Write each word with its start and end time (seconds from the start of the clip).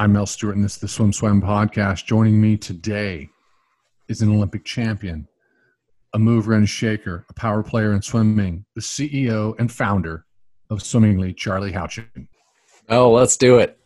I'm 0.00 0.14
Mel 0.14 0.24
Stewart, 0.24 0.56
and 0.56 0.64
this 0.64 0.76
is 0.76 0.78
the 0.78 0.88
Swim 0.88 1.12
Swam 1.12 1.42
podcast. 1.42 2.06
Joining 2.06 2.40
me 2.40 2.56
today 2.56 3.28
is 4.08 4.22
an 4.22 4.34
Olympic 4.34 4.64
champion, 4.64 5.28
a 6.14 6.18
mover 6.18 6.54
and 6.54 6.66
shaker, 6.66 7.26
a 7.28 7.34
power 7.34 7.62
player 7.62 7.92
in 7.92 8.00
swimming, 8.00 8.64
the 8.74 8.80
CEO 8.80 9.54
and 9.58 9.70
founder 9.70 10.24
of 10.70 10.82
Swimmingly, 10.82 11.34
Charlie 11.34 11.72
Houchin. 11.72 12.28
Oh, 12.88 13.12
let's 13.12 13.36
do 13.36 13.58
it. 13.58 13.78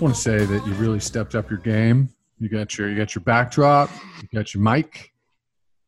Just 0.00 0.02
want 0.02 0.14
to 0.14 0.20
say 0.22 0.46
that 0.46 0.66
you 0.66 0.72
really 0.76 0.98
stepped 0.98 1.34
up 1.34 1.50
your 1.50 1.58
game. 1.58 2.08
You 2.38 2.48
got 2.48 2.78
your 2.78 2.88
you 2.88 2.96
got 2.96 3.14
your 3.14 3.22
backdrop, 3.22 3.90
you 4.22 4.28
got 4.32 4.54
your 4.54 4.62
mic. 4.62 5.12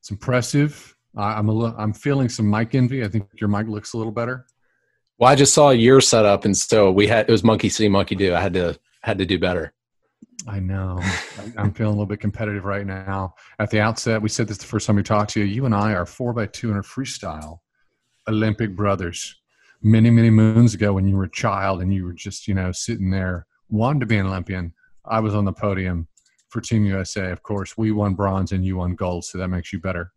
It's 0.01 0.11
impressive. 0.11 0.95
I, 1.17 1.33
I'm 1.33 1.49
a 1.49 1.53
little, 1.53 1.75
I'm 1.79 1.95
feeling 1.95 2.29
some 2.29 2.51
mic 2.51 2.75
envy. 2.75 3.03
I 3.03 3.09
think 3.09 3.27
your 3.41 3.49
mic 3.49 3.69
looks 3.69 3.95
a 3.95 3.97
little 3.97 4.13
better. 4.13 4.45
Well, 5.17 5.31
I 5.31 5.35
just 5.35 5.55
saw 5.55 5.71
your 5.71 6.03
setup, 6.03 6.45
and 6.45 6.55
so 6.55 6.93
we 6.93 7.07
had 7.07 7.27
it 7.27 7.33
was 7.33 7.43
monkey 7.43 7.71
see, 7.71 7.89
monkey 7.89 8.15
do. 8.15 8.35
I 8.35 8.41
had 8.43 8.53
to 8.53 8.79
had 9.01 9.17
to 9.17 9.25
do 9.25 9.39
better. 9.39 9.73
I 10.47 10.61
know. 10.61 11.01
I'm 11.57 11.73
feeling 11.73 11.95
a 11.95 11.97
little 11.97 12.05
bit 12.05 12.21
competitive 12.21 12.67
right 12.67 12.87
now. 12.87 13.35
At 13.61 13.71
the 13.71 13.81
outset, 13.81 14.21
we 14.21 14.29
said 14.29 14.47
this 14.47 14.59
the 14.59 14.67
first 14.67 14.87
time 14.87 14.97
we 14.97 15.03
talked 15.03 15.31
to 15.31 15.41
you. 15.41 15.47
You 15.47 15.65
and 15.65 15.75
I 15.75 15.95
are 15.95 16.05
four 16.05 16.35
by 16.35 16.45
two 16.45 16.69
hundred 16.69 16.85
freestyle 16.85 17.61
Olympic 18.29 18.77
brothers. 18.77 19.37
Many, 19.81 20.11
many 20.11 20.29
moons 20.29 20.75
ago, 20.75 20.93
when 20.93 21.09
you 21.09 21.17
were 21.17 21.25
a 21.25 21.31
child 21.31 21.81
and 21.81 21.95
you 21.95 22.05
were 22.05 22.13
just, 22.13 22.47
you 22.47 22.53
know, 22.53 22.73
sitting 22.73 23.11
there 23.11 23.47
wanted 23.73 24.01
to 24.01 24.07
be 24.07 24.19
an 24.19 24.27
Olympian. 24.27 24.73
I 25.05 25.21
was 25.21 25.35
on 25.35 25.45
the 25.45 25.53
podium 25.53 26.07
for 26.51 26.61
Team 26.61 26.85
USA. 26.85 27.31
Of 27.31 27.43
course, 27.43 27.77
we 27.77 27.91
won 27.91 28.15
bronze 28.15 28.53
and 28.53 28.65
you 28.65 28.77
won 28.77 28.95
gold, 28.95 29.25
so 29.25 29.39
that 29.39 29.49
makes 29.49 29.73
you 29.73 29.81
better. 29.81 30.13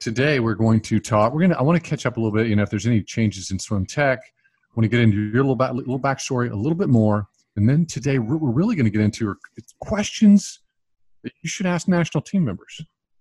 Today, 0.00 0.40
we're 0.40 0.56
going 0.56 0.80
to 0.80 0.98
talk. 0.98 1.32
We're 1.32 1.46
to. 1.46 1.58
I 1.58 1.62
want 1.62 1.82
to 1.82 1.88
catch 1.88 2.04
up 2.06 2.16
a 2.16 2.20
little 2.20 2.36
bit. 2.36 2.48
You 2.48 2.56
know, 2.56 2.64
if 2.64 2.70
there's 2.70 2.86
any 2.86 3.00
changes 3.00 3.52
in 3.52 3.58
swim 3.60 3.86
tech, 3.86 4.18
I 4.18 4.72
want 4.74 4.84
to 4.84 4.88
get 4.88 5.00
into 5.00 5.16
your 5.16 5.42
little 5.42 5.54
back, 5.54 5.72
little 5.72 6.00
backstory 6.00 6.50
a 6.50 6.56
little 6.56 6.76
bit 6.76 6.88
more, 6.88 7.28
and 7.56 7.68
then 7.68 7.86
today 7.86 8.18
we're, 8.18 8.36
we're 8.36 8.50
really 8.50 8.74
going 8.74 8.84
to 8.84 8.90
get 8.90 9.00
into 9.00 9.34
questions 9.80 10.60
that 11.22 11.32
you 11.42 11.48
should 11.48 11.66
ask 11.66 11.86
national 11.86 12.22
team 12.22 12.44
members. 12.44 12.80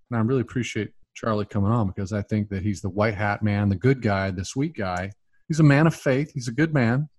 And 0.10 0.18
I 0.18 0.24
really 0.24 0.42
appreciate 0.42 0.92
Charlie 1.14 1.46
coming 1.46 1.72
on 1.72 1.86
because 1.86 2.14
I 2.14 2.24
think 2.24 2.50
that 2.50 2.64
he's 2.64 2.82
the 2.82 2.90
white 2.90 3.14
hat 3.14 3.44
man, 3.44 3.70
the 3.70 3.76
good 3.76 4.02
guy, 4.02 4.32
the 4.32 4.44
sweet 4.44 4.76
guy. 4.76 5.12
He's 5.48 5.60
a 5.60 5.64
man 5.64 5.86
of 5.86 5.94
faith. 5.94 6.32
He's 6.34 6.48
a 6.48 6.52
good 6.52 6.74
man. 6.74 7.10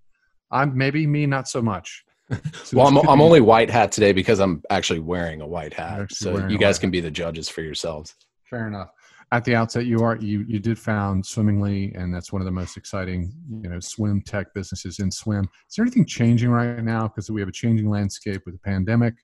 I'm 0.51 0.77
maybe 0.77 1.07
me, 1.07 1.27
not 1.27 1.47
so 1.47 1.63
much. 1.63 2.05
Well, 2.73 2.87
I'm, 2.87 2.97
I'm 3.09 3.21
only 3.21 3.41
white 3.41 3.69
hat 3.69 3.93
today 3.93 4.13
because 4.13 4.39
I'm 4.39 4.63
actually 4.71 5.01
wearing 5.01 5.43
a 5.43 5.47
white 5.47 5.75
hat. 5.75 6.11
So 6.11 6.47
you 6.49 6.57
guys 6.57 6.79
can 6.79 6.91
be 6.91 7.01
the 7.01 7.11
judges 7.11 7.49
for 7.49 7.61
yourselves. 7.61 8.15
Fair 8.49 8.67
enough. 8.67 8.89
At 9.31 9.45
the 9.45 9.55
outset, 9.55 9.87
you 9.87 10.01
are 10.01 10.17
you 10.17 10.45
you 10.47 10.59
did 10.59 10.79
found 10.79 11.25
Swimmingly, 11.25 11.93
and 11.95 12.15
that's 12.15 12.33
one 12.33 12.41
of 12.43 12.47
the 12.47 12.53
most 12.53 12.77
exciting 12.77 13.33
you 13.63 13.69
know 13.69 13.81
swim 13.81 14.23
tech 14.23 14.53
businesses 14.55 14.99
in 14.99 15.11
swim. 15.11 15.49
Is 15.69 15.75
there 15.75 15.85
anything 15.85 16.07
changing 16.07 16.51
right 16.51 16.83
now 16.83 17.09
because 17.09 17.31
we 17.31 17.41
have 17.41 17.49
a 17.49 17.53
changing 17.53 17.89
landscape 17.89 18.43
with 18.45 18.55
the 18.55 18.61
pandemic? 18.61 19.15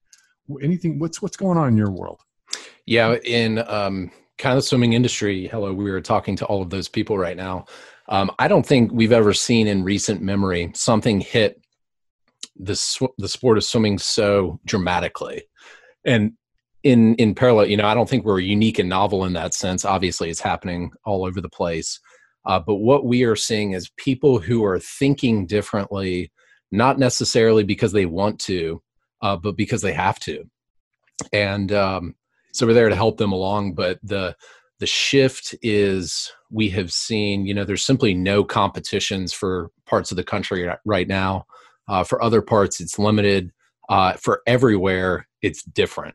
Anything? 0.62 0.98
What's 0.98 1.20
what's 1.20 1.36
going 1.36 1.58
on 1.58 1.68
in 1.68 1.76
your 1.76 1.90
world? 1.90 2.20
Yeah, 2.86 3.16
in 3.24 3.58
um, 3.68 4.10
kind 4.38 4.56
of 4.56 4.62
the 4.62 4.68
swimming 4.68 4.94
industry. 4.94 5.46
Hello, 5.46 5.74
we 5.74 5.90
were 5.90 6.00
talking 6.00 6.36
to 6.36 6.46
all 6.46 6.62
of 6.62 6.70
those 6.70 6.88
people 6.88 7.18
right 7.18 7.36
now. 7.36 7.66
Um, 8.08 8.30
I 8.38 8.48
don't 8.48 8.64
think 8.64 8.90
we've 8.92 9.12
ever 9.12 9.34
seen 9.34 9.66
in 9.66 9.84
recent 9.84 10.22
memory 10.22 10.72
something 10.74 11.20
hit 11.20 11.60
the 12.58 12.76
sw- 12.76 13.14
the 13.18 13.28
sport 13.28 13.58
of 13.58 13.64
swimming 13.64 13.98
so 13.98 14.60
dramatically, 14.64 15.44
and 16.04 16.32
in 16.82 17.14
in 17.16 17.34
parallel, 17.34 17.66
you 17.66 17.76
know, 17.76 17.86
I 17.86 17.94
don't 17.94 18.08
think 18.08 18.24
we're 18.24 18.40
unique 18.40 18.78
and 18.78 18.88
novel 18.88 19.24
in 19.24 19.32
that 19.34 19.54
sense. 19.54 19.84
Obviously, 19.84 20.30
it's 20.30 20.40
happening 20.40 20.90
all 21.04 21.24
over 21.24 21.40
the 21.40 21.48
place. 21.48 22.00
Uh, 22.44 22.58
but 22.58 22.76
what 22.76 23.04
we 23.04 23.24
are 23.24 23.36
seeing 23.36 23.72
is 23.72 23.90
people 23.96 24.38
who 24.38 24.64
are 24.64 24.78
thinking 24.78 25.46
differently, 25.46 26.32
not 26.72 26.98
necessarily 26.98 27.62
because 27.62 27.92
they 27.92 28.06
want 28.06 28.38
to, 28.40 28.80
uh, 29.22 29.36
but 29.36 29.56
because 29.56 29.82
they 29.82 29.92
have 29.92 30.18
to. 30.20 30.44
And 31.32 31.72
um, 31.72 32.14
so 32.52 32.66
we're 32.66 32.74
there 32.74 32.88
to 32.88 32.96
help 32.96 33.18
them 33.18 33.32
along. 33.32 33.74
But 33.74 33.98
the 34.02 34.36
the 34.78 34.86
shift 34.86 35.56
is 35.60 36.32
we 36.50 36.70
have 36.70 36.92
seen, 36.92 37.44
you 37.44 37.52
know, 37.52 37.64
there's 37.64 37.84
simply 37.84 38.14
no 38.14 38.44
competitions 38.44 39.32
for 39.32 39.70
parts 39.86 40.10
of 40.10 40.16
the 40.16 40.24
country 40.24 40.70
right 40.84 41.08
now. 41.08 41.44
Uh, 41.88 42.04
for 42.04 42.22
other 42.22 42.42
parts, 42.42 42.80
it's 42.80 42.98
limited. 42.98 43.50
Uh, 43.88 44.12
for 44.14 44.42
everywhere, 44.46 45.26
it's 45.42 45.62
different. 45.62 46.14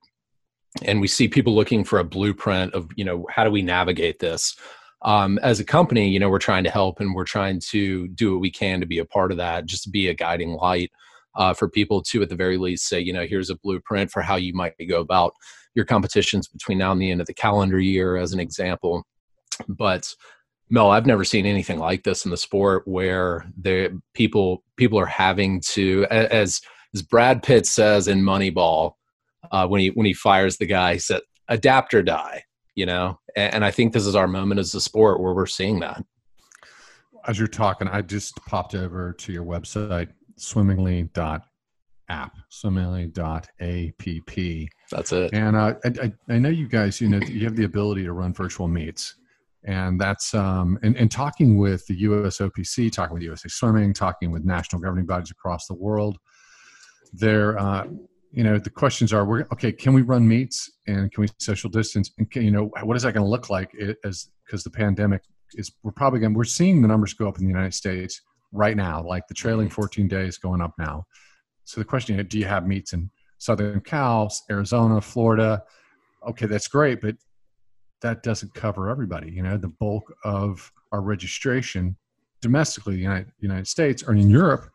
And 0.83 1.01
we 1.01 1.07
see 1.07 1.27
people 1.27 1.55
looking 1.55 1.83
for 1.83 1.99
a 1.99 2.03
blueprint 2.03 2.73
of, 2.73 2.87
you 2.95 3.05
know, 3.05 3.25
how 3.29 3.43
do 3.43 3.51
we 3.51 3.61
navigate 3.61 4.19
this? 4.19 4.55
Um, 5.03 5.37
as 5.39 5.59
a 5.59 5.65
company, 5.65 6.09
you 6.09 6.19
know, 6.19 6.29
we're 6.29 6.39
trying 6.39 6.63
to 6.63 6.69
help 6.69 6.99
and 6.99 7.13
we're 7.13 7.25
trying 7.25 7.59
to 7.71 8.07
do 8.09 8.33
what 8.33 8.41
we 8.41 8.49
can 8.49 8.79
to 8.79 8.85
be 8.85 8.99
a 8.99 9.05
part 9.05 9.31
of 9.31 9.37
that, 9.37 9.65
just 9.65 9.83
to 9.83 9.89
be 9.89 10.07
a 10.07 10.13
guiding 10.13 10.53
light 10.53 10.91
uh, 11.35 11.53
for 11.53 11.69
people 11.69 12.01
to, 12.03 12.21
at 12.21 12.29
the 12.29 12.35
very 12.35 12.57
least, 12.57 12.87
say, 12.87 12.99
you 12.99 13.11
know, 13.11 13.25
here's 13.25 13.49
a 13.49 13.57
blueprint 13.57 14.11
for 14.11 14.21
how 14.21 14.35
you 14.35 14.53
might 14.53 14.73
go 14.87 15.01
about 15.01 15.33
your 15.75 15.85
competitions 15.85 16.47
between 16.47 16.77
now 16.77 16.91
and 16.91 17.01
the 17.01 17.11
end 17.11 17.21
of 17.21 17.27
the 17.27 17.33
calendar 17.33 17.79
year, 17.79 18.15
as 18.15 18.33
an 18.33 18.39
example. 18.39 19.03
But 19.67 20.13
Mel, 20.73 20.89
I've 20.89 21.05
never 21.05 21.23
seen 21.23 21.45
anything 21.45 21.77
like 21.77 22.03
this 22.03 22.25
in 22.25 22.31
the 22.31 22.37
sport 22.37 22.87
where 22.87 23.45
the 23.61 24.01
people 24.15 24.63
people 24.75 24.97
are 24.97 25.05
having 25.05 25.61
to, 25.67 26.07
as 26.09 26.61
as 26.95 27.03
Brad 27.03 27.43
Pitt 27.43 27.67
says 27.67 28.07
in 28.07 28.23
Moneyball, 28.23 28.93
uh, 29.51 29.67
when 29.67 29.81
he 29.81 29.89
when 29.89 30.07
he 30.07 30.15
fires 30.15 30.57
the 30.57 30.65
guy, 30.65 30.93
he 30.93 30.99
said, 30.99 31.21
"Adapt 31.47 31.93
or 31.93 32.01
die." 32.01 32.45
You 32.73 32.87
know, 32.87 33.19
and, 33.35 33.53
and 33.53 33.63
I 33.65 33.69
think 33.69 33.93
this 33.93 34.07
is 34.07 34.15
our 34.15 34.27
moment 34.27 34.59
as 34.59 34.73
a 34.73 34.81
sport 34.81 35.21
where 35.21 35.35
we're 35.35 35.45
seeing 35.45 35.79
that. 35.81 36.03
As 37.27 37.37
you're 37.37 37.47
talking, 37.47 37.87
I 37.87 38.01
just 38.01 38.35
popped 38.47 38.73
over 38.73 39.13
to 39.13 39.31
your 39.31 39.45
website, 39.45 40.09
swimmingly.app, 40.37 42.35
swimmingly.app. 42.49 43.47
That's 44.89 45.11
it. 45.11 45.33
And 45.35 45.55
uh, 45.55 45.75
I, 45.85 46.11
I 46.29 46.39
know 46.39 46.49
you 46.49 46.67
guys, 46.67 46.99
you 46.99 47.09
know, 47.09 47.19
you 47.19 47.45
have 47.45 47.55
the 47.55 47.65
ability 47.65 48.05
to 48.05 48.13
run 48.13 48.33
virtual 48.33 48.67
meets 48.67 49.13
and 49.65 49.99
that's 49.99 50.33
um, 50.33 50.77
and, 50.83 50.95
and 50.97 51.09
talking 51.09 51.57
with 51.57 51.85
the 51.87 52.03
USOPC, 52.03 52.91
talking 52.91 53.13
with 53.13 53.23
USA 53.23 53.47
Swimming, 53.47 53.93
talking 53.93 54.31
with 54.31 54.43
national 54.43 54.81
governing 54.81 55.05
bodies 55.05 55.31
across 55.31 55.67
the 55.67 55.73
world. 55.73 56.17
There, 57.13 57.57
uh, 57.57 57.85
you 58.31 58.43
know, 58.43 58.57
the 58.57 58.69
questions 58.69 59.13
are: 59.13 59.25
we're, 59.25 59.45
okay, 59.53 59.71
can 59.71 59.93
we 59.93 60.01
run 60.01 60.27
meets 60.27 60.69
and 60.87 61.11
can 61.11 61.21
we 61.21 61.27
social 61.39 61.69
distance? 61.69 62.11
And 62.17 62.29
can, 62.29 62.43
you 62.43 62.51
know, 62.51 62.71
what 62.83 62.97
is 62.97 63.03
that 63.03 63.13
going 63.13 63.23
to 63.23 63.29
look 63.29 63.49
like? 63.49 63.71
as 64.03 64.29
because 64.45 64.63
the 64.63 64.69
pandemic 64.69 65.21
is, 65.53 65.71
we're 65.83 65.91
probably 65.91 66.19
going. 66.19 66.33
We're 66.33 66.43
seeing 66.43 66.81
the 66.81 66.87
numbers 66.87 67.13
go 67.13 67.27
up 67.27 67.37
in 67.37 67.45
the 67.45 67.51
United 67.51 67.73
States 67.73 68.21
right 68.51 68.75
now, 68.75 69.01
like 69.01 69.27
the 69.27 69.33
trailing 69.33 69.69
14 69.69 70.07
days 70.07 70.37
going 70.37 70.61
up 70.61 70.73
now. 70.77 71.05
So 71.63 71.79
the 71.79 71.85
question: 71.85 72.19
is, 72.19 72.25
Do 72.27 72.37
you 72.37 72.45
have 72.45 72.67
meets 72.67 72.91
in 72.91 73.09
Southern 73.37 73.79
Cal, 73.79 74.29
Arizona, 74.49 74.99
Florida? 74.99 75.63
Okay, 76.27 76.47
that's 76.47 76.67
great, 76.67 76.99
but 77.01 77.15
that 78.03 78.21
doesn't 78.21 78.53
cover 78.53 78.89
everybody. 78.89 79.31
You 79.31 79.41
know, 79.41 79.57
the 79.57 79.69
bulk 79.69 80.13
of 80.23 80.71
our 80.91 81.01
registration 81.01 81.97
domestically, 82.41 82.95
the 82.95 83.01
United, 83.01 83.31
United 83.39 83.67
States 83.67 84.03
or 84.03 84.13
in 84.13 84.29
Europe, 84.29 84.69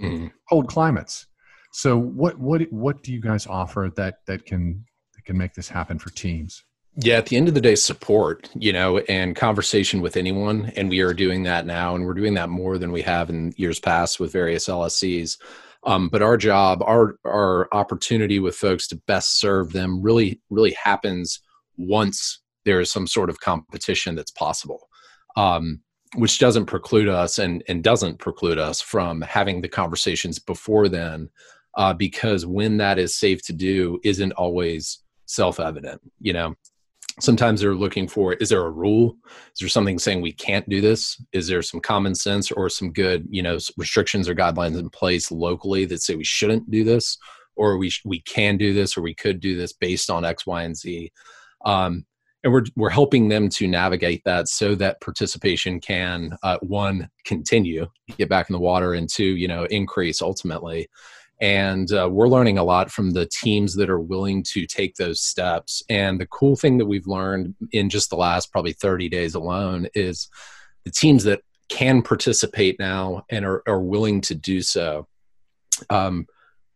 mm. 0.00 0.32
cold 0.48 0.66
climates. 0.66 1.26
So, 1.72 1.96
what 1.96 2.36
what 2.38 2.62
what 2.72 3.04
do 3.04 3.12
you 3.12 3.20
guys 3.20 3.46
offer 3.46 3.92
that 3.94 4.26
that 4.26 4.44
can 4.44 4.84
that 5.14 5.24
can 5.24 5.38
make 5.38 5.54
this 5.54 5.68
happen 5.68 6.00
for 6.00 6.10
teams? 6.10 6.64
Yeah, 6.96 7.18
at 7.18 7.26
the 7.26 7.36
end 7.36 7.46
of 7.46 7.54
the 7.54 7.60
day, 7.60 7.76
support, 7.76 8.50
you 8.54 8.72
know, 8.72 8.98
and 8.98 9.36
conversation 9.36 10.00
with 10.00 10.16
anyone. 10.16 10.72
And 10.74 10.90
we 10.90 11.00
are 11.00 11.14
doing 11.14 11.44
that 11.44 11.64
now, 11.64 11.94
and 11.94 12.04
we're 12.04 12.14
doing 12.14 12.34
that 12.34 12.48
more 12.48 12.78
than 12.78 12.90
we 12.90 13.02
have 13.02 13.30
in 13.30 13.54
years 13.56 13.78
past 13.78 14.18
with 14.18 14.32
various 14.32 14.66
LSCs. 14.66 15.38
Um, 15.86 16.08
but 16.08 16.22
our 16.22 16.36
job, 16.36 16.82
our 16.82 17.16
our 17.24 17.68
opportunity 17.72 18.40
with 18.40 18.56
folks 18.56 18.88
to 18.88 18.96
best 19.06 19.38
serve 19.38 19.72
them 19.72 20.02
really, 20.02 20.40
really 20.50 20.72
happens 20.82 21.40
once 21.76 22.40
there 22.64 22.80
is 22.80 22.90
some 22.90 23.06
sort 23.06 23.30
of 23.30 23.40
competition 23.40 24.14
that's 24.14 24.32
possible 24.32 24.88
um, 25.36 25.80
which 26.16 26.38
doesn't 26.38 26.66
preclude 26.66 27.08
us 27.08 27.38
and, 27.38 27.62
and 27.68 27.84
doesn't 27.84 28.18
preclude 28.18 28.58
us 28.58 28.80
from 28.80 29.20
having 29.22 29.60
the 29.60 29.68
conversations 29.68 30.38
before 30.38 30.88
then 30.88 31.28
uh, 31.76 31.94
because 31.94 32.44
when 32.44 32.76
that 32.78 32.98
is 32.98 33.14
safe 33.14 33.42
to 33.42 33.52
do 33.52 33.98
isn't 34.02 34.32
always 34.32 35.02
self-evident 35.26 36.00
you 36.20 36.32
know? 36.32 36.54
Sometimes 37.18 37.60
they're 37.60 37.74
looking 37.74 38.08
for 38.08 38.34
is 38.34 38.48
there 38.48 38.64
a 38.64 38.70
rule? 38.70 39.16
Is 39.26 39.60
there 39.60 39.68
something 39.68 39.98
saying 39.98 40.20
we 40.20 40.32
can't 40.32 40.68
do 40.68 40.80
this? 40.80 41.22
Is 41.32 41.48
there 41.48 41.60
some 41.60 41.80
common 41.80 42.14
sense 42.14 42.50
or 42.50 42.68
some 42.68 42.92
good 42.92 43.26
you 43.28 43.42
know 43.42 43.58
restrictions 43.76 44.28
or 44.28 44.34
guidelines 44.34 44.78
in 44.78 44.88
place 44.88 45.30
locally 45.30 45.84
that 45.86 46.02
say 46.02 46.14
we 46.14 46.24
shouldn't 46.24 46.70
do 46.70 46.82
this? 46.82 47.18
Or 47.56 47.76
we 47.76 47.92
we 48.04 48.20
can 48.22 48.56
do 48.56 48.72
this 48.72 48.96
or 48.96 49.02
we 49.02 49.14
could 49.14 49.40
do 49.40 49.56
this 49.56 49.72
based 49.72 50.08
on 50.08 50.24
x 50.24 50.46
y 50.46 50.62
and 50.62 50.76
z? 50.76 51.12
Um, 51.66 52.06
and 52.42 52.52
we're 52.52 52.64
we're 52.76 52.90
helping 52.90 53.28
them 53.28 53.48
to 53.48 53.68
navigate 53.68 54.22
that 54.24 54.48
so 54.48 54.74
that 54.74 55.00
participation 55.00 55.80
can 55.80 56.36
uh, 56.42 56.58
one 56.62 57.08
continue 57.24 57.86
get 58.16 58.28
back 58.28 58.48
in 58.48 58.54
the 58.54 58.60
water 58.60 58.94
and 58.94 59.08
two 59.08 59.36
you 59.36 59.48
know 59.48 59.64
increase 59.64 60.22
ultimately. 60.22 60.88
And 61.42 61.90
uh, 61.92 62.06
we're 62.10 62.28
learning 62.28 62.58
a 62.58 62.64
lot 62.64 62.90
from 62.90 63.12
the 63.12 63.26
teams 63.26 63.74
that 63.76 63.88
are 63.88 64.00
willing 64.00 64.42
to 64.52 64.66
take 64.66 64.96
those 64.96 65.22
steps. 65.22 65.82
And 65.88 66.20
the 66.20 66.26
cool 66.26 66.54
thing 66.54 66.76
that 66.76 66.84
we've 66.84 67.06
learned 67.06 67.54
in 67.72 67.88
just 67.88 68.10
the 68.10 68.16
last 68.16 68.52
probably 68.52 68.74
30 68.74 69.08
days 69.08 69.34
alone 69.34 69.88
is 69.94 70.28
the 70.84 70.90
teams 70.90 71.24
that 71.24 71.40
can 71.70 72.02
participate 72.02 72.78
now 72.78 73.22
and 73.30 73.46
are, 73.46 73.62
are 73.66 73.80
willing 73.80 74.20
to 74.20 74.34
do 74.34 74.60
so 74.60 75.08
um, 75.88 76.26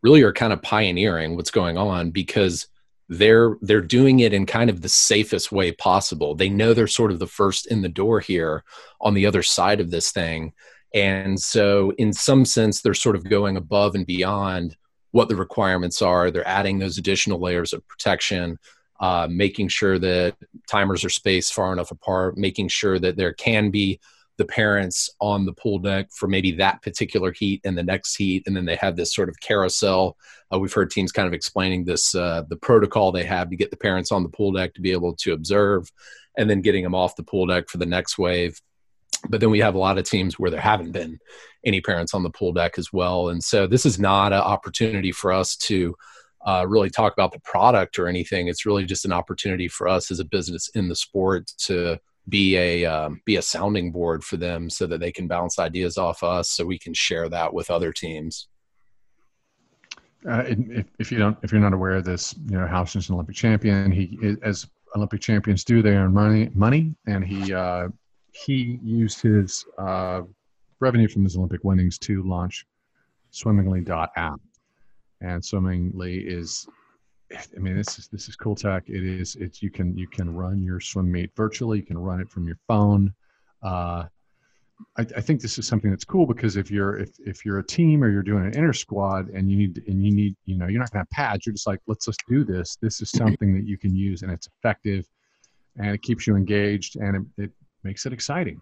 really 0.02 0.22
are 0.22 0.32
kind 0.32 0.52
of 0.52 0.62
pioneering 0.62 1.36
what's 1.36 1.50
going 1.50 1.76
on 1.76 2.10
because 2.10 2.66
they're 3.08 3.56
they're 3.60 3.80
doing 3.80 4.20
it 4.20 4.32
in 4.32 4.46
kind 4.46 4.70
of 4.70 4.80
the 4.80 4.88
safest 4.88 5.52
way 5.52 5.72
possible. 5.72 6.34
They 6.34 6.48
know 6.48 6.72
they're 6.72 6.86
sort 6.86 7.12
of 7.12 7.18
the 7.18 7.26
first 7.26 7.66
in 7.66 7.82
the 7.82 7.88
door 7.88 8.20
here 8.20 8.64
on 9.00 9.14
the 9.14 9.26
other 9.26 9.42
side 9.42 9.80
of 9.80 9.90
this 9.90 10.10
thing. 10.10 10.52
And 10.94 11.38
so 11.38 11.92
in 11.98 12.12
some 12.12 12.44
sense 12.44 12.80
they're 12.80 12.94
sort 12.94 13.16
of 13.16 13.28
going 13.28 13.56
above 13.56 13.94
and 13.94 14.06
beyond 14.06 14.76
what 15.10 15.28
the 15.28 15.36
requirements 15.36 16.02
are. 16.02 16.30
They're 16.30 16.48
adding 16.48 16.78
those 16.78 16.98
additional 16.98 17.40
layers 17.40 17.72
of 17.72 17.86
protection, 17.86 18.58
uh, 19.00 19.28
making 19.30 19.68
sure 19.68 19.98
that 19.98 20.36
timers 20.66 21.04
are 21.04 21.10
spaced 21.10 21.52
far 21.52 21.72
enough 21.72 21.90
apart, 21.90 22.38
making 22.38 22.68
sure 22.68 22.98
that 22.98 23.16
there 23.16 23.32
can 23.32 23.70
be 23.70 24.00
the 24.36 24.44
parents 24.44 25.10
on 25.20 25.44
the 25.44 25.52
pool 25.52 25.78
deck 25.78 26.08
for 26.12 26.26
maybe 26.26 26.52
that 26.52 26.82
particular 26.82 27.32
heat 27.32 27.60
and 27.64 27.78
the 27.78 27.82
next 27.82 28.16
heat 28.16 28.42
and 28.46 28.56
then 28.56 28.64
they 28.64 28.76
have 28.76 28.96
this 28.96 29.14
sort 29.14 29.28
of 29.28 29.38
carousel. 29.40 30.16
Uh, 30.52 30.58
we've 30.58 30.72
heard 30.72 30.90
teams 30.90 31.12
kind 31.12 31.28
of 31.28 31.34
explaining 31.34 31.84
this 31.84 32.14
uh, 32.14 32.42
the 32.48 32.56
protocol 32.56 33.12
they 33.12 33.24
have 33.24 33.50
to 33.50 33.56
get 33.56 33.70
the 33.70 33.76
parents 33.76 34.10
on 34.10 34.22
the 34.22 34.28
pool 34.28 34.52
deck 34.52 34.74
to 34.74 34.80
be 34.80 34.92
able 34.92 35.14
to 35.14 35.32
observe 35.32 35.90
and 36.36 36.50
then 36.50 36.60
getting 36.60 36.82
them 36.82 36.94
off 36.94 37.16
the 37.16 37.22
pool 37.22 37.46
deck 37.46 37.68
for 37.68 37.78
the 37.78 37.86
next 37.86 38.18
wave. 38.18 38.60
But 39.28 39.40
then 39.40 39.50
we 39.50 39.60
have 39.60 39.74
a 39.74 39.78
lot 39.78 39.98
of 39.98 40.04
teams 40.04 40.38
where 40.38 40.50
there 40.50 40.60
haven't 40.60 40.92
been 40.92 41.18
any 41.64 41.80
parents 41.80 42.12
on 42.12 42.22
the 42.22 42.30
pool 42.30 42.52
deck 42.52 42.78
as 42.78 42.92
well. 42.92 43.28
And 43.28 43.42
so 43.42 43.66
this 43.66 43.86
is 43.86 43.98
not 43.98 44.32
an 44.32 44.40
opportunity 44.40 45.12
for 45.12 45.32
us 45.32 45.56
to 45.56 45.94
uh, 46.46 46.66
really 46.68 46.90
talk 46.90 47.12
about 47.14 47.32
the 47.32 47.40
product 47.40 47.98
or 47.98 48.06
anything. 48.06 48.48
It's 48.48 48.66
really 48.66 48.84
just 48.84 49.04
an 49.04 49.12
opportunity 49.12 49.68
for 49.68 49.88
us 49.88 50.10
as 50.10 50.20
a 50.20 50.24
business 50.24 50.68
in 50.74 50.88
the 50.88 50.96
sport 50.96 51.50
to 51.60 51.98
be 52.28 52.56
a 52.56 52.84
um, 52.84 53.20
be 53.24 53.36
a 53.36 53.42
sounding 53.42 53.92
board 53.92 54.24
for 54.24 54.36
them 54.36 54.70
so 54.70 54.86
that 54.86 55.00
they 55.00 55.12
can 55.12 55.28
bounce 55.28 55.58
ideas 55.58 55.98
off 55.98 56.22
us 56.22 56.50
so 56.50 56.64
we 56.64 56.78
can 56.78 56.94
share 56.94 57.28
that 57.28 57.52
with 57.52 57.70
other 57.70 57.92
teams. 57.92 58.48
Uh, 60.28 60.44
if, 60.46 60.86
if 60.98 61.12
you 61.12 61.18
don't 61.18 61.36
if 61.42 61.52
you're 61.52 61.60
not 61.60 61.74
aware 61.74 61.96
of 61.96 62.04
this 62.04 62.34
you 62.48 62.58
know 62.58 62.66
Houchin's 62.66 63.08
an 63.08 63.14
olympic 63.14 63.36
champion. 63.36 63.92
He 63.92 64.36
as 64.42 64.66
olympic 64.96 65.20
champions 65.20 65.64
do 65.64 65.82
they 65.82 65.90
earn 65.90 66.14
money 66.14 66.50
money 66.54 66.94
and 67.06 67.24
he 67.24 67.52
uh, 67.52 67.88
he 68.32 68.78
used 68.82 69.20
his 69.20 69.64
uh, 69.78 70.22
revenue 70.80 71.08
from 71.08 71.24
his 71.24 71.36
olympic 71.36 71.62
winnings 71.62 71.98
to 71.98 72.22
launch 72.22 72.64
swimmingly.app 73.32 74.40
and 75.20 75.44
swimmingly 75.44 76.20
is 76.20 76.66
I 77.32 77.58
mean, 77.58 77.76
this 77.76 77.98
is 77.98 78.08
this 78.08 78.28
is 78.28 78.36
cool 78.36 78.54
tech. 78.54 78.84
It 78.88 79.02
is. 79.02 79.36
It's 79.36 79.62
you 79.62 79.70
can 79.70 79.96
you 79.96 80.06
can 80.06 80.32
run 80.32 80.62
your 80.62 80.80
swim 80.80 81.10
meet 81.10 81.34
virtually. 81.34 81.78
You 81.78 81.84
can 81.84 81.98
run 81.98 82.20
it 82.20 82.28
from 82.28 82.46
your 82.46 82.58
phone. 82.68 83.14
Uh, 83.62 84.04
I, 84.98 85.02
I, 85.02 85.20
think 85.20 85.40
this 85.40 85.58
is 85.58 85.66
something 85.66 85.90
that's 85.90 86.04
cool 86.04 86.26
because 86.26 86.56
if 86.56 86.70
you're 86.70 86.98
if 86.98 87.10
if 87.20 87.44
you're 87.44 87.58
a 87.58 87.66
team 87.66 88.02
or 88.02 88.10
you're 88.10 88.22
doing 88.22 88.44
an 88.44 88.52
inner 88.54 88.72
squad 88.72 89.28
and 89.30 89.50
you 89.50 89.56
need 89.56 89.82
and 89.86 90.04
you 90.04 90.12
need 90.12 90.36
you 90.44 90.58
know 90.58 90.66
you're 90.66 90.80
not 90.80 90.90
going 90.90 91.04
to 91.04 91.08
have 91.10 91.10
pads. 91.10 91.46
You're 91.46 91.54
just 91.54 91.66
like 91.66 91.80
let's 91.86 92.04
just 92.04 92.22
do 92.28 92.44
this. 92.44 92.76
This 92.80 93.00
is 93.00 93.10
something 93.10 93.54
that 93.54 93.64
you 93.64 93.78
can 93.78 93.94
use 93.94 94.22
and 94.22 94.30
it's 94.30 94.48
effective, 94.58 95.06
and 95.76 95.88
it 95.94 96.02
keeps 96.02 96.26
you 96.26 96.36
engaged 96.36 96.96
and 96.96 97.16
it, 97.16 97.44
it 97.44 97.50
makes 97.82 98.04
it 98.04 98.12
exciting. 98.12 98.60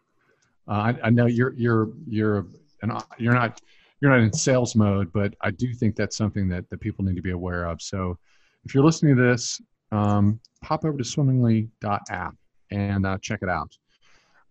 Uh, 0.69 0.93
I, 0.93 0.99
I 1.05 1.11
know 1.11 1.26
you're 1.26 1.55
you're 1.55 1.88
you're 2.06 2.47
an, 2.82 2.97
you're 3.19 3.35
not 3.35 3.61
you're 4.00 4.11
not 4.11 4.20
in 4.20 4.32
sales 4.32 4.76
mode, 4.76 5.12
but 5.12 5.35
I 5.41 5.50
do 5.50 5.73
think 5.73 5.97
that's 5.97 6.17
something 6.17 6.49
that 6.49 6.69
that 6.70 6.81
people 6.81 7.05
need 7.05 7.17
to 7.17 7.23
be 7.23 7.31
aware 7.31 7.65
of. 7.65 7.82
So 7.82 8.19
if 8.64 8.75
you're 8.75 8.85
listening 8.85 9.17
to 9.17 9.23
this, 9.23 9.61
um, 9.91 10.41
pop 10.62 10.85
over 10.85 10.97
to 10.97 11.05
swimmingly.app 11.05 12.35
and 12.70 13.06
uh, 13.06 13.19
check 13.19 13.41
it 13.43 13.49
out. 13.49 13.76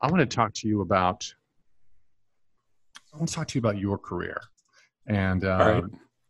I 0.02 0.08
want 0.08 0.20
to 0.20 0.36
talk 0.36 0.54
to 0.56 0.68
you 0.68 0.82
about. 0.82 1.32
I 3.14 3.18
want 3.18 3.30
to 3.30 3.36
talk 3.36 3.48
to 3.50 3.56
you 3.56 3.60
about 3.60 3.78
your 3.78 3.98
career, 3.98 4.42
and 5.08 5.44
uh, 5.44 5.82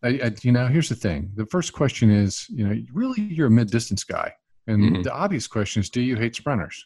I, 0.03 0.07
I, 0.07 0.31
you 0.41 0.51
know, 0.51 0.67
here's 0.67 0.89
the 0.89 0.95
thing. 0.95 1.31
The 1.35 1.45
first 1.45 1.73
question 1.73 2.09
is, 2.09 2.47
you 2.49 2.67
know, 2.67 2.75
really, 2.91 3.21
you're 3.21 3.47
a 3.47 3.51
mid-distance 3.51 4.03
guy, 4.03 4.33
and 4.67 4.81
mm-hmm. 4.81 5.01
the 5.03 5.13
obvious 5.13 5.47
question 5.47 5.81
is, 5.81 5.89
do 5.89 6.01
you 6.01 6.15
hate 6.15 6.35
sprinters? 6.35 6.83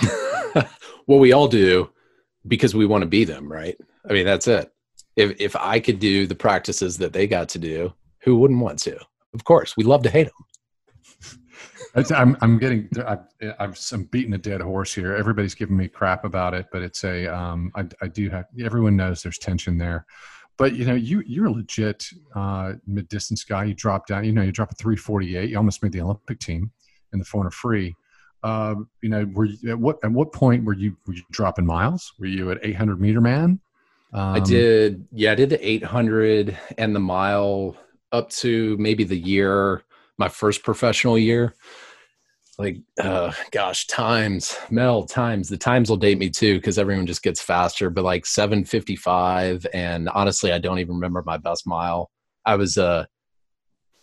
well, 1.06 1.18
we 1.18 1.32
all 1.32 1.46
do, 1.46 1.90
because 2.46 2.74
we 2.74 2.86
want 2.86 3.02
to 3.02 3.08
be 3.08 3.24
them, 3.24 3.50
right? 3.50 3.76
I 4.08 4.12
mean, 4.12 4.24
that's 4.24 4.48
it. 4.48 4.72
If 5.14 5.38
if 5.40 5.56
I 5.56 5.78
could 5.78 5.98
do 5.98 6.26
the 6.26 6.34
practices 6.34 6.96
that 6.98 7.12
they 7.12 7.26
got 7.26 7.48
to 7.50 7.58
do, 7.58 7.92
who 8.22 8.36
wouldn't 8.36 8.60
want 8.60 8.78
to? 8.80 8.98
Of 9.34 9.44
course, 9.44 9.76
we 9.76 9.84
love 9.84 10.02
to 10.04 10.10
hate 10.10 10.26
them. 10.26 10.46
I'm, 12.14 12.36
I'm 12.40 12.58
getting, 12.58 12.88
I, 13.06 13.18
I'm, 13.58 13.74
I'm 13.92 14.04
beating 14.04 14.34
a 14.34 14.38
dead 14.38 14.60
horse 14.60 14.94
here. 14.94 15.14
Everybody's 15.14 15.54
giving 15.54 15.76
me 15.76 15.88
crap 15.88 16.24
about 16.24 16.54
it, 16.54 16.66
but 16.70 16.82
it's 16.82 17.04
a, 17.04 17.26
um, 17.26 17.72
I, 17.74 17.86
I 18.02 18.08
do 18.08 18.30
have, 18.30 18.46
everyone 18.62 18.96
knows 18.96 19.22
there's 19.22 19.38
tension 19.38 19.78
there. 19.78 20.06
But 20.58 20.74
you 20.74 20.84
know, 20.84 20.94
you 20.94 21.22
you're 21.24 21.46
a 21.46 21.52
legit 21.52 22.04
uh, 22.34 22.72
mid 22.84 23.08
distance 23.08 23.44
guy. 23.44 23.64
You 23.64 23.74
drop 23.74 24.08
down, 24.08 24.24
you 24.24 24.32
know, 24.32 24.42
you 24.42 24.50
drop 24.50 24.72
a 24.72 24.74
348. 24.74 25.50
You 25.50 25.56
almost 25.56 25.84
made 25.84 25.92
the 25.92 26.00
Olympic 26.00 26.40
team 26.40 26.72
in 27.12 27.20
the 27.20 27.24
400 27.24 27.54
free. 27.54 27.94
Uh, 28.42 28.74
you 29.00 29.08
know, 29.08 29.24
were 29.32 29.44
you, 29.44 29.70
at 29.70 29.78
what 29.78 29.98
at 30.02 30.10
what 30.10 30.32
point 30.32 30.64
were 30.64 30.74
you 30.74 30.96
were 31.06 31.14
you 31.14 31.22
dropping 31.30 31.64
miles? 31.64 32.12
Were 32.18 32.26
you 32.26 32.50
at 32.50 32.58
800 32.60 33.00
meter 33.00 33.20
man? 33.20 33.60
Um, 34.12 34.34
I 34.34 34.40
did, 34.40 35.06
yeah, 35.12 35.32
I 35.32 35.34
did 35.34 35.50
the 35.50 35.68
800 35.68 36.58
and 36.78 36.94
the 36.94 37.00
mile 37.00 37.76
up 38.12 38.30
to 38.30 38.76
maybe 38.78 39.04
the 39.04 39.18
year, 39.18 39.82
my 40.18 40.28
first 40.28 40.62
professional 40.62 41.18
year. 41.18 41.54
Like, 42.58 42.78
uh, 43.00 43.32
gosh, 43.52 43.86
times, 43.86 44.56
Mel, 44.68 45.04
times. 45.04 45.48
The 45.48 45.56
times 45.56 45.88
will 45.88 45.96
date 45.96 46.18
me 46.18 46.28
too 46.28 46.56
because 46.56 46.78
everyone 46.78 47.06
just 47.06 47.22
gets 47.22 47.40
faster. 47.40 47.88
But 47.88 48.02
like 48.02 48.26
755, 48.26 49.66
and 49.72 50.08
honestly, 50.08 50.52
I 50.52 50.58
don't 50.58 50.80
even 50.80 50.96
remember 50.96 51.22
my 51.24 51.36
best 51.36 51.68
mile. 51.68 52.10
I 52.44 52.56
was 52.56 52.76
uh, 52.76 53.04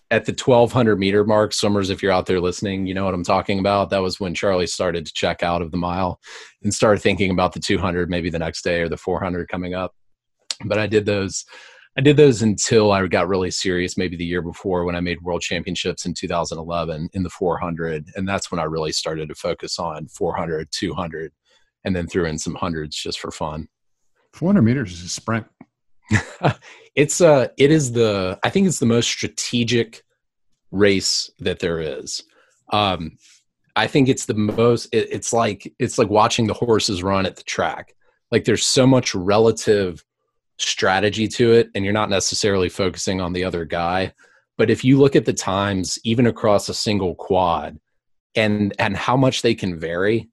at 0.09 0.25
the 0.25 0.31
1200 0.31 0.97
meter 0.97 1.25
mark. 1.25 1.51
Swimmers, 1.51 1.89
if 1.89 2.01
you're 2.01 2.13
out 2.13 2.27
there 2.27 2.39
listening, 2.39 2.85
you 2.85 2.93
know 2.93 3.03
what 3.03 3.13
I'm 3.13 3.23
talking 3.23 3.59
about. 3.59 3.89
That 3.89 4.01
was 4.01 4.21
when 4.21 4.33
Charlie 4.33 4.67
started 4.67 5.05
to 5.05 5.13
check 5.13 5.43
out 5.43 5.61
of 5.61 5.71
the 5.71 5.77
mile 5.77 6.21
and 6.63 6.73
started 6.73 7.01
thinking 7.01 7.31
about 7.31 7.53
the 7.53 7.59
200 7.59 8.09
maybe 8.09 8.29
the 8.29 8.39
next 8.39 8.63
day 8.63 8.81
or 8.81 8.87
the 8.87 8.97
400 8.97 9.49
coming 9.49 9.73
up. 9.73 9.93
But 10.63 10.79
I 10.79 10.87
did 10.87 11.05
those 11.05 11.43
I 11.97 12.01
did 12.01 12.17
those 12.17 12.41
until 12.41 12.91
I 12.91 13.05
got 13.07 13.29
really 13.29 13.51
serious, 13.51 13.97
maybe 13.97 14.17
the 14.17 14.25
year 14.25 14.41
before 14.41 14.83
when 14.83 14.95
I 14.95 14.99
made 14.99 15.21
world 15.21 15.41
championships 15.41 16.05
in 16.05 16.13
2011 16.13 17.09
in 17.13 17.23
the 17.23 17.29
400. 17.29 18.09
And 18.15 18.27
that's 18.27 18.51
when 18.51 18.59
I 18.59 18.63
really 18.63 18.91
started 18.91 19.29
to 19.29 19.35
focus 19.35 19.79
on 19.79 20.07
400, 20.07 20.67
200, 20.71 21.31
and 21.85 21.95
then 21.95 22.07
threw 22.07 22.25
in 22.25 22.37
some 22.37 22.55
hundreds 22.55 22.97
just 22.97 23.19
for 23.19 23.31
fun. 23.31 23.69
400 24.33 24.61
meters 24.61 24.91
is 24.91 25.03
a 25.03 25.09
sprint. 25.09 25.47
it's 26.95 27.19
uh 27.19 27.47
it 27.57 27.71
is 27.71 27.93
the 27.93 28.37
I 28.43 28.49
think 28.49 28.67
it's 28.67 28.79
the 28.79 28.85
most 28.85 29.07
strategic 29.07 30.03
race 30.71 31.31
that 31.39 31.59
there 31.59 31.79
is. 31.79 32.23
Um 32.71 33.17
I 33.75 33.87
think 33.87 34.07
it's 34.09 34.25
the 34.25 34.35
most 34.35 34.87
it, 34.93 35.07
it's 35.11 35.33
like 35.33 35.73
it's 35.79 35.97
like 35.97 36.09
watching 36.09 36.47
the 36.47 36.53
horses 36.53 37.01
run 37.01 37.25
at 37.25 37.37
the 37.37 37.43
track. 37.43 37.95
Like 38.29 38.43
there's 38.43 38.65
so 38.65 38.85
much 38.85 39.15
relative 39.15 40.03
strategy 40.57 41.27
to 41.27 41.53
it 41.53 41.69
and 41.75 41.83
you're 41.83 41.93
not 41.93 42.09
necessarily 42.09 42.69
focusing 42.69 43.21
on 43.21 43.33
the 43.33 43.43
other 43.43 43.65
guy. 43.65 44.13
But 44.57 44.69
if 44.69 44.83
you 44.83 44.97
look 44.97 45.15
at 45.15 45.25
the 45.25 45.33
times 45.33 45.99
even 46.03 46.27
across 46.27 46.69
a 46.69 46.73
single 46.73 47.15
quad 47.15 47.77
and 48.35 48.73
and 48.79 48.95
how 48.95 49.17
much 49.17 49.41
they 49.41 49.55
can 49.55 49.79
vary 49.79 50.29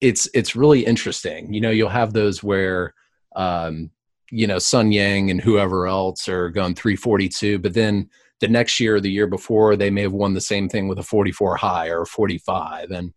it's 0.00 0.28
it's 0.34 0.54
really 0.54 0.84
interesting. 0.84 1.52
You 1.52 1.60
know 1.60 1.70
you'll 1.70 1.88
have 1.88 2.12
those 2.12 2.42
where 2.42 2.92
um 3.34 3.90
you 4.30 4.46
know 4.46 4.58
sun 4.58 4.92
yang 4.92 5.30
and 5.30 5.40
whoever 5.40 5.86
else 5.86 6.28
are 6.28 6.50
going 6.50 6.74
342 6.74 7.58
but 7.58 7.74
then 7.74 8.08
the 8.40 8.48
next 8.48 8.80
year 8.80 8.96
or 8.96 9.00
the 9.00 9.10
year 9.10 9.26
before 9.26 9.76
they 9.76 9.90
may 9.90 10.02
have 10.02 10.12
won 10.12 10.34
the 10.34 10.40
same 10.40 10.68
thing 10.68 10.88
with 10.88 10.98
a 10.98 11.02
44 11.02 11.56
high 11.56 11.88
or 11.88 12.04
45 12.04 12.90
and 12.90 13.12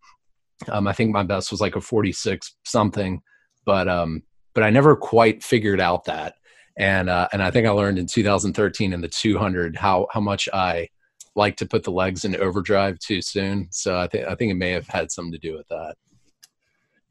um, 0.68 0.86
i 0.86 0.92
think 0.92 1.10
my 1.10 1.22
best 1.22 1.50
was 1.50 1.60
like 1.60 1.74
a 1.74 1.80
46 1.80 2.54
something 2.64 3.20
but 3.64 3.88
um 3.88 4.22
but 4.54 4.62
i 4.62 4.70
never 4.70 4.94
quite 4.94 5.42
figured 5.42 5.80
out 5.80 6.04
that 6.04 6.34
and 6.76 7.10
uh, 7.10 7.28
and 7.32 7.42
I 7.42 7.50
think 7.50 7.66
I 7.66 7.70
learned 7.70 7.98
in 7.98 8.06
2013 8.06 8.92
in 8.92 9.00
the 9.00 9.08
200 9.08 9.76
how 9.76 10.06
how 10.12 10.20
much 10.20 10.48
I 10.52 10.88
like 11.34 11.56
to 11.56 11.66
put 11.66 11.84
the 11.84 11.92
legs 11.92 12.24
in 12.24 12.36
overdrive 12.36 12.98
too 12.98 13.22
soon. 13.22 13.68
So 13.70 13.98
I 13.98 14.06
think 14.06 14.26
I 14.26 14.34
think 14.34 14.50
it 14.50 14.56
may 14.56 14.70
have 14.70 14.86
had 14.88 15.10
something 15.10 15.32
to 15.32 15.38
do 15.38 15.56
with 15.56 15.68
that. 15.68 15.94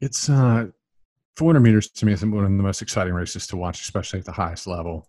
It's 0.00 0.28
uh, 0.28 0.66
400 1.36 1.60
meters 1.60 1.88
to 1.90 2.06
me 2.06 2.12
is 2.12 2.24
one 2.24 2.44
of 2.44 2.50
the 2.50 2.62
most 2.62 2.82
exciting 2.82 3.14
races 3.14 3.46
to 3.48 3.56
watch, 3.56 3.80
especially 3.82 4.18
at 4.18 4.26
the 4.26 4.32
highest 4.32 4.66
level. 4.66 5.08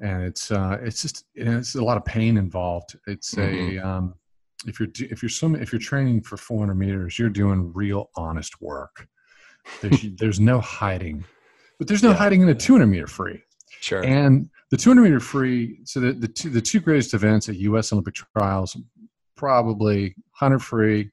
And 0.00 0.22
it's 0.22 0.50
uh, 0.50 0.78
it's 0.80 1.02
just 1.02 1.24
it's 1.34 1.74
a 1.74 1.82
lot 1.82 1.96
of 1.96 2.04
pain 2.04 2.36
involved. 2.36 2.96
It's 3.06 3.34
mm-hmm. 3.34 3.78
a 3.78 3.88
um, 3.88 4.14
if 4.66 4.78
you're 4.78 4.88
if 4.98 5.22
you're 5.22 5.28
swimming 5.28 5.60
if 5.60 5.72
you're 5.72 5.80
training 5.80 6.22
for 6.22 6.36
400 6.36 6.74
meters, 6.74 7.18
you're 7.18 7.28
doing 7.28 7.72
real 7.74 8.10
honest 8.16 8.60
work. 8.60 9.08
There's, 9.82 10.06
there's 10.16 10.40
no 10.40 10.60
hiding, 10.60 11.24
but 11.78 11.88
there's 11.88 12.02
no 12.02 12.10
yeah. 12.10 12.16
hiding 12.16 12.42
in 12.42 12.48
a 12.48 12.54
200 12.54 12.86
meter 12.86 13.06
free. 13.06 13.42
Sure. 13.80 14.04
And 14.04 14.48
the 14.70 14.76
200 14.76 15.02
meter 15.02 15.20
free, 15.20 15.80
so 15.84 16.00
the, 16.00 16.12
the 16.12 16.28
two 16.28 16.50
the 16.50 16.60
two 16.60 16.80
greatest 16.80 17.14
events 17.14 17.48
at 17.48 17.56
U.S. 17.56 17.92
Olympic 17.92 18.14
trials, 18.14 18.76
probably 19.36 20.14
100 20.38 20.58
free, 20.58 21.10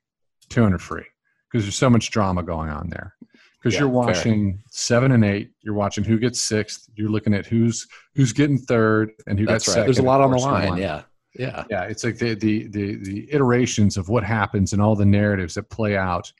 200 0.49 0.81
free, 0.81 1.05
because 1.49 1.65
there's 1.65 1.75
so 1.75 1.89
much 1.89 2.11
drama 2.11 2.43
going 2.43 2.69
on 2.69 2.89
there. 2.89 3.15
Because 3.59 3.75
yeah, 3.75 3.81
you're 3.81 3.89
watching 3.89 4.53
fair. 4.53 4.63
seven 4.69 5.11
and 5.13 5.25
eight, 5.25 5.51
you're 5.61 5.73
watching 5.73 6.03
who 6.03 6.19
gets 6.19 6.41
sixth, 6.41 6.87
you're 6.95 7.09
looking 7.09 7.33
at 7.33 7.45
who's 7.45 7.87
who's 8.13 8.31
getting 8.31 8.57
third 8.57 9.11
and 9.27 9.39
who 9.39 9.45
That's 9.45 9.65
gets 9.65 9.67
right. 9.69 9.73
second. 9.73 9.87
There's 9.87 9.99
a 9.99 10.03
lot 10.03 10.21
on 10.21 10.31
the 10.31 10.37
line. 10.37 10.77
Yeah. 10.77 11.03
Yeah. 11.37 11.63
Yeah. 11.69 11.83
It's 11.83 12.03
like 12.03 12.17
the, 12.17 12.35
the, 12.35 12.67
the, 12.67 12.95
the 12.95 13.33
iterations 13.33 13.97
of 13.97 14.07
what 14.09 14.23
happens 14.23 14.73
and 14.73 14.81
all 14.81 14.95
the 14.95 15.05
narratives 15.05 15.55
that 15.55 15.69
play 15.69 15.97
out 15.97 16.31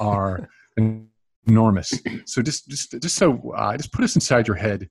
are 0.00 0.48
enormous. 1.46 1.92
So 2.24 2.42
just, 2.42 2.68
just, 2.68 3.00
just 3.00 3.16
so, 3.16 3.52
uh, 3.52 3.76
just 3.76 3.92
put 3.92 4.04
us 4.04 4.14
inside 4.14 4.46
your 4.46 4.56
head 4.56 4.88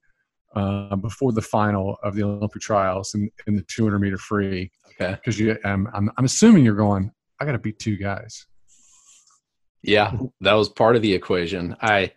uh, 0.54 0.96
before 0.96 1.32
the 1.32 1.42
final 1.42 1.98
of 2.02 2.14
the 2.14 2.22
Olympic 2.22 2.62
trials 2.62 3.14
in, 3.14 3.30
in 3.46 3.56
the 3.56 3.62
200 3.62 3.98
meter 3.98 4.18
free. 4.18 4.70
Okay. 5.00 5.12
Because 5.12 5.38
you, 5.38 5.56
um, 5.64 5.88
I'm, 5.92 6.10
I'm 6.16 6.24
assuming 6.24 6.64
you're 6.64 6.74
going, 6.74 7.12
I 7.40 7.44
got 7.44 7.52
to 7.52 7.58
beat 7.58 7.78
two 7.78 7.96
guys. 7.96 8.46
Yeah, 9.82 10.12
that 10.40 10.54
was 10.54 10.68
part 10.68 10.96
of 10.96 11.02
the 11.02 11.14
equation. 11.14 11.76
I, 11.80 12.12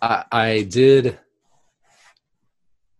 I, 0.00 0.24
I 0.30 0.62
did 0.62 1.18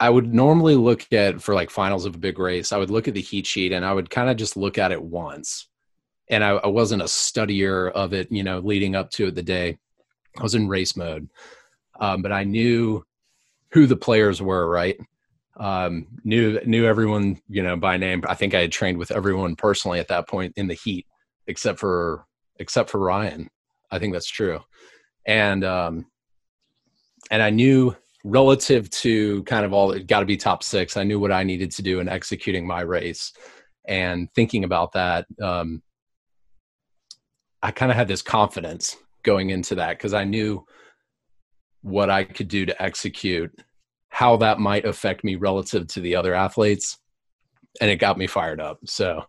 I 0.00 0.11
would 0.11 0.33
normally 0.33 0.76
look 0.76 1.12
at 1.12 1.43
for 1.43 1.55
like 1.55 1.71
finals 1.71 2.05
of 2.05 2.14
a 2.14 2.19
big 2.19 2.38
race, 2.38 2.73
I 2.73 2.78
would 2.78 2.90
look 2.90 3.09
at 3.09 3.14
the 3.14 3.21
heat 3.21 3.47
sheet 3.47 3.73
and 3.73 3.85
I 3.85 3.93
would 3.93 4.11
kind 4.11 4.31
of 4.31 4.37
just 4.37 4.57
look 4.57 4.78
at 4.78 4.93
it 4.93 5.02
once. 5.02 5.69
And 6.31 6.45
I, 6.45 6.50
I, 6.50 6.67
wasn't 6.69 7.02
a 7.02 7.07
studier 7.07 7.90
of 7.93 8.12
it, 8.12 8.31
you 8.31 8.45
know, 8.45 8.59
leading 8.59 8.95
up 8.95 9.11
to 9.12 9.26
it 9.28 9.35
the 9.35 9.43
day. 9.43 9.78
I 10.38 10.43
was 10.43 10.55
in 10.55 10.69
race 10.69 10.95
mode. 10.95 11.28
Um, 11.99 12.23
but 12.23 12.33
I 12.33 12.45
knew 12.45 13.05
who 13.72 13.87
the 13.87 13.96
players 13.96 14.40
were, 14.40 14.68
right? 14.68 14.98
Um, 15.56 16.06
knew 16.25 16.60
knew 16.64 16.87
everyone, 16.87 17.40
you 17.48 17.62
know, 17.62 17.76
by 17.76 17.96
name. 17.96 18.22
I 18.28 18.34
think 18.34 18.54
I 18.54 18.60
had 18.60 18.72
trained 18.72 18.98
with 18.98 19.10
everyone 19.10 19.56
personally 19.56 19.98
at 19.98 20.08
that 20.08 20.28
point 20.28 20.54
in 20.56 20.68
the 20.68 20.75
heat, 20.75 21.06
except 21.46 21.78
for 21.78 22.25
except 22.56 22.90
for 22.90 22.98
Ryan. 22.98 23.48
I 23.90 23.98
think 23.98 24.12
that's 24.12 24.30
true. 24.30 24.60
And 25.26 25.64
um 25.64 26.06
and 27.30 27.42
I 27.42 27.50
knew 27.50 27.96
relative 28.25 28.90
to 28.90 29.42
kind 29.44 29.64
of 29.64 29.72
all 29.72 29.92
it 29.92 30.06
got 30.06 30.20
to 30.20 30.26
be 30.26 30.37
top 30.37 30.62
six 30.62 30.96
i 30.96 31.04
knew 31.04 31.20
what 31.20 31.32
i 31.32 31.42
needed 31.42 31.70
to 31.70 31.82
do 31.82 32.00
in 32.00 32.08
executing 32.08 32.66
my 32.66 32.80
race 32.80 33.32
and 33.87 34.28
thinking 34.34 34.64
about 34.64 34.92
that 34.92 35.25
um, 35.42 35.82
i 37.62 37.70
kind 37.70 37.92
of 37.92 37.96
had 37.96 38.08
this 38.08 38.22
confidence 38.22 38.96
going 39.22 39.50
into 39.50 39.76
that 39.76 39.96
because 39.96 40.14
i 40.14 40.25
knew 40.25 40.64
what 41.88 42.11
i 42.11 42.25
could 42.25 42.49
do 42.49 42.66
to 42.66 42.83
execute 42.83 43.52
how 44.11 44.37
that 44.37 44.59
might 44.59 44.85
affect 44.85 45.25
me 45.25 45.37
relative 45.37 45.87
to 45.87 46.00
the 46.00 46.14
other 46.14 46.35
athletes 46.35 46.99
and 47.80 47.90
it 47.90 47.97
got 47.97 48.18
me 48.18 48.26
fired 48.26 48.61
up 48.61 48.78
so 48.85 49.23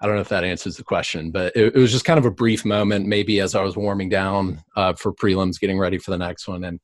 i 0.00 0.06
don't 0.06 0.14
know 0.14 0.20
if 0.20 0.28
that 0.28 0.44
answers 0.44 0.76
the 0.76 0.84
question 0.84 1.30
but 1.30 1.54
it, 1.56 1.74
it 1.74 1.78
was 1.78 1.92
just 1.92 2.04
kind 2.04 2.18
of 2.18 2.26
a 2.26 2.30
brief 2.30 2.64
moment 2.64 3.06
maybe 3.06 3.40
as 3.40 3.54
i 3.54 3.62
was 3.62 3.76
warming 3.76 4.08
down 4.08 4.62
uh, 4.76 4.92
for 4.94 5.12
prelims 5.12 5.60
getting 5.60 5.78
ready 5.78 5.98
for 5.98 6.10
the 6.10 6.18
next 6.18 6.48
one 6.48 6.64
and 6.64 6.80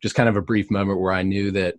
just 0.00 0.14
kind 0.14 0.28
of 0.28 0.36
a 0.36 0.42
brief 0.42 0.70
moment 0.70 1.00
where 1.00 1.12
I 1.12 1.22
knew 1.22 1.50
that 1.52 1.74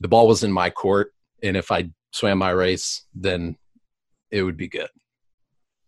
the 0.00 0.08
ball 0.08 0.26
was 0.26 0.44
in 0.44 0.52
my 0.52 0.70
court, 0.70 1.12
and 1.42 1.56
if 1.56 1.70
I 1.70 1.90
swam 2.12 2.38
my 2.38 2.50
race, 2.50 3.06
then 3.14 3.56
it 4.30 4.42
would 4.42 4.56
be 4.56 4.68
good. 4.68 4.88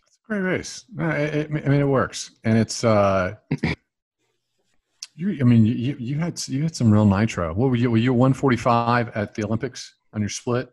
It's 0.07 0.19
a 0.25 0.27
great 0.29 0.41
race. 0.41 0.85
I 0.99 1.47
mean, 1.51 1.81
it 1.81 1.89
works, 1.89 2.31
and 2.45 2.59
it's. 2.59 2.85
uh 2.85 3.35
you, 5.17 5.39
I 5.41 5.45
mean, 5.45 5.65
you, 5.65 5.97
you 5.99 6.19
had 6.19 6.41
you 6.47 6.63
had 6.63 6.77
some 6.77 6.91
real 6.91 7.07
nitro. 7.07 7.53
What 7.55 7.71
were 7.71 7.77
you? 7.77 7.91
Were 7.91 7.97
you 7.97 8.13
145 8.13 9.17
at 9.17 9.35
the 9.35 9.45
Olympics 9.45 9.95
on 10.13 10.21
your 10.21 10.29
split? 10.29 10.71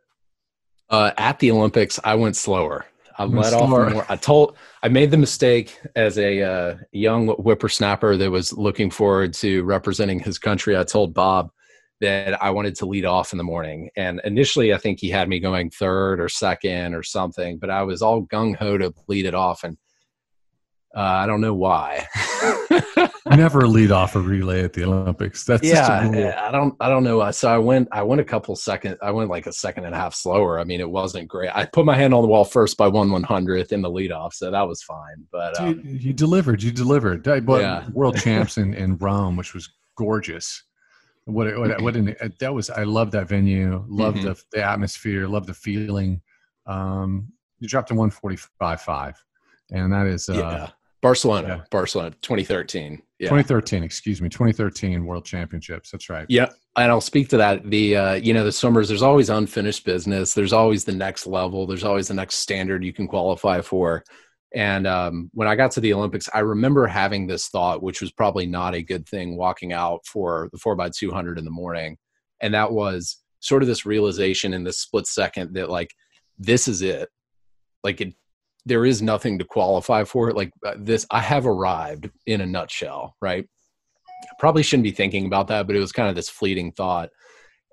Uh, 0.89 1.12
at 1.17 1.39
the 1.39 1.50
Olympics, 1.50 2.00
I 2.03 2.15
went 2.15 2.35
slower. 2.35 2.85
I 3.17 3.25
let 3.25 3.53
off 3.53 3.69
more. 3.69 4.05
I 4.09 4.15
told 4.15 4.57
I 4.81 4.89
made 4.89 5.12
the 5.12 5.17
mistake 5.17 5.79
as 5.95 6.17
a 6.17 6.41
uh, 6.41 6.77
young 6.91 7.27
whippersnapper 7.27 8.17
that 8.17 8.31
was 8.31 8.51
looking 8.53 8.89
forward 8.89 9.33
to 9.35 9.63
representing 9.63 10.19
his 10.19 10.38
country. 10.38 10.77
I 10.77 10.83
told 10.83 11.13
Bob 11.13 11.51
that 12.01 12.41
I 12.43 12.50
wanted 12.50 12.75
to 12.75 12.85
lead 12.85 13.05
off 13.05 13.31
in 13.31 13.38
the 13.38 13.43
morning, 13.43 13.91
and 13.95 14.19
initially 14.25 14.73
I 14.73 14.77
think 14.77 15.00
he 15.00 15.09
had 15.09 15.29
me 15.29 15.39
going 15.39 15.69
third 15.69 16.19
or 16.19 16.27
second 16.27 16.95
or 16.95 17.03
something, 17.03 17.59
but 17.59 17.69
I 17.69 17.83
was 17.83 18.01
all 18.01 18.23
gung 18.23 18.55
ho 18.55 18.77
to 18.77 18.93
lead 19.07 19.25
it 19.25 19.35
off, 19.35 19.63
and 19.63 19.77
uh, 20.95 21.00
I 21.00 21.25
don't 21.25 21.41
know 21.41 21.55
why. 21.55 22.07
Never 23.25 23.67
lead 23.67 23.91
off 23.91 24.15
a 24.15 24.19
relay 24.19 24.63
at 24.63 24.73
the 24.73 24.83
Olympics. 24.83 25.43
That's 25.43 25.63
yeah. 25.63 26.45
I 26.47 26.51
don't. 26.51 26.75
I 26.79 26.88
don't 26.88 27.03
know. 27.03 27.31
So 27.31 27.50
I 27.50 27.57
went. 27.57 27.88
I 27.91 28.03
went 28.03 28.21
a 28.21 28.23
couple 28.23 28.55
seconds. 28.55 28.97
I 29.01 29.09
went 29.09 29.29
like 29.29 29.47
a 29.47 29.53
second 29.53 29.85
and 29.85 29.95
a 29.95 29.97
half 29.97 30.13
slower. 30.13 30.59
I 30.59 30.65
mean, 30.65 30.79
it 30.79 30.89
wasn't 30.89 31.27
great. 31.29 31.50
I 31.55 31.65
put 31.65 31.85
my 31.85 31.95
hand 31.95 32.13
on 32.13 32.21
the 32.21 32.27
wall 32.27 32.45
first 32.45 32.77
by 32.77 32.88
one 32.88 33.09
one 33.12 33.23
hundredth 33.23 33.71
in 33.71 33.81
the 33.81 33.89
lead 33.89 34.12
off, 34.12 34.35
so 34.35 34.51
that 34.51 34.67
was 34.67 34.83
fine. 34.83 35.25
But 35.31 35.59
um, 35.59 35.81
Dude, 35.81 36.03
you 36.03 36.13
delivered. 36.13 36.62
You 36.62 36.71
delivered. 36.71 37.23
But 37.23 37.62
yeah. 37.62 37.89
World 37.91 38.17
champs 38.17 38.57
in, 38.57 38.75
in 38.75 38.97
Rome, 38.97 39.35
which 39.35 39.55
was 39.55 39.69
gorgeous. 39.97 40.62
What 41.25 41.57
what, 41.57 41.81
what 41.81 41.95
an, 41.95 42.15
that 42.39 42.53
was. 42.53 42.69
I 42.69 42.83
love 42.83 43.09
that 43.12 43.27
venue. 43.27 43.83
Love 43.88 44.13
mm-hmm. 44.15 44.27
the 44.27 44.43
the 44.51 44.63
atmosphere. 44.63 45.27
Love 45.27 45.47
the 45.47 45.55
feeling. 45.55 46.21
Um, 46.67 47.29
you 47.59 47.67
dropped 47.67 47.89
a 47.89 47.95
one 47.95 48.12
forty 48.12 48.38
five 48.59 48.81
five, 48.81 49.19
and 49.71 49.91
that 49.91 50.05
is 50.05 50.29
uh, 50.29 50.33
yeah 50.33 50.69
Barcelona, 51.03 51.48
yeah. 51.48 51.63
Barcelona, 51.69 52.12
2013. 52.22 53.01
Yeah. 53.19 53.27
2013, 53.27 53.83
excuse 53.83 54.22
me, 54.22 54.29
2013 54.29 55.05
World 55.05 55.25
Championships. 55.25 55.91
That's 55.91 56.10
right. 56.10 56.25
Yeah, 56.29 56.50
and 56.77 56.89
I'll 56.89 57.01
speak 57.01 57.27
to 57.29 57.38
that. 57.38 57.69
The 57.69 57.95
uh, 57.95 58.13
you 58.13 58.33
know 58.33 58.45
the 58.45 58.51
swimmers, 58.53 58.88
there's 58.88 59.03
always 59.03 59.29
unfinished 59.29 59.86
business. 59.86 60.33
There's 60.33 60.53
always 60.53 60.86
the 60.86 60.93
next 60.93 61.27
level. 61.27 61.67
There's 61.67 61.83
always 61.83 62.07
the 62.07 62.13
next 62.13 62.36
standard 62.36 62.86
you 62.86 62.93
can 62.93 63.07
qualify 63.07 63.60
for. 63.60 64.03
And 64.55 64.88
um, 64.88 65.29
when 65.33 65.48
I 65.48 65.55
got 65.55 65.72
to 65.72 65.81
the 65.81 65.93
Olympics, 65.93 66.29
I 66.33 66.39
remember 66.39 66.88
having 66.88 67.27
this 67.27 67.50
thought, 67.50 67.83
which 67.83 68.01
was 68.01 68.12
probably 68.12 68.45
not 68.45 68.74
a 68.74 68.81
good 68.81 69.07
thing, 69.07 69.36
walking 69.36 69.74
out 69.74 70.05
for 70.05 70.48
the 70.53 70.57
four 70.57 70.75
by 70.75 70.89
200 70.89 71.38
in 71.38 71.43
the 71.43 71.51
morning, 71.51 71.98
and 72.39 72.53
that 72.53 72.72
was 72.72 73.22
sort 73.41 73.62
of 73.62 73.67
this 73.67 73.86
realization 73.86 74.53
in 74.53 74.63
this 74.63 74.79
split 74.79 75.05
second 75.05 75.53
that 75.55 75.69
like 75.69 75.89
this 76.39 76.69
is 76.69 76.81
it. 76.81 77.10
Like 77.83 78.00
it 78.00 78.13
there 78.65 78.86
is 78.86 79.01
nothing 79.01 79.39
to 79.39 79.46
qualify 79.46 80.03
for 80.03 80.29
it. 80.29 80.36
Like 80.36 80.51
uh, 80.65 80.75
this, 80.77 81.05
I 81.12 81.20
have 81.20 81.46
arrived 81.46 82.10
in 82.25 82.41
a 82.41 82.46
nutshell, 82.46 83.15
right? 83.22 83.48
Probably 84.39 84.63
shouldn't 84.63 84.86
be 84.86 84.91
thinking 84.91 85.25
about 85.25 85.48
that, 85.50 85.67
but 85.67 85.75
it 85.75 85.79
was 85.79 85.91
kind 85.91 86.10
of 86.10 86.15
this 86.15 86.29
fleeting 86.29 86.72
thought, 86.72 87.10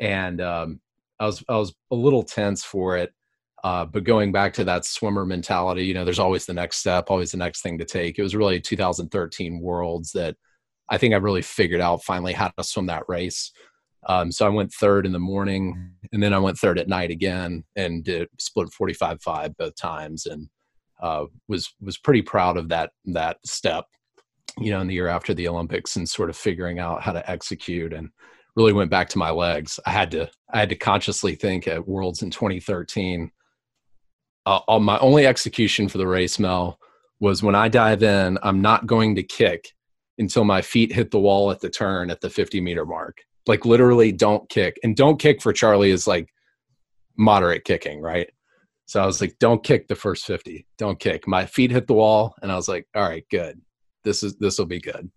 and 0.01 0.41
um, 0.41 0.81
I 1.19 1.27
was 1.27 1.45
I 1.49 1.57
was 1.57 1.75
a 1.91 1.95
little 1.95 2.23
tense 2.23 2.65
for 2.65 2.97
it. 2.97 3.13
Uh, 3.63 3.85
but 3.85 4.05
going 4.05 4.33
back 4.33 4.55
to 4.55 4.65
that 4.65 4.87
swimmer 4.87 5.27
mentality, 5.27 5.85
you 5.85 5.93
know, 5.93 6.05
there's 6.05 6.19
always 6.19 6.47
the 6.47 6.55
next 6.55 6.79
step, 6.79 7.11
always 7.11 7.33
the 7.33 7.37
next 7.37 7.61
thing 7.61 7.77
to 7.79 7.85
take. 7.85 8.19
It 8.19 8.23
was 8.23 8.35
really 8.35 8.59
2013 8.59 9.61
Worlds 9.61 10.13
that 10.13 10.35
I 10.89 10.97
think 10.97 11.13
I 11.13 11.19
really 11.19 11.43
figured 11.43 11.81
out 11.81 12.03
finally 12.03 12.33
how 12.33 12.49
to 12.49 12.65
swim 12.65 12.87
that 12.87 13.05
race. 13.07 13.53
Um, 14.09 14.33
so 14.33 14.47
I 14.47 14.49
went 14.49 14.73
third 14.73 15.05
in 15.05 15.13
the 15.13 15.19
morning, 15.19 15.93
and 16.11 16.23
then 16.23 16.33
I 16.33 16.39
went 16.39 16.59
third 16.59 16.79
at 16.79 16.89
night 16.89 17.11
again, 17.11 17.65
and 17.77 18.03
did 18.03 18.29
split 18.39 18.71
45-5 18.71 19.57
both 19.59 19.77
times, 19.77 20.25
and 20.25 20.49
uh, 21.01 21.25
was 21.49 21.75
was 21.81 21.99
pretty 21.99 22.23
proud 22.23 22.57
of 22.57 22.69
that 22.69 22.91
that 23.07 23.39
step 23.45 23.87
you 24.59 24.71
know 24.71 24.81
in 24.81 24.87
the 24.87 24.95
year 24.95 25.09
after 25.09 25.33
the 25.33 25.47
olympics 25.47 25.97
and 25.97 26.09
sort 26.09 26.29
of 26.29 26.37
figuring 26.37 26.79
out 26.79 27.03
how 27.03 27.13
to 27.13 27.31
execute 27.31 27.93
and 27.93 28.11
really 28.57 28.73
went 28.73 28.91
back 28.91 29.09
to 29.09 29.19
my 29.19 29.31
legs. 29.31 29.79
I 29.87 29.91
had 29.91 30.11
to 30.13 30.31
i 30.53 30.59
had 30.59 30.69
to 30.71 30.77
consciously 30.77 31.35
think 31.35 31.69
at 31.69 31.87
worlds 31.87 32.23
in 32.23 32.31
2013 32.31 33.31
uh, 34.47 34.79
my 34.81 34.99
only 34.99 35.27
execution 35.27 35.89
for 35.89 35.99
the 35.99 36.07
race 36.07 36.39
mel 36.39 36.79
was 37.21 37.43
when 37.43 37.55
i 37.55 37.69
dive 37.69 38.03
in 38.03 38.39
i'm 38.43 38.61
not 38.61 38.87
going 38.87 39.15
to 39.15 39.23
kick 39.23 39.73
until 40.21 40.45
my 40.45 40.61
feet 40.63 40.93
hit 40.93 41.11
the 41.11 41.19
wall 41.19 41.51
at 41.51 41.61
the 41.61 41.71
turn 41.71 42.11
at 42.11 42.21
the 42.21 42.31
50 42.31 42.61
meter 42.61 42.85
mark. 42.85 43.23
Like 43.47 43.65
literally 43.65 44.13
don't 44.13 44.49
kick. 44.51 44.79
And 44.85 44.95
don't 44.95 45.19
kick 45.19 45.43
for 45.43 45.53
charlie 45.53 45.91
is 45.91 46.07
like 46.07 46.29
moderate 47.17 47.65
kicking 47.65 48.01
right 48.01 48.31
so 48.91 49.01
I 49.01 49.07
was 49.07 49.21
like, 49.21 49.39
don't 49.39 49.63
kick 49.63 49.87
the 49.87 49.95
first 49.95 50.27
50. 50.27 50.67
Don't 50.77 50.99
kick. 50.99 51.29
My 51.29 51.47
feet 51.47 51.71
hit 51.71 51.87
the 51.87 51.93
wall 51.93 52.35
and 52.43 52.51
I 52.51 52.57
was 52.57 52.67
like, 52.67 52.89
all 52.97 53.09
right, 53.09 53.25
good. 53.31 53.61
This 54.03 54.25
is 54.25 54.35
this 54.39 54.59
will 54.59 54.67
be 54.67 54.81
good. 54.81 55.09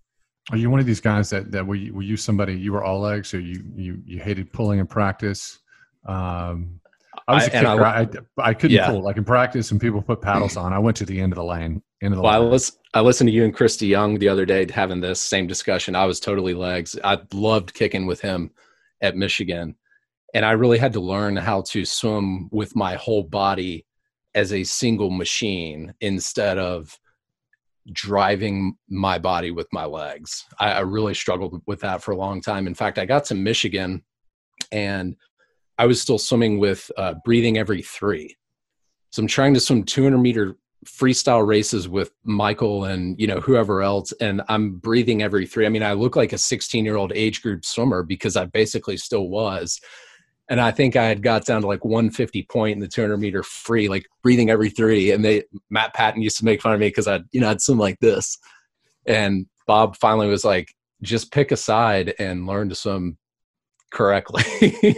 Are 0.52 0.58
you 0.58 0.70
one 0.70 0.80
of 0.80 0.86
these 0.86 1.02
guys 1.02 1.32
that 1.32 1.52
that 1.52 1.66
were 1.66 1.74
you, 1.74 1.92
were 1.92 2.04
you 2.04 2.16
somebody 2.16 2.54
you 2.54 2.72
were 2.72 2.84
all 2.84 3.00
legs 3.00 3.34
or 3.34 3.40
you 3.40 3.64
you 3.76 4.00
you 4.06 4.20
hated 4.20 4.54
pulling 4.54 4.78
in 4.78 4.86
practice? 4.86 5.58
Um, 6.06 6.82
I 7.28 7.34
was 7.34 7.48
a 7.48 7.50
kicker. 7.50 7.84
I, 7.84 8.02
I, 8.02 8.08
I, 8.38 8.54
couldn't 8.54 8.76
yeah. 8.76 8.92
pull. 8.92 9.02
Like 9.02 9.18
in 9.18 9.24
practice, 9.24 9.72
and 9.72 9.82
people 9.82 10.04
put 10.04 10.22
paddles 10.22 10.56
on. 10.56 10.72
I 10.72 10.78
went 10.78 10.96
to 10.98 11.06
the 11.06 11.20
end 11.20 11.34
of 11.34 11.38
the 11.38 11.44
lane. 11.44 11.82
End 12.04 12.14
of 12.14 12.18
the 12.18 12.22
well, 12.22 12.42
lane. 12.42 12.50
I, 12.50 12.52
listen, 12.52 12.76
I 12.94 13.02
listened 13.02 13.30
to 13.30 13.34
you 13.34 13.44
and 13.44 13.56
Christy 13.56 13.88
Young 13.88 14.20
the 14.20 14.30
other 14.30 14.46
day 14.46 14.68
having 14.72 15.02
this 15.02 15.20
same 15.20 15.48
discussion. 15.48 15.96
I 15.96 16.06
was 16.06 16.20
totally 16.20 16.54
legs. 16.54 16.96
I 17.04 17.18
loved 17.34 17.74
kicking 17.74 18.06
with 18.06 18.22
him 18.22 18.52
at 19.02 19.16
Michigan 19.16 19.76
and 20.34 20.46
I 20.46 20.52
really 20.52 20.78
had 20.78 20.94
to 20.94 21.00
learn 21.00 21.36
how 21.36 21.62
to 21.70 21.86
swim 21.86 22.50
with 22.52 22.76
my 22.76 22.96
whole 22.96 23.24
body 23.24 23.86
as 24.36 24.52
a 24.52 24.64
single 24.64 25.12
machine 25.12 25.94
instead 26.02 26.58
of 26.58 26.98
driving 27.92 28.76
my 28.90 29.20
body 29.20 29.52
with 29.52 29.68
my 29.72 29.86
legs. 29.86 30.46
I, 30.60 30.72
I, 30.72 30.80
really 30.80 31.14
struggled 31.14 31.62
with 31.68 31.82
that 31.82 32.02
for 32.02 32.12
a 32.12 32.18
long 32.18 32.40
time. 32.42 32.66
In 32.66 32.74
fact, 32.74 32.98
I 32.98 33.06
got 33.06 33.26
to 33.26 33.36
Michigan 33.36 34.04
and 34.72 35.18
I 35.78 35.86
was 35.86 36.02
still 36.02 36.18
swimming 36.18 36.60
with 36.60 36.90
uh, 36.98 37.16
breathing 37.26 37.58
every 37.58 37.82
three. 37.82 38.38
So 39.12 39.22
I'm 39.22 39.28
trying 39.28 39.54
to 39.54 39.60
swim 39.60 39.84
200 39.84 40.18
meter 40.18 40.58
freestyle 40.86 41.46
races 41.46 41.88
with 41.88 42.12
Michael 42.24 42.86
and 42.86 43.20
you 43.20 43.28
know 43.28 43.40
whoever 43.40 43.82
else, 43.82 44.12
and 44.14 44.42
I'm 44.50 44.76
breathing 44.76 45.22
every 45.22 45.46
three. 45.46 45.66
I 45.66 45.70
mean, 45.70 45.84
I 45.84 45.94
look 45.94 46.16
like 46.16 46.34
a 46.34 46.38
16 46.38 46.84
year 46.86 46.96
old 46.96 47.12
age 47.14 47.42
group 47.42 47.66
swimmer 47.66 48.04
because 48.04 48.36
I 48.36 48.46
basically 48.46 48.98
still 48.98 49.30
was 49.30 49.80
and 50.54 50.62
I 50.62 50.70
think 50.70 50.96
I 50.96 51.06
had 51.06 51.24
got 51.24 51.46
down 51.46 51.62
to 51.62 51.68
like 51.68 51.84
150 51.84 52.44
point 52.44 52.76
in 52.76 52.80
the 52.80 52.88
200 52.88 53.18
meter 53.18 53.42
free, 53.42 53.90
like 53.90 54.06
breathing 54.22 54.52
every 54.52 54.70
three. 54.70 55.10
And 55.10 55.26
they 55.26 55.46
Matt 55.72 55.96
Patton 55.96 56.22
used 56.22 56.38
to 56.38 56.46
make 56.46 56.62
fun 56.62 56.76
of 56.76 56.80
me 56.80 56.90
because 56.90 57.08
I, 57.08 57.22
you 57.32 57.42
know, 57.42 57.50
I'd 57.50 57.60
swim 57.60 57.80
like 57.80 58.00
this. 58.02 58.38
And 59.08 59.48
Bob 59.66 59.98
finally 59.98 60.28
was 60.28 60.46
like, 60.46 60.72
"Just 61.02 61.32
pick 61.32 61.52
a 61.52 61.58
side 61.58 62.14
and 62.20 62.46
learn 62.46 62.70
to 62.70 62.76
swim 62.76 63.18
correctly." 63.92 64.44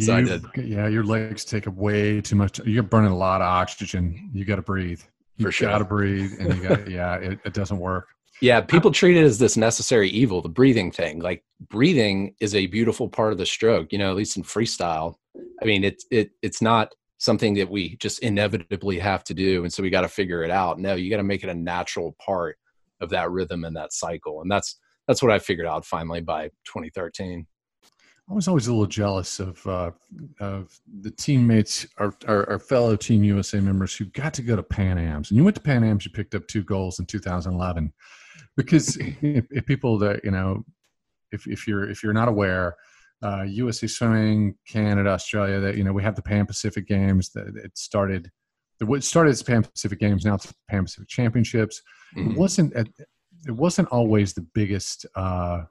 so 0.00 0.16
I 0.16 0.22
did. 0.22 0.44
Yeah, 0.56 0.88
your 0.88 1.04
legs 1.04 1.44
take 1.44 1.68
up 1.68 1.74
way 1.74 2.20
too 2.20 2.34
much. 2.34 2.58
You're 2.66 2.82
burning 2.82 3.12
a 3.12 3.16
lot 3.16 3.42
of 3.42 3.46
oxygen. 3.46 4.28
You 4.34 4.44
got 4.44 4.56
to 4.56 4.62
breathe. 4.62 5.02
You 5.36 5.46
For 5.46 5.52
sure. 5.52 5.68
got 5.68 5.78
to 5.78 5.84
breathe, 5.84 6.32
and 6.40 6.52
you 6.56 6.68
got 6.68 6.90
yeah, 6.90 7.14
it, 7.14 7.38
it 7.44 7.54
doesn't 7.54 7.78
work. 7.78 8.08
Yeah, 8.40 8.62
people 8.62 8.90
treat 8.90 9.16
it 9.16 9.24
as 9.24 9.38
this 9.38 9.56
necessary 9.56 10.08
evil, 10.08 10.40
the 10.40 10.48
breathing 10.48 10.90
thing. 10.90 11.20
Like 11.20 11.44
breathing 11.68 12.34
is 12.40 12.54
a 12.54 12.66
beautiful 12.66 13.08
part 13.08 13.32
of 13.32 13.38
the 13.38 13.44
stroke, 13.44 13.92
you 13.92 13.98
know, 13.98 14.10
at 14.10 14.16
least 14.16 14.36
in 14.36 14.42
freestyle. 14.42 15.16
I 15.62 15.66
mean, 15.66 15.84
it's 15.84 16.06
it 16.10 16.30
it's 16.40 16.62
not 16.62 16.94
something 17.18 17.54
that 17.54 17.70
we 17.70 17.96
just 17.96 18.20
inevitably 18.20 18.98
have 18.98 19.22
to 19.22 19.34
do 19.34 19.62
and 19.62 19.70
so 19.70 19.82
we 19.82 19.90
got 19.90 20.00
to 20.00 20.08
figure 20.08 20.42
it 20.42 20.50
out. 20.50 20.78
No, 20.78 20.94
you 20.94 21.10
got 21.10 21.18
to 21.18 21.22
make 21.22 21.44
it 21.44 21.50
a 21.50 21.54
natural 21.54 22.16
part 22.24 22.56
of 23.02 23.10
that 23.10 23.30
rhythm 23.30 23.64
and 23.64 23.76
that 23.76 23.92
cycle. 23.92 24.40
And 24.40 24.50
that's 24.50 24.78
that's 25.06 25.22
what 25.22 25.32
I 25.32 25.38
figured 25.38 25.66
out 25.66 25.84
finally 25.84 26.20
by 26.20 26.48
2013. 26.64 27.46
I 28.30 28.32
was 28.32 28.46
always 28.46 28.68
a 28.68 28.72
little 28.72 28.86
jealous 28.86 29.40
of 29.40 29.66
uh, 29.66 29.90
of 30.38 30.80
the 31.00 31.10
teammates, 31.10 31.86
our, 31.98 32.14
our, 32.28 32.48
our, 32.48 32.58
fellow 32.60 32.94
Team 32.94 33.24
USA 33.24 33.60
members 33.60 33.94
who 33.94 34.04
got 34.06 34.32
to 34.34 34.42
go 34.42 34.54
to 34.54 34.62
Pan 34.62 34.98
Am's. 34.98 35.30
And 35.30 35.36
you 35.36 35.42
went 35.42 35.56
to 35.56 35.62
Pan 35.62 35.82
Am's, 35.82 36.04
you 36.04 36.12
picked 36.12 36.36
up 36.36 36.46
two 36.46 36.62
goals 36.62 37.00
in 37.00 37.06
2011 37.06 37.92
because 38.62 38.96
if, 39.22 39.46
if, 39.50 39.66
people 39.66 39.98
that 39.98 40.24
you 40.24 40.30
know 40.30 40.64
if, 41.32 41.46
if 41.46 41.66
you're 41.66 41.88
if 41.88 42.02
you're 42.02 42.12
not 42.12 42.28
aware 42.28 42.76
uh, 43.22 43.42
USA 43.42 43.86
Swimming, 43.86 44.54
Canada, 44.66 45.10
Australia. 45.10 45.60
That 45.60 45.76
you 45.76 45.84
know 45.84 45.92
we 45.92 46.02
have 46.02 46.16
the 46.16 46.22
Pan 46.22 46.46
Pacific 46.46 46.86
Games. 46.86 47.30
That 47.30 47.48
it 47.56 47.76
started. 47.76 48.30
It 48.80 49.04
started 49.04 49.30
as 49.30 49.42
Pan 49.42 49.62
Pacific 49.62 49.98
Games. 49.98 50.24
Now 50.24 50.36
it's 50.36 50.52
Pan 50.68 50.84
Pacific 50.84 51.08
Championships. 51.08 51.82
Mm-hmm. 52.16 52.30
It 52.30 52.38
wasn't. 52.38 52.72
It 53.46 53.52
wasn't 53.52 53.88
always 53.88 54.32
the 54.32 54.46
biggest 54.54 55.06
uh, 55.14 55.62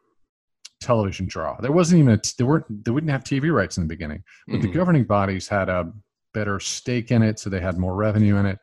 television 0.80 1.28
draw. 1.28 1.60
There 1.60 1.72
wasn't 1.72 2.02
even 2.02 2.14
a. 2.14 2.22
There 2.38 2.46
weren't. 2.46 2.86
They 2.86 2.92
wouldn't 2.92 3.12
have 3.12 3.24
TV 3.24 3.52
rights 3.52 3.78
in 3.78 3.84
the 3.84 3.88
beginning. 3.88 4.24
But 4.48 4.58
mm-hmm. 4.58 4.68
the 4.68 4.74
governing 4.74 5.04
bodies 5.06 5.48
had 5.48 5.70
a 5.70 5.92
better 6.36 6.60
stake 6.60 7.10
in 7.10 7.24
it, 7.24 7.40
so 7.40 7.50
they 7.50 7.60
had 7.60 7.78
more 7.78 7.96
revenue 7.96 8.38
in 8.38 8.46
it 8.46 8.60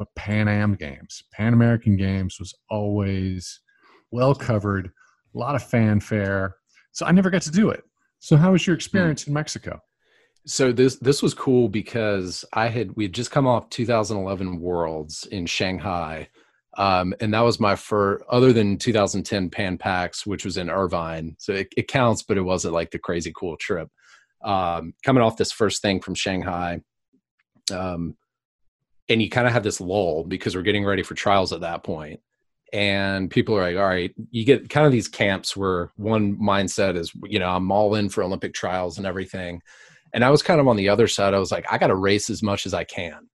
but 0.00 0.08
Pan 0.16 0.48
Am 0.48 0.76
Games, 0.76 1.22
Pan 1.30 1.52
American 1.52 1.94
Games 1.94 2.38
was 2.40 2.54
always 2.70 3.60
well 4.10 4.34
covered, 4.34 4.90
a 5.34 5.38
lot 5.38 5.54
of 5.54 5.62
fanfare. 5.62 6.56
So 6.92 7.06
I 7.06 7.12
never 7.12 7.30
got 7.30 7.42
to 7.42 7.50
do 7.50 7.70
it. 7.70 7.84
So 8.18 8.36
how 8.36 8.52
was 8.52 8.66
your 8.66 8.76
experience 8.76 9.26
in 9.26 9.32
Mexico? 9.32 9.80
So 10.46 10.72
this 10.72 10.96
this 10.96 11.22
was 11.22 11.34
cool 11.34 11.68
because 11.68 12.44
I 12.52 12.68
had 12.68 12.96
we 12.96 13.04
had 13.04 13.12
just 13.12 13.30
come 13.30 13.46
off 13.46 13.70
2011 13.70 14.58
Worlds 14.60 15.26
in 15.26 15.46
Shanghai, 15.46 16.28
um, 16.78 17.14
and 17.20 17.32
that 17.34 17.40
was 17.40 17.60
my 17.60 17.76
first. 17.76 18.24
Other 18.28 18.52
than 18.52 18.78
2010 18.78 19.50
Pan 19.50 19.78
Pacs, 19.78 20.26
which 20.26 20.44
was 20.44 20.56
in 20.56 20.70
Irvine, 20.70 21.36
so 21.38 21.52
it, 21.52 21.68
it 21.76 21.88
counts, 21.88 22.22
but 22.22 22.38
it 22.38 22.42
wasn't 22.42 22.74
like 22.74 22.90
the 22.90 22.98
crazy 22.98 23.32
cool 23.34 23.56
trip. 23.58 23.88
Um, 24.42 24.94
coming 25.04 25.22
off 25.22 25.36
this 25.36 25.52
first 25.52 25.82
thing 25.82 26.00
from 26.00 26.14
Shanghai, 26.14 26.80
um, 27.70 28.16
and 29.10 29.20
you 29.20 29.28
kind 29.28 29.46
of 29.46 29.52
have 29.52 29.62
this 29.62 29.80
lull 29.80 30.24
because 30.24 30.56
we're 30.56 30.62
getting 30.62 30.86
ready 30.86 31.02
for 31.02 31.14
trials 31.14 31.52
at 31.52 31.60
that 31.60 31.84
point 31.84 32.20
and 32.72 33.30
people 33.30 33.56
are 33.56 33.62
like 33.62 33.76
all 33.76 33.88
right 33.88 34.14
you 34.30 34.44
get 34.44 34.70
kind 34.70 34.86
of 34.86 34.92
these 34.92 35.08
camps 35.08 35.56
where 35.56 35.90
one 35.96 36.36
mindset 36.36 36.96
is 36.96 37.12
you 37.24 37.38
know 37.38 37.48
i'm 37.48 37.70
all 37.70 37.94
in 37.94 38.08
for 38.08 38.22
olympic 38.22 38.54
trials 38.54 38.98
and 38.98 39.06
everything. 39.06 39.60
And 40.12 40.24
i 40.24 40.30
was 40.30 40.42
kind 40.42 40.60
of 40.60 40.68
on 40.68 40.76
the 40.76 40.88
other 40.88 41.06
side. 41.06 41.34
I 41.34 41.38
was 41.38 41.52
like 41.52 41.66
i 41.70 41.78
got 41.78 41.88
to 41.88 41.94
race 41.94 42.30
as 42.30 42.42
much 42.42 42.66
as 42.66 42.74
i 42.74 42.84
can. 42.84 43.28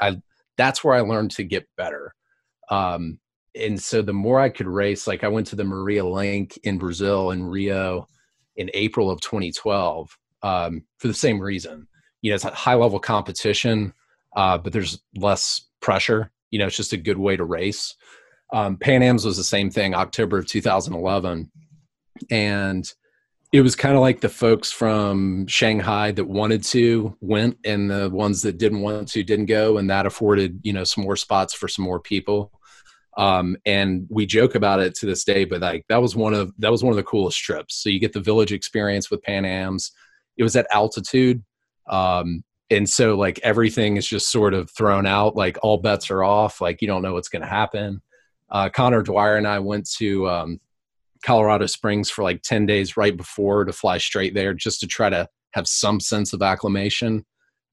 I 0.00 0.20
that's 0.56 0.82
where 0.82 0.94
i 0.94 1.00
learned 1.00 1.32
to 1.32 1.44
get 1.44 1.68
better. 1.76 2.14
Um, 2.70 3.18
and 3.54 3.80
so 3.80 4.02
the 4.02 4.12
more 4.12 4.40
i 4.40 4.48
could 4.48 4.66
race 4.66 5.06
like 5.06 5.22
i 5.22 5.28
went 5.28 5.46
to 5.48 5.56
the 5.56 5.64
Maria 5.64 6.02
Lenk 6.02 6.58
in 6.64 6.78
brazil 6.78 7.30
in 7.30 7.44
rio 7.44 8.08
in 8.56 8.70
april 8.74 9.10
of 9.10 9.20
2012 9.20 10.16
um, 10.42 10.84
for 10.98 11.08
the 11.08 11.14
same 11.14 11.40
reason. 11.40 11.86
You 12.22 12.30
know 12.30 12.34
it's 12.36 12.44
high 12.44 12.74
level 12.74 12.98
competition 12.98 13.92
uh, 14.34 14.58
but 14.58 14.72
there's 14.72 15.00
less 15.16 15.62
pressure. 15.80 16.30
You 16.50 16.58
know, 16.58 16.66
it's 16.66 16.76
just 16.76 16.92
a 16.92 16.98
good 16.98 17.18
way 17.18 17.36
to 17.36 17.44
race. 17.44 17.94
Um, 18.54 18.76
Pan 18.76 19.02
Am's 19.02 19.24
was 19.24 19.36
the 19.36 19.42
same 19.42 19.68
thing, 19.68 19.94
October 19.96 20.38
of 20.38 20.46
2011, 20.46 21.50
and 22.30 22.92
it 23.52 23.62
was 23.62 23.74
kind 23.74 23.96
of 23.96 24.00
like 24.00 24.20
the 24.20 24.28
folks 24.28 24.70
from 24.70 25.48
Shanghai 25.48 26.12
that 26.12 26.24
wanted 26.24 26.62
to 26.66 27.16
went, 27.20 27.58
and 27.64 27.90
the 27.90 28.08
ones 28.10 28.42
that 28.42 28.58
didn't 28.58 28.80
want 28.80 29.08
to 29.08 29.24
didn't 29.24 29.46
go, 29.46 29.78
and 29.78 29.90
that 29.90 30.06
afforded 30.06 30.60
you 30.62 30.72
know 30.72 30.84
some 30.84 31.02
more 31.02 31.16
spots 31.16 31.52
for 31.52 31.66
some 31.66 31.84
more 31.84 31.98
people. 31.98 32.52
Um, 33.16 33.56
and 33.66 34.06
we 34.08 34.24
joke 34.24 34.54
about 34.54 34.78
it 34.78 34.94
to 34.96 35.06
this 35.06 35.24
day, 35.24 35.44
but 35.44 35.60
like 35.60 35.84
that 35.88 36.00
was 36.00 36.14
one 36.14 36.32
of 36.32 36.52
that 36.58 36.70
was 36.70 36.84
one 36.84 36.92
of 36.92 36.96
the 36.96 37.02
coolest 37.02 37.40
trips. 37.40 37.82
So 37.82 37.90
you 37.90 37.98
get 37.98 38.12
the 38.12 38.20
village 38.20 38.52
experience 38.52 39.10
with 39.10 39.24
Pan 39.24 39.44
Am's. 39.44 39.90
It 40.36 40.44
was 40.44 40.54
at 40.54 40.68
altitude. 40.72 41.42
Um, 41.90 42.44
and 42.70 42.88
so 42.88 43.16
like 43.16 43.40
everything 43.42 43.96
is 43.96 44.06
just 44.06 44.30
sort 44.30 44.54
of 44.54 44.70
thrown 44.70 45.06
out 45.06 45.34
like 45.34 45.58
all 45.62 45.78
bets 45.78 46.10
are 46.10 46.24
off 46.24 46.60
like 46.60 46.80
you 46.80 46.88
don't 46.88 47.02
know 47.02 47.12
what's 47.12 47.28
going 47.28 47.42
to 47.42 47.48
happen 47.48 48.00
uh, 48.54 48.70
Conor 48.70 49.02
Dwyer 49.02 49.36
and 49.36 49.46
i 49.46 49.58
went 49.58 49.86
to 49.98 50.26
um, 50.28 50.60
colorado 51.22 51.66
springs 51.66 52.08
for 52.08 52.22
like 52.22 52.42
10 52.42 52.64
days 52.64 52.96
right 52.96 53.16
before 53.16 53.64
to 53.64 53.72
fly 53.72 53.98
straight 53.98 54.34
there 54.34 54.54
just 54.54 54.80
to 54.80 54.86
try 54.86 55.10
to 55.10 55.28
have 55.52 55.68
some 55.68 56.00
sense 56.00 56.32
of 56.32 56.42
acclimation 56.42 57.24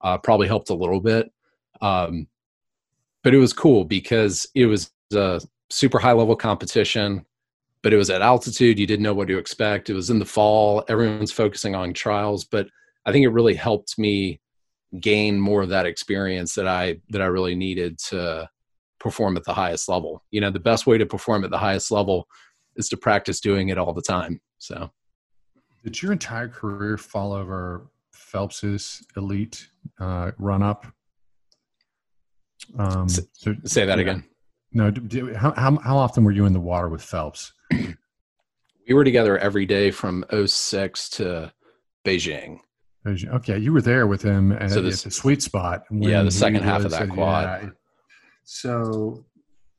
uh, 0.02 0.17
probably 0.17 0.48
helped 0.48 0.70
a 0.70 0.76
little 0.76 1.00
bit. 1.00 1.32
Um, 1.82 2.28
but 3.24 3.34
it 3.34 3.38
was 3.38 3.54
cool 3.54 3.86
because 3.86 4.48
it 4.56 4.65
was 4.65 4.91
a 5.13 5.41
super 5.70 6.00
high 6.00 6.13
level 6.13 6.36
competition 6.36 7.26
but 7.84 7.94
it 7.94 7.98
was 7.98 8.12
at 8.12 8.22
altitude. 8.22 8.78
You 8.78 8.86
didn't 8.86 9.02
know 9.02 9.15
what 9.15 9.28
to 9.28 9.39
expect. 9.39 9.89
It 9.89 9.96
was 9.96 10.12
in 10.12 10.20
the 10.20 10.26
fall. 10.26 10.86
Everyone's 10.88 11.32
focusing 11.32 11.76
on 11.76 11.94
trials 11.94 12.46
but 12.46 12.67
i 13.06 13.12
think 13.12 13.26
it 13.26 13.30
really 13.30 13.56
helped 13.56 13.98
me 13.98 14.39
gain 15.00 15.39
more 15.39 15.62
of 15.62 15.70
that 15.70 15.86
experience 15.86 16.54
that 16.56 16.67
I 16.67 16.98
that 17.10 17.22
I 17.22 17.26
really 17.26 17.56
needed 17.56 17.98
to 18.10 18.50
perform 19.02 19.36
at 19.36 19.44
the 19.44 19.54
highest 19.54 19.90
level. 19.90 20.24
You 20.32 20.42
know, 20.42 20.52
the 20.52 20.60
best 20.60 20.88
way 20.88 20.98
to 20.98 21.06
perform 21.06 21.44
at 21.44 21.50
the 21.50 21.58
highest 21.58 21.92
level 21.92 22.28
is 22.76 22.88
to 22.90 22.98
practice 22.98 23.40
doing 23.40 23.70
it 23.70 23.78
all 23.78 23.94
the 23.94 24.02
time. 24.02 24.40
So, 24.60 24.92
did 25.84 26.02
your 26.02 26.12
entire 26.12 26.48
career 26.48 26.98
fall 26.98 27.34
over 27.34 27.90
Phelps's 28.14 29.06
elite 29.18 29.68
uh, 30.00 30.32
run 30.38 30.62
up? 30.62 30.86
Um, 32.78 33.10
so, 33.10 33.24
say 33.66 33.86
that 33.86 33.98
yeah. 33.98 34.02
again. 34.02 34.24
No, 34.74 34.90
do, 34.92 35.34
how, 35.34 35.52
how 35.54 35.78
how 35.78 35.98
often 35.98 36.24
were 36.24 36.32
you 36.32 36.46
in 36.46 36.54
the 36.54 36.60
water 36.60 36.88
with 36.88 37.02
Phelps? 37.02 37.52
we 37.72 38.94
were 38.94 39.04
together 39.04 39.38
every 39.38 39.66
day 39.66 39.92
from 39.92 40.24
06 40.46 41.10
to 41.10 41.52
Beijing. 42.06 42.60
Okay, 43.06 43.58
you 43.58 43.74
were 43.74 43.82
there 43.82 44.06
with 44.06 44.22
him 44.22 44.52
at, 44.52 44.70
so 44.70 44.82
this, 44.82 45.02
at 45.02 45.06
the 45.06 45.12
sweet 45.12 45.42
spot. 45.42 45.84
Yeah, 45.90 46.22
the 46.22 46.30
second 46.30 46.62
half 46.62 46.86
of 46.86 46.92
that 46.92 47.10
quad. 47.10 47.64
Yeah. 47.64 47.70
So, 48.54 49.24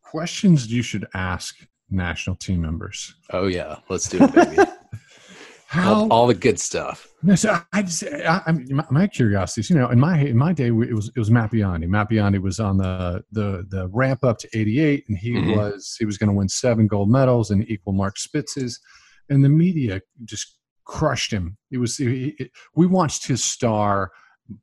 questions 0.02 0.72
you 0.72 0.82
should 0.82 1.06
ask 1.12 1.54
national 1.90 2.36
team 2.36 2.62
members. 2.62 3.14
Oh 3.30 3.46
yeah, 3.46 3.76
let's 3.90 4.08
do 4.08 4.24
it, 4.24 4.34
baby. 4.34 4.56
How, 5.66 5.94
all, 5.94 6.12
all, 6.12 6.26
the 6.26 6.34
good 6.34 6.58
stuff. 6.58 7.06
No, 7.22 7.34
so 7.34 7.58
I 7.72 7.82
just, 7.82 8.02
I, 8.04 8.42
I 8.46 8.52
my, 8.52 8.84
my 8.90 9.06
curiosity 9.06 9.60
is, 9.60 9.70
you 9.70 9.76
know, 9.76 9.90
in 9.90 10.00
my 10.00 10.18
in 10.20 10.38
my 10.38 10.54
day, 10.54 10.68
it 10.68 10.70
was 10.70 11.10
it 11.14 11.18
was. 11.18 11.30
Matt 11.30 11.50
Biondi 11.50 12.40
was 12.40 12.60
on 12.60 12.78
the 12.78 13.22
the 13.30 13.66
the 13.68 13.88
ramp 13.88 14.24
up 14.24 14.38
to 14.38 14.48
88, 14.54 15.04
and 15.06 15.18
he 15.18 15.32
mm-hmm. 15.32 15.50
was 15.50 15.94
he 15.98 16.06
was 16.06 16.16
going 16.16 16.28
to 16.28 16.34
win 16.34 16.48
seven 16.48 16.86
gold 16.86 17.10
medals 17.10 17.50
and 17.50 17.70
equal 17.70 17.92
Mark 17.92 18.16
Spitz's, 18.18 18.80
and 19.28 19.44
the 19.44 19.50
media 19.50 20.00
just 20.24 20.58
crushed 20.86 21.30
him. 21.30 21.58
It 21.70 21.76
was 21.78 22.00
it, 22.00 22.34
it, 22.38 22.50
we 22.74 22.86
watched 22.86 23.26
his 23.26 23.44
star 23.44 24.12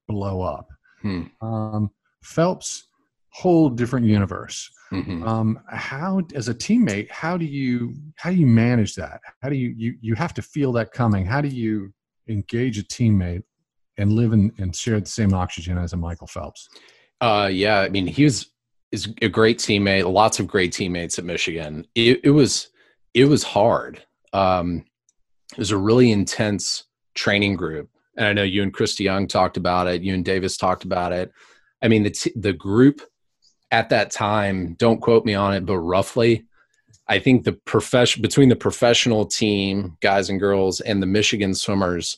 blow 0.07 0.41
up. 0.41 0.67
Hmm. 1.03 1.23
Um, 1.41 1.91
Phelps, 2.23 2.88
whole 3.31 3.69
different 3.69 4.05
universe. 4.05 4.69
Mm-hmm. 4.91 5.23
Um, 5.27 5.59
how, 5.69 6.21
as 6.33 6.49
a 6.49 6.53
teammate, 6.53 7.11
how 7.11 7.37
do 7.37 7.45
you 7.45 7.93
how 8.15 8.31
do 8.31 8.35
you 8.35 8.47
manage 8.47 8.95
that? 8.95 9.21
How 9.41 9.49
do 9.49 9.55
you 9.55 9.73
you 9.77 9.95
you 10.01 10.15
have 10.15 10.33
to 10.33 10.41
feel 10.41 10.71
that 10.73 10.91
coming? 10.91 11.25
How 11.25 11.41
do 11.41 11.47
you 11.47 11.93
engage 12.27 12.79
a 12.79 12.83
teammate 12.83 13.43
and 13.97 14.13
live 14.13 14.33
in, 14.33 14.51
and 14.57 14.75
share 14.75 14.99
the 14.99 15.05
same 15.05 15.33
oxygen 15.33 15.77
as 15.77 15.93
a 15.93 15.97
Michael 15.97 16.27
Phelps? 16.27 16.67
Uh, 17.21 17.49
yeah, 17.51 17.81
I 17.81 17.89
mean, 17.89 18.07
he 18.07 18.23
was 18.23 18.47
is 18.91 19.13
a 19.21 19.29
great 19.29 19.59
teammate. 19.59 20.11
Lots 20.11 20.39
of 20.39 20.47
great 20.47 20.73
teammates 20.73 21.19
at 21.19 21.25
Michigan. 21.25 21.85
It, 21.93 22.21
it 22.23 22.31
was 22.31 22.69
it 23.13 23.25
was 23.25 23.43
hard. 23.43 24.03
Um, 24.33 24.85
it 25.51 25.57
was 25.57 25.71
a 25.71 25.77
really 25.77 26.11
intense 26.11 26.85
training 27.13 27.55
group, 27.55 27.89
and 28.17 28.25
I 28.25 28.33
know 28.33 28.43
you 28.43 28.63
and 28.63 28.73
Christy 28.73 29.03
Young 29.03 29.27
talked 29.27 29.57
about 29.57 29.87
it. 29.87 30.01
You 30.01 30.13
and 30.13 30.25
Davis 30.25 30.57
talked 30.57 30.83
about 30.83 31.11
it. 31.11 31.31
I 31.81 31.87
mean, 31.87 32.03
the 32.03 32.11
t- 32.11 32.33
the 32.35 32.53
group 32.53 33.01
at 33.71 33.89
that 33.89 34.11
time. 34.11 34.73
Don't 34.75 35.01
quote 35.01 35.25
me 35.25 35.33
on 35.33 35.53
it, 35.53 35.65
but 35.65 35.77
roughly, 35.79 36.45
I 37.07 37.19
think 37.19 37.43
the 37.43 37.53
profession 37.53 38.21
between 38.21 38.49
the 38.49 38.55
professional 38.55 39.25
team, 39.25 39.97
guys 40.01 40.29
and 40.29 40.39
girls, 40.39 40.79
and 40.81 41.01
the 41.01 41.07
Michigan 41.07 41.55
swimmers 41.55 42.17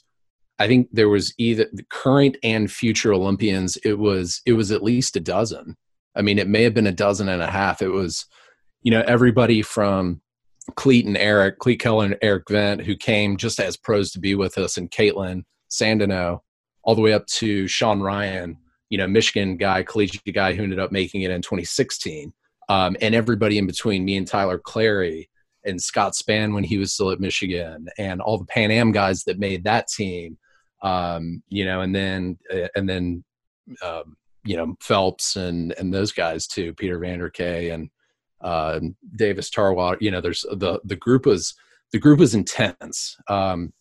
I 0.62 0.68
think 0.68 0.90
there 0.92 1.10
was 1.10 1.34
either 1.40 1.66
the 1.74 1.86
current 1.90 2.38
and 2.44 2.72
future 2.72 3.12
Olympians. 3.12 3.78
It 3.78 3.98
was 3.98 4.44
it 4.46 4.54
was 4.54 4.72
at 4.72 4.84
least 4.84 5.16
a 5.16 5.20
dozen. 5.20 5.76
I 6.16 6.22
mean, 6.22 6.38
it 6.38 6.48
may 6.48 6.62
have 6.62 6.76
been 6.76 6.86
a 6.86 6.92
dozen 6.92 7.30
and 7.30 7.42
a 7.42 7.50
half. 7.50 7.82
It 7.82 7.90
was, 7.90 8.28
you 8.84 8.92
know, 8.92 9.02
everybody 9.08 9.64
from 9.64 10.22
Klete 10.76 11.08
and 11.08 11.18
Erik, 11.18 11.58
Klete 11.58 11.80
Keller 11.80 12.06
and 12.06 12.18
Erik 12.22 12.46
Vendt, 12.46 12.86
who 12.86 12.96
came 12.96 13.38
just 13.38 13.60
as 13.60 13.76
pros 13.76 14.12
to 14.12 14.20
be 14.20 14.36
with 14.36 14.60
us, 14.60 14.78
and 14.78 14.92
Kaitlin 14.92 15.46
Sandeno, 15.72 16.42
all 16.84 16.94
the 16.94 17.02
way 17.02 17.14
up 17.14 17.26
to 17.26 17.68
Sean 17.68 18.00
Ryan, 18.00 18.56
you 18.92 19.00
know, 19.00 19.08
Michigan 19.08 19.58
guy, 19.58 19.82
collegiate 19.82 20.36
guy 20.36 20.54
who 20.54 20.62
ended 20.62 20.78
up 20.78 20.92
making 20.92 21.24
it 21.24 21.32
in 21.32 21.42
2016, 21.42 22.32
um, 22.70 22.96
and 23.02 23.16
everybody 23.16 23.58
in 23.58 23.66
between, 23.66 24.06
me 24.06 24.18
and 24.18 24.28
Tyler 24.28 24.60
Clary 24.60 25.28
and 25.66 25.82
Scott 25.82 26.14
Spann 26.14 26.54
when 26.54 26.64
he 26.64 26.78
was 26.78 26.94
still 26.94 27.10
at 27.10 27.20
Michigan, 27.20 27.88
and 27.98 28.22
all 28.22 28.38
the 28.38 28.46
Pan 28.46 28.70
Am 28.70 28.92
guys 28.92 29.24
that 29.24 29.40
made 29.40 29.64
that 29.64 29.88
team 29.88 30.38
um, 30.82 31.44
you 31.50 31.66
know, 31.66 31.82
and 31.82 31.94
then 31.94 32.38
uh, 32.54 32.68
and 32.76 32.90
then 32.90 33.24
um, 33.84 34.18
you 34.44 34.58
know 34.58 34.76
Phelps 34.80 35.36
and 35.36 35.74
and 35.74 35.94
those 35.94 36.12
guys 36.12 36.48
too, 36.48 36.74
Peter 36.74 37.00
Vanderkaay 37.00 37.74
and 37.74 37.90
uh, 38.42 38.80
Davis 39.16 39.50
Tarwater. 39.50 39.98
You 40.02 40.12
know, 40.12 40.22
there's 40.22 40.42
the 40.52 40.80
the 40.84 40.96
group 40.96 41.26
was 41.26 41.54
the 41.92 42.00
group 42.00 42.20
was 42.20 42.34
intense, 42.34 43.18
um, 43.28 43.74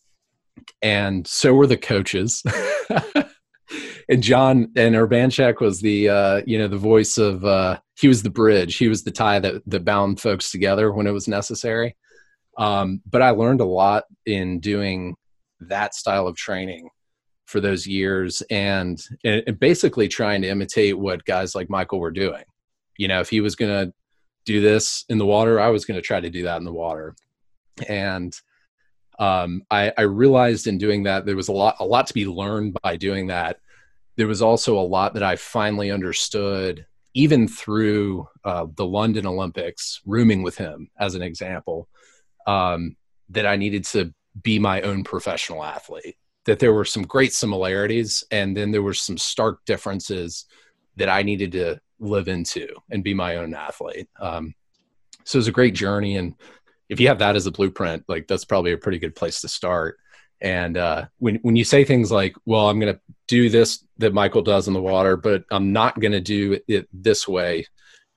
and 0.81 1.25
so 1.25 1.53
were 1.53 1.67
the 1.67 1.77
coaches. 1.77 2.43
and 4.11 4.21
Jon 4.21 4.69
and 4.75 4.93
Urbanchek 4.93 5.61
was 5.61 5.79
the 5.79 6.09
uh, 6.09 6.41
you 6.45 6.59
know 6.59 6.67
the 6.67 6.77
voice 6.77 7.17
of 7.17 7.43
uh, 7.45 7.79
he 7.97 8.07
was 8.07 8.21
the 8.21 8.29
bridge, 8.29 8.75
he 8.75 8.89
was 8.89 9.03
the 9.03 9.11
tie 9.11 9.39
that 9.39 9.63
that 9.65 9.85
bound 9.85 10.19
folks 10.19 10.51
together 10.51 10.91
when 10.91 11.07
it 11.07 11.11
was 11.11 11.27
necessary. 11.27 11.95
Um, 12.57 13.01
but 13.09 13.21
I 13.21 13.29
learned 13.29 13.61
a 13.61 13.65
lot 13.65 14.03
in 14.25 14.59
doing 14.59 15.15
that 15.61 15.95
style 15.95 16.27
of 16.27 16.35
training 16.35 16.89
for 17.45 17.61
those 17.61 17.87
years 17.87 18.41
and, 18.49 19.01
and 19.23 19.59
basically 19.59 20.07
trying 20.07 20.41
to 20.41 20.49
imitate 20.49 20.97
what 20.97 21.25
guys 21.25 21.55
like 21.55 21.69
Michael 21.69 21.99
were 21.99 22.11
doing. 22.11 22.43
You 22.97 23.07
know, 23.07 23.21
if 23.21 23.29
he 23.29 23.41
was 23.41 23.55
going 23.55 23.71
to 23.71 23.93
do 24.45 24.61
this 24.61 25.05
in 25.07 25.17
the 25.17 25.25
water, 25.25 25.59
I 25.59 25.69
was 25.69 25.85
going 25.85 25.95
to 25.95 26.01
try 26.01 26.19
to 26.19 26.29
do 26.29 26.43
that 26.43 26.57
in 26.57 26.65
the 26.65 26.73
water. 26.73 27.15
And 27.87 28.35
um, 29.17 29.63
I, 29.71 29.93
I 29.97 30.03
realized 30.03 30.67
in 30.67 30.77
doing 30.77 31.03
that 31.03 31.25
there 31.25 31.35
was 31.35 31.47
a 31.47 31.53
lot 31.53 31.77
a 31.79 31.85
lot 31.85 32.07
to 32.07 32.13
be 32.13 32.25
learned 32.25 32.77
by 32.81 32.97
doing 32.97 33.27
that. 33.27 33.59
There 34.15 34.27
was 34.27 34.41
also 34.41 34.77
a 34.77 34.81
lot 34.81 35.13
that 35.13 35.23
I 35.23 35.35
finally 35.35 35.91
understood, 35.91 36.85
even 37.13 37.47
through 37.47 38.27
uh, 38.43 38.67
the 38.75 38.85
London 38.85 39.25
Olympics, 39.25 40.01
rooming 40.05 40.43
with 40.43 40.57
him 40.57 40.89
as 40.99 41.15
an 41.15 41.21
example, 41.21 41.87
um, 42.47 42.95
that 43.29 43.45
I 43.45 43.55
needed 43.55 43.85
to 43.85 44.13
be 44.41 44.59
my 44.59 44.81
own 44.81 45.03
professional 45.03 45.63
athlete. 45.63 46.17
That 46.45 46.59
there 46.59 46.73
were 46.73 46.85
some 46.85 47.03
great 47.03 47.33
similarities, 47.33 48.23
and 48.31 48.57
then 48.57 48.71
there 48.71 48.81
were 48.81 48.93
some 48.93 49.17
stark 49.17 49.63
differences 49.65 50.45
that 50.97 51.09
I 51.09 51.21
needed 51.21 51.51
to 51.53 51.79
live 51.99 52.27
into 52.27 52.67
and 52.89 53.03
be 53.03 53.13
my 53.13 53.37
own 53.37 53.53
athlete. 53.53 54.09
Um, 54.19 54.55
so 55.23 55.37
it 55.37 55.41
was 55.41 55.47
a 55.47 55.53
great 55.53 55.75
journey, 55.75 56.17
and 56.17 56.35
if 56.89 56.99
you 56.99 57.07
have 57.07 57.19
that 57.19 57.35
as 57.35 57.45
a 57.45 57.51
blueprint, 57.51 58.03
like 58.07 58.27
that's 58.27 58.43
probably 58.43 58.73
a 58.73 58.77
pretty 58.77 58.99
good 58.99 59.15
place 59.15 59.41
to 59.41 59.47
start. 59.47 59.97
And 60.41 60.77
uh, 60.77 61.05
when 61.19 61.35
when 61.43 61.55
you 61.55 61.63
say 61.63 61.83
things 61.83 62.11
like, 62.11 62.35
"Well, 62.45 62.69
I'm 62.69 62.79
going 62.79 62.93
to 62.93 62.99
do 63.27 63.49
this 63.49 63.85
that 63.99 64.13
Michael 64.13 64.41
does 64.41 64.67
in 64.67 64.73
the 64.73 64.81
water, 64.81 65.15
but 65.15 65.43
I'm 65.51 65.71
not 65.71 65.99
going 65.99 66.13
to 66.13 66.21
do 66.21 66.59
it 66.67 66.87
this 66.91 67.27
way," 67.27 67.65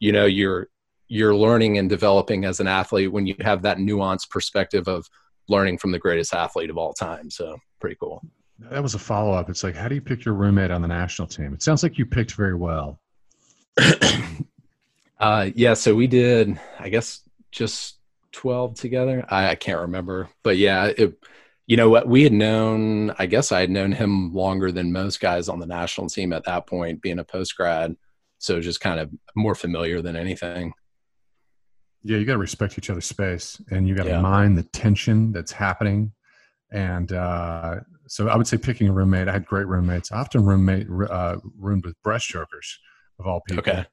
you 0.01 0.13
know, 0.13 0.27
you're 0.27 0.69
you're 1.09 1.35
learning 1.35 1.79
and 1.79 1.89
developing 1.89 2.45
as 2.45 2.61
an 2.61 2.67
athlete 2.67 3.13
when 3.13 3.27
you 3.27 3.35
have 3.41 3.63
that 3.63 3.79
nuanced 3.79 4.31
perspective 4.31 4.89
of 4.89 5.07
learning 5.49 5.79
from 5.79 5.93
the 5.93 5.99
greatest 5.99 6.35
athlete 6.35 6.71
of 6.71 6.79
all 6.79 6.93
time. 6.93 7.31
So 7.31 7.57
pretty 7.81 7.97
cool. 8.01 8.23
That 8.59 8.83
was 8.83 8.95
a 8.95 8.99
follow 8.99 9.33
up. 9.33 9.51
It's 9.51 9.63
like, 9.63 9.75
how 9.75 9.89
do 9.89 9.95
you 9.95 10.01
pick 10.01 10.25
your 10.25 10.35
roommate 10.35 10.71
on 10.71 10.81
the 10.81 10.89
national 10.89 11.29
team? 11.29 11.53
It 11.53 11.63
sounds 11.63 11.83
like 11.83 11.99
you 11.99 12.07
picked 12.07 12.33
very 12.33 12.55
well. 12.55 12.99
uh, 15.21 15.51
yeah. 15.55 15.75
So 15.75 15.95
we 15.95 16.07
did, 16.07 16.59
I 16.79 16.89
guess, 16.89 17.21
just 17.51 17.99
12 18.33 18.75
together. 18.75 19.25
I, 19.29 19.51
I 19.51 19.55
can't 19.55 19.81
remember, 19.81 20.29
but 20.43 20.57
yeah, 20.57 20.87
it, 20.87 21.19
you 21.67 21.77
know 21.77 21.89
what? 21.89 22.07
We 22.09 22.23
had 22.23 22.33
known, 22.33 23.13
I 23.19 23.27
guess 23.27 23.53
I 23.53 23.61
had 23.61 23.71
known 23.71 23.93
him 23.93 24.33
longer 24.35 24.71
than 24.71 24.93
most 24.93 25.21
guys 25.21 25.49
on 25.49 25.61
the 25.61 25.67
national 25.67 26.09
team 26.09 26.33
at 26.33 26.45
that 26.45 26.67
point, 26.67 27.01
being 27.01 27.19
a 27.19 27.25
post 27.25 27.57
grad. 27.57 27.97
So 28.39 28.61
just 28.61 28.81
kind 28.81 29.01
of 29.01 29.11
more 29.35 29.55
familiar 29.55 30.03
than 30.03 30.17
anything. 30.17 30.75
Yeah, 32.03 32.19
you 32.19 32.27
got 32.27 32.35
to 32.35 32.39
respect 32.39 32.77
each 32.77 32.91
other's 32.91 33.07
space, 33.07 33.59
and 33.71 33.89
you 33.89 33.95
got 33.95 34.03
to 34.03 34.11
yeah. 34.11 34.21
mind 34.21 34.59
the 34.59 34.65
tension 34.65 35.33
that's 35.33 35.53
happening. 35.53 36.13
And 36.71 37.11
uh, 37.13 37.77
so, 38.09 38.29
I 38.29 38.37
would 38.37 38.47
say 38.47 38.59
picking 38.59 38.89
a 38.89 38.93
roommate. 38.93 39.29
I 39.29 39.33
had 39.33 39.47
great 39.47 39.67
roommates. 39.67 40.13
I 40.13 40.19
often 40.19 40.45
roommate 40.45 40.87
uh, 41.09 41.37
roomed 41.59 41.87
with 41.87 41.95
breaststrokers 42.05 42.75
of 43.19 43.27
all 43.27 43.41
people. 43.49 43.61
Okay. 43.61 43.87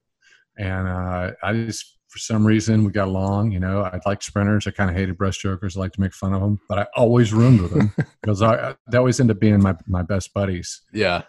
And 0.57 0.87
uh, 0.89 1.31
I 1.41 1.53
just, 1.53 1.99
for 2.11 2.19
some 2.19 2.45
reason, 2.45 2.83
we 2.83 2.91
got 2.91 3.07
along. 3.07 3.53
You 3.53 3.61
know, 3.61 3.83
I 3.83 3.99
like 4.05 4.21
sprinters. 4.21 4.67
I 4.67 4.71
kind 4.71 4.89
of 4.89 4.95
hated 4.97 5.17
breaststrokers. 5.17 5.77
I 5.77 5.79
like 5.79 5.93
to 5.93 6.01
make 6.01 6.13
fun 6.13 6.33
of 6.33 6.41
them, 6.41 6.59
but 6.67 6.77
I 6.77 6.87
always 6.95 7.33
roomed 7.33 7.61
with 7.61 7.73
them 7.73 7.93
because 8.21 8.41
I, 8.41 8.75
they 8.91 8.97
always 8.97 9.19
end 9.19 9.31
up 9.31 9.39
being 9.39 9.61
my 9.61 9.75
my 9.87 10.01
best 10.01 10.33
buddies. 10.33 10.81
Yeah. 10.93 11.23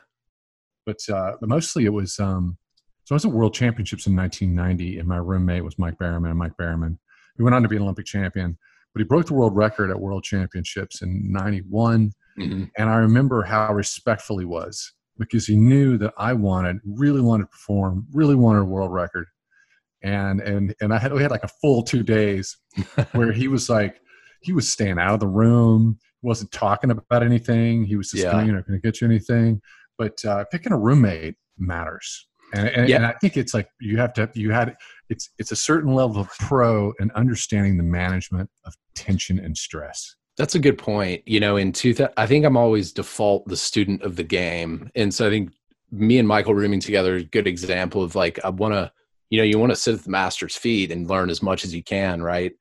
But 0.85 0.99
uh, 1.09 1.37
but 1.38 1.49
mostly 1.49 1.85
it 1.85 1.92
was 1.92 2.18
um, 2.18 2.59
so 3.05 3.14
I 3.14 3.16
was 3.16 3.25
at 3.25 3.31
World 3.31 3.55
Championships 3.55 4.09
in 4.09 4.16
1990, 4.16 4.99
and 4.99 5.09
my 5.09 5.18
roommate 5.18 5.62
was 5.62 5.79
Mike 5.79 5.99
Barrowman. 5.99 6.35
Mike 6.35 6.57
Barrowman, 6.61 6.99
he 7.37 7.45
went 7.45 7.55
on 7.55 7.62
to 7.62 7.68
be 7.68 7.77
an 7.77 7.83
Olympic 7.83 8.07
champion, 8.07 8.59
but 8.92 9.01
he 9.01 9.05
broke 9.05 9.27
the 9.27 9.35
world 9.35 9.55
record 9.57 9.88
at 9.90 10.01
World 10.01 10.25
Championships 10.25 11.01
in 11.01 11.31
'91. 11.31 12.12
Mm-hmm. 12.38 12.64
And 12.77 12.90
I 12.90 12.97
remember 12.97 13.45
how 13.45 13.73
respectful 13.73 14.38
he 14.38 14.45
was 14.45 14.92
because 15.16 15.47
he 15.47 15.57
knew 15.57 15.97
that 15.99 16.14
I 16.16 16.33
wanted, 16.33 16.79
really 16.85 17.21
wanted 17.21 17.45
to 17.45 17.51
perform, 17.51 18.07
really 18.12 18.35
wanted 18.35 18.61
a 18.61 18.64
world 18.64 18.92
record. 18.92 19.27
And 20.03 20.41
and 20.41 20.75
and 20.81 20.93
I 20.93 20.99
had 20.99 21.12
we 21.12 21.23
had 21.23 21.31
like 21.31 21.45
a 21.45 21.49
full 21.49 21.83
two 21.83 22.03
days 22.03 22.57
where 23.12 23.33
he 23.33 23.49
was 23.49 23.69
like 23.71 24.01
he 24.41 24.53
was 24.53 24.71
staying 24.71 24.99
out 24.99 25.15
of 25.15 25.21
the 25.21 25.29
room, 25.29 25.99
wasn't 26.23 26.53
talking 26.53 26.91
about 26.91 27.23
anything. 27.23 27.85
He 27.85 27.97
was 27.97 28.11
just 28.11 28.25
yeah. 28.25 28.43
you're 28.43 28.55
not 28.55 28.67
going 28.67 28.81
to 28.81 28.87
get 28.87 29.01
you 29.01 29.07
anything. 29.07 29.61
But 29.99 30.25
uh, 30.25 30.45
picking 30.51 30.73
a 30.73 30.79
roommate 30.79 31.37
matters 31.59 32.27
and, 32.53 32.69
and, 32.69 32.88
yeah. 32.88 32.97
and, 32.97 33.07
I 33.07 33.12
think 33.12 33.37
it's 33.37 33.55
like 33.55 33.69
you 33.81 33.97
have 33.99 34.12
to 34.15 34.31
you 34.35 34.51
had 34.51 34.77
it's 35.09 35.31
it's 35.38 35.53
a 35.53 35.57
certain 35.57 35.95
level 35.95 36.21
of 36.21 36.29
pro 36.38 36.93
and 36.99 37.11
understanding 37.12 37.77
the 37.77 37.83
management 37.83 38.51
of 38.65 38.75
tension 38.95 39.38
and 39.38 39.57
stress. 39.57 40.17
That's 40.37 40.55
a 40.55 40.59
good 40.59 40.79
point. 40.79 41.23
You 41.27 41.41
know, 41.41 41.57
in 41.57 41.73
two, 41.73 41.95
I 42.17 42.27
think 42.27 42.45
I'm 42.45 42.57
always 42.57 42.93
default 42.93 43.47
the 43.47 43.57
student 43.57 44.03
of 44.03 44.17
the 44.17 44.23
game, 44.23 44.91
and 44.95 45.12
so 45.12 45.27
I 45.27 45.31
think 45.31 45.53
me 45.91 46.19
and 46.19 46.27
Michael 46.27 46.55
rooming 46.55 46.81
together 46.81 47.17
is 47.17 47.23
a 47.23 47.27
good 47.27 47.47
example 47.47 48.03
of 48.03 48.15
like 48.15 48.38
I 48.45 48.51
want 48.51 48.75
to, 48.75 48.93
you 49.33 49.38
know, 49.38 49.45
you 49.45 49.59
want 49.59 49.73
to 49.73 49.77
sit 49.77 49.95
at 49.95 50.05
the 50.05 50.11
master's 50.11 50.57
feet 50.57 50.92
and 50.92 51.09
learn 51.09 51.31
as 51.31 51.42
much 51.42 51.64
as 51.64 51.75
you 51.75 51.83
can, 51.83 52.23
right? 52.23 52.53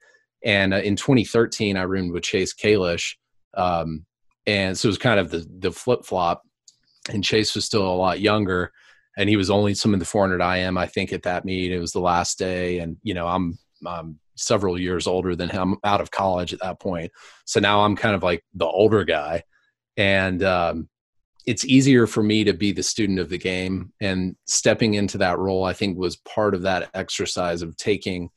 And 0.41 0.73
uh, 0.73 0.77
in 0.77 0.95
2013, 0.95 1.75
I 1.75 1.81
roomed 1.81 2.13
with 2.13 2.23
Chase 2.23 2.53
Kalisz, 2.53 3.15
um, 3.55 4.05
and 4.47 4.77
so 4.77 4.87
it 4.87 4.91
was 4.91 4.97
kind 4.97 5.19
of 5.19 5.29
the 5.29 5.45
the 5.59 5.73
flip 5.73 6.05
flop. 6.05 6.43
And 7.09 7.25
Chase 7.25 7.55
was 7.55 7.65
still 7.65 7.85
a 7.85 7.93
lot 7.93 8.21
younger, 8.21 8.71
and 9.17 9.27
he 9.27 9.35
was 9.35 9.49
only 9.49 9.73
some 9.73 9.93
of 9.93 9.99
the 9.99 10.05
400 10.05 10.41
IM, 10.41 10.77
I 10.77 10.87
think, 10.87 11.11
at 11.11 11.23
that 11.23 11.43
meet. 11.43 11.73
It 11.73 11.79
was 11.79 11.91
the 11.91 11.99
last 11.99 12.39
day, 12.39 12.79
and 12.79 12.95
you 13.03 13.15
know, 13.15 13.27
I'm, 13.27 13.59
I'm 13.85 14.17
several 14.35 14.79
years 14.79 15.07
older 15.07 15.35
than 15.35 15.49
him, 15.49 15.75
out 15.83 15.99
of 15.99 16.09
college 16.09 16.53
at 16.53 16.61
that 16.61 16.79
point. 16.79 17.11
So 17.43 17.59
now 17.59 17.81
I'm 17.81 17.97
kind 17.97 18.15
of 18.15 18.23
like 18.23 18.45
the 18.53 18.65
older 18.65 19.03
guy, 19.03 19.43
and 19.97 20.41
um, 20.41 20.87
it's 21.45 21.65
easier 21.65 22.07
for 22.07 22.21
me 22.21 22.43
to 22.43 22.53
be 22.53 22.71
the 22.71 22.83
student 22.83 23.19
of 23.19 23.29
the 23.29 23.37
game. 23.37 23.91
And 23.99 24.35
stepping 24.45 24.93
into 24.93 25.17
that 25.19 25.39
role, 25.39 25.63
I 25.63 25.73
think, 25.73 25.97
was 25.97 26.17
part 26.17 26.53
of 26.53 26.61
that 26.63 26.89
exercise 26.93 27.61
of 27.61 27.77
taking 27.77 28.29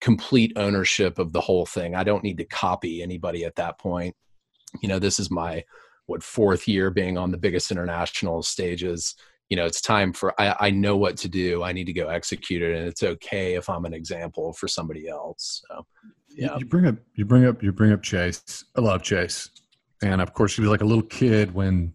complete 0.00 0.52
ownership 0.56 1.18
of 1.18 1.32
the 1.32 1.40
whole 1.40 1.64
thing. 1.64 1.94
I 1.94 2.04
don't 2.04 2.24
need 2.24 2.38
to 2.38 2.44
copy 2.44 3.02
anybody 3.02 3.44
at 3.44 3.56
that 3.56 3.78
point. 3.78 4.14
You 4.82 4.88
know, 4.88 4.98
this 4.98 5.18
is 5.18 5.30
my 5.30 5.64
what 6.06 6.22
fourth 6.22 6.66
year 6.66 6.90
being 6.90 7.16
on 7.16 7.30
the 7.30 7.38
biggest 7.38 7.70
international 7.70 8.42
stages 8.42 9.14
you 9.48 9.56
know 9.56 9.66
it's 9.66 9.82
time 9.82 10.14
for 10.14 10.38
I, 10.40 10.56
I 10.58 10.70
know 10.70 10.96
what 10.96 11.18
to 11.18 11.28
do 11.28 11.62
i 11.62 11.72
need 11.72 11.84
to 11.84 11.92
go 11.92 12.08
execute 12.08 12.62
it 12.62 12.74
and 12.74 12.88
it's 12.88 13.02
okay 13.02 13.54
if 13.54 13.68
i'm 13.68 13.84
an 13.84 13.92
example 13.92 14.54
for 14.54 14.66
somebody 14.66 15.08
else 15.08 15.62
so 15.68 15.86
yeah 16.30 16.56
you 16.56 16.64
bring 16.64 16.86
up 16.86 16.96
you 17.14 17.26
bring 17.26 17.44
up 17.44 17.62
you 17.62 17.70
bring 17.70 17.92
up 17.92 18.02
chase 18.02 18.64
i 18.76 18.80
love 18.80 19.02
chase 19.02 19.50
and 20.02 20.22
of 20.22 20.32
course 20.32 20.56
he 20.56 20.62
was 20.62 20.70
like 20.70 20.80
a 20.80 20.86
little 20.86 21.02
kid 21.02 21.52
when 21.52 21.92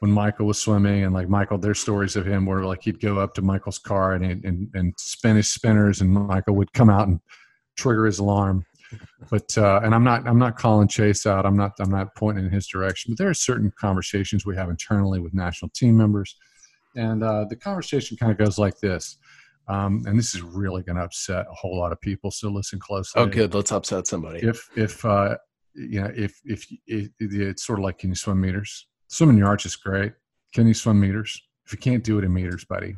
when 0.00 0.10
Michael 0.10 0.46
was 0.46 0.58
swimming, 0.58 1.04
and 1.04 1.14
like 1.14 1.28
Michael, 1.28 1.58
there's 1.58 1.80
stories 1.80 2.16
of 2.16 2.26
him 2.26 2.46
where 2.46 2.64
like 2.64 2.82
he'd 2.82 3.00
go 3.00 3.18
up 3.18 3.34
to 3.34 3.42
Michael's 3.42 3.78
car 3.78 4.12
and 4.12 4.44
and 4.44 4.68
and 4.74 4.94
spin 4.98 5.36
his 5.36 5.48
spinners, 5.48 6.00
and 6.00 6.10
Michael 6.10 6.54
would 6.56 6.72
come 6.72 6.90
out 6.90 7.08
and 7.08 7.20
trigger 7.76 8.06
his 8.06 8.18
alarm. 8.18 8.64
But 9.30 9.56
uh, 9.58 9.80
and 9.82 9.94
I'm 9.94 10.04
not 10.04 10.26
I'm 10.26 10.38
not 10.38 10.56
calling 10.56 10.88
Chase 10.88 11.26
out. 11.26 11.46
I'm 11.46 11.56
not 11.56 11.72
I'm 11.80 11.90
not 11.90 12.14
pointing 12.14 12.44
in 12.44 12.50
his 12.50 12.66
direction. 12.66 13.12
But 13.12 13.18
there 13.18 13.28
are 13.28 13.34
certain 13.34 13.72
conversations 13.78 14.46
we 14.46 14.56
have 14.56 14.70
internally 14.70 15.20
with 15.20 15.34
national 15.34 15.70
team 15.70 15.96
members, 15.96 16.36
and 16.94 17.22
uh, 17.22 17.46
the 17.48 17.56
conversation 17.56 18.16
kind 18.16 18.32
of 18.32 18.38
goes 18.38 18.58
like 18.58 18.78
this. 18.78 19.18
Um, 19.68 20.04
and 20.06 20.16
this 20.16 20.34
is 20.34 20.42
really 20.42 20.82
going 20.82 20.96
to 20.96 21.02
upset 21.02 21.46
a 21.50 21.54
whole 21.54 21.76
lot 21.76 21.90
of 21.90 22.00
people. 22.00 22.30
So 22.30 22.48
listen 22.48 22.78
closely. 22.78 23.20
Oh, 23.20 23.26
good. 23.26 23.52
Let's 23.52 23.72
upset 23.72 24.06
somebody. 24.06 24.46
If 24.46 24.68
if 24.76 25.04
uh, 25.04 25.36
you 25.74 26.02
know 26.02 26.12
if 26.14 26.40
if 26.44 26.66
it, 26.86 27.10
it's 27.18 27.66
sort 27.66 27.80
of 27.80 27.84
like 27.84 27.98
can 27.98 28.10
you 28.10 28.16
swim 28.16 28.40
meters? 28.40 28.86
Swimming 29.08 29.38
your 29.38 29.48
arch 29.48 29.66
is 29.66 29.76
great. 29.76 30.12
Can 30.52 30.66
you 30.66 30.74
swim 30.74 31.00
meters? 31.00 31.40
If 31.64 31.72
you 31.72 31.78
can't 31.78 32.04
do 32.04 32.18
it 32.18 32.24
in 32.24 32.32
meters, 32.32 32.64
buddy. 32.64 32.96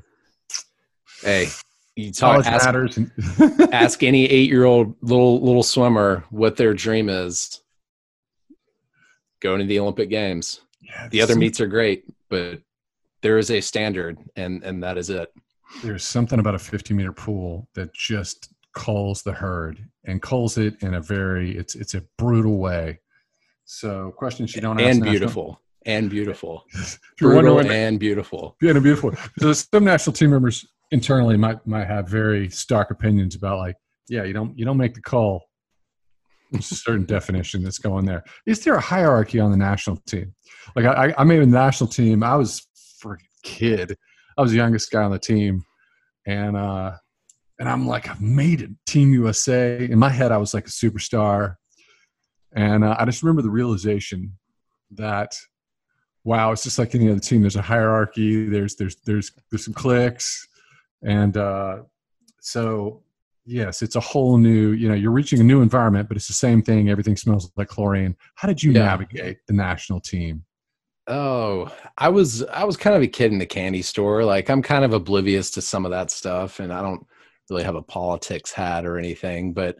Hey, 1.23 1.49
you 1.97 2.13
talk 2.13 2.47
ask, 2.47 2.67
matters. 2.67 2.97
And 2.97 3.11
ask 3.73 4.03
any 4.03 4.27
eight-year-old 4.27 4.95
little 5.03 5.43
little 5.43 5.63
swimmer 5.63 6.25
what 6.31 6.57
their 6.57 6.75
dream 6.75 7.09
is. 7.09 7.61
Going 9.41 9.61
to 9.61 9.67
the 9.67 9.79
Olympic 9.79 10.09
Games. 10.11 10.61
Yeah, 10.81 11.09
the 11.09 11.23
other 11.23 11.33
some, 11.35 11.41
meets 11.41 11.61
are 11.61 11.67
great, 11.67 12.05
but 12.29 12.61
there 13.23 13.39
is 13.39 13.51
a 13.51 13.61
standard, 13.61 14.19
and 14.37 14.63
and 14.63 14.83
that 14.83 14.99
is 14.99 15.11
it. 15.11 15.33
There's 15.83 16.05
something 16.05 16.39
about 16.39 16.55
a 16.55 16.59
50 16.59 16.95
meter 16.95 17.13
pool 17.13 17.69
that 17.75 17.93
just 17.93 18.53
calls 18.73 19.23
the 19.23 19.33
herd 19.33 19.85
and 20.05 20.23
calls 20.23 20.57
it 20.57 20.83
in 20.83 20.95
a 20.95 21.01
very 21.01 21.57
it's 21.57 21.75
it's 21.75 21.95
a 21.95 22.03
brutal 22.17 22.59
way. 22.59 23.01
So 23.65 24.13
questions 24.17 24.55
you 24.55 24.63
don't 24.63 24.81
ask. 24.81 24.97
and 24.97 25.03
beautiful 25.03 25.61
and 25.89 26.11
beautiful, 26.11 26.65
brutal 27.19 27.61
and 27.61 27.99
beautiful, 27.99 28.57
yeah, 28.63 28.71
and 28.71 28.83
beautiful. 28.83 29.13
So 29.39 29.53
some 29.53 29.85
national 29.85 30.13
team 30.13 30.31
members 30.31 30.65
internally 30.93 31.37
might 31.37 31.67
might 31.67 31.87
have 31.87 32.09
very 32.09 32.49
stark 32.51 32.91
opinions 32.91 33.35
about 33.35 33.59
like, 33.59 33.77
yeah, 34.09 34.23
you 34.23 34.35
don't 34.35 34.57
you 34.57 34.65
don't 34.65 34.77
make 34.77 34.95
the 34.95 35.01
call. 35.01 35.43
There's 36.53 36.71
a 36.71 36.77
certain 36.77 37.05
definition 37.17 37.63
that's 37.65 37.79
going 37.79 38.05
there. 38.05 38.23
Is 38.47 38.63
there 38.63 38.75
a 38.75 38.81
hierarchy 38.81 39.41
on 39.41 39.51
the 39.51 39.57
national 39.57 39.97
team? 40.07 40.35
Like 40.77 40.85
I, 40.85 41.15
I 41.17 41.25
made 41.25 41.41
a 41.41 41.47
national 41.47 41.89
team. 41.89 42.23
I 42.23 42.37
was 42.37 42.67
for 43.01 43.15
a 43.15 43.19
kid. 43.43 43.97
I 44.37 44.43
was 44.43 44.53
the 44.53 44.59
youngest 44.59 44.91
guy 44.91 45.03
on 45.03 45.11
the 45.11 45.19
team, 45.19 45.65
and 46.27 46.57
uh, 46.57 46.93
and 47.59 47.69
I'm 47.69 47.87
like, 47.87 48.09
I've 48.09 48.21
made 48.21 48.61
it, 48.61 48.71
Team 48.87 49.13
USA. 49.15 49.85
In 49.85 49.99
my 49.99 50.11
head, 50.11 50.33
I 50.33 50.37
was 50.37 50.53
like 50.53 50.67
a 50.67 50.71
superstar, 50.71 51.57
and 52.53 52.85
uh, 52.85 52.95
I 52.99 53.07
just 53.07 53.23
remember 53.23 53.43
the 53.43 53.51
realization 53.51 54.39
that 54.93 55.35
wow, 56.29 56.53
it's 56.53 56.63
just 56.63 56.79
like 56.79 56.95
any 56.95 57.11
other 57.11 57.19
team. 57.19 57.41
There's 57.41 57.57
a 57.57 57.63
hierarchy. 57.63 58.47
There's 58.47 58.77
there's 58.77 58.97
there's 59.07 59.33
there's 59.51 59.65
some 59.65 59.73
clicks, 59.73 60.47
and 61.03 61.35
uh, 61.35 61.79
so 62.39 63.03
yes, 63.47 63.81
it's 63.81 63.97
a 63.97 64.01
whole 64.01 64.37
new. 64.37 64.73
You 64.73 64.91
know, 64.91 64.95
you're 64.95 65.11
reaching 65.11 65.41
a 65.41 65.45
new 65.45 65.63
environment, 65.63 66.07
but 66.07 66.19
it's 66.19 66.29
the 66.29 66.35
same 66.35 66.61
thing. 66.61 66.91
Everything 66.91 67.17
smells 67.17 67.51
like 67.57 67.69
chlorine. 67.69 68.15
How 68.35 68.47
did 68.47 68.63
you 68.63 68.73
yeah. 68.73 68.85
navigate 68.85 69.39
the 69.47 69.55
national 69.55 70.01
team? 70.01 70.45
Oh, 71.07 71.75
I 71.97 72.11
was 72.11 72.45
I 72.45 72.65
was 72.65 72.77
kind 72.77 72.95
of 72.95 73.01
a 73.01 73.09
kid 73.09 73.33
in 73.33 73.39
the 73.39 73.47
candy 73.47 73.81
store. 73.81 74.23
Like 74.23 74.51
I'm 74.51 74.61
kind 74.61 74.85
of 74.85 74.93
oblivious 74.93 75.51
to 75.53 75.63
some 75.63 75.87
of 75.87 75.93
that 75.93 76.11
stuff, 76.11 76.61
and 76.61 76.75
I 76.75 76.83
don't 76.83 77.07
really 77.49 77.65
have 77.65 77.75
a 77.75 77.83
politics 77.83 78.53
hat 78.53 78.85
or 78.85 78.99
anything. 78.99 79.55
But 79.55 79.79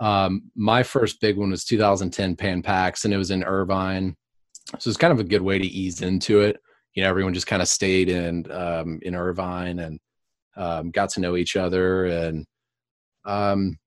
um, 0.00 0.44
my 0.56 0.82
first 0.82 1.20
big 1.20 1.36
one 1.36 1.50
was 1.50 1.66
2010 1.66 2.36
Pan 2.36 2.62
Pacs, 2.62 3.04
and 3.04 3.12
it 3.12 3.18
was 3.18 3.30
in 3.30 3.44
Irvine 3.44 4.16
so 4.78 4.88
it's 4.88 4.96
kind 4.96 5.12
of 5.12 5.20
a 5.20 5.24
good 5.24 5.42
way 5.42 5.58
to 5.58 5.66
ease 5.66 6.02
into 6.02 6.40
it. 6.40 6.58
You 6.94 7.02
know, 7.02 7.08
everyone 7.08 7.34
just 7.34 7.46
kind 7.46 7.62
of 7.62 7.68
stayed 7.68 8.08
in 8.08 8.50
um, 8.50 8.98
in 9.02 9.14
Irvine 9.14 9.78
and 9.78 9.98
um, 10.56 10.90
got 10.90 11.10
to 11.10 11.20
know 11.20 11.36
each 11.36 11.56
other, 11.56 12.06
and 12.06 12.46
um, 13.24 13.78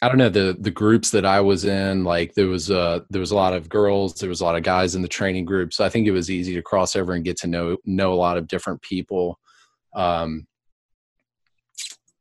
I 0.00 0.08
don't 0.08 0.18
know 0.18 0.28
the 0.28 0.56
the 0.58 0.70
groups 0.70 1.10
that 1.10 1.24
I 1.24 1.40
was 1.40 1.64
in. 1.64 2.02
Like 2.02 2.34
there 2.34 2.48
was 2.48 2.70
a 2.70 3.04
there 3.10 3.20
was 3.20 3.30
a 3.30 3.36
lot 3.36 3.54
of 3.54 3.68
girls, 3.68 4.14
there 4.14 4.28
was 4.28 4.40
a 4.40 4.44
lot 4.44 4.56
of 4.56 4.64
guys 4.64 4.94
in 4.94 5.02
the 5.02 5.08
training 5.08 5.44
group, 5.44 5.72
so 5.72 5.84
I 5.84 5.88
think 5.88 6.06
it 6.06 6.12
was 6.12 6.30
easy 6.30 6.54
to 6.54 6.62
cross 6.62 6.96
over 6.96 7.12
and 7.12 7.24
get 7.24 7.36
to 7.38 7.46
know 7.46 7.76
know 7.84 8.12
a 8.12 8.14
lot 8.14 8.36
of 8.36 8.48
different 8.48 8.82
people. 8.82 9.38
Um, 9.94 10.46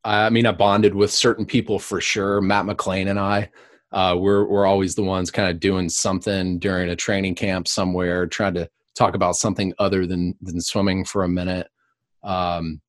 I 0.04 0.30
mean, 0.30 0.46
I 0.46 0.52
bonded 0.52 0.96
with 0.96 1.12
certain 1.12 1.46
people 1.46 1.80
for 1.80 2.02
sure. 2.02 2.42
Matt 2.42 2.66
McLean 2.66 3.08
and 3.08 3.20
I 3.20 3.50
uh, 3.92 4.16
we're 4.18 4.46
we're 4.46 4.66
always 4.66 4.96
the 4.96 5.04
ones 5.04 5.32
kind 5.32 5.50
of 5.50 5.60
doing 5.60 5.90
something 5.90 6.60
during 6.60 6.90
a 6.90 6.96
training 6.96 7.36
camp 7.36 7.68
somewhere, 7.68 8.26
trying 8.26 8.54
to 8.54 8.70
talk 8.96 9.16
about 9.16 9.36
something 9.36 9.74
other 9.80 10.06
than 10.06 10.36
than 10.42 10.62
swimming 10.62 11.04
for 11.06 11.24
a 11.24 11.30
minute. 11.30 11.68
Um, 12.24 12.82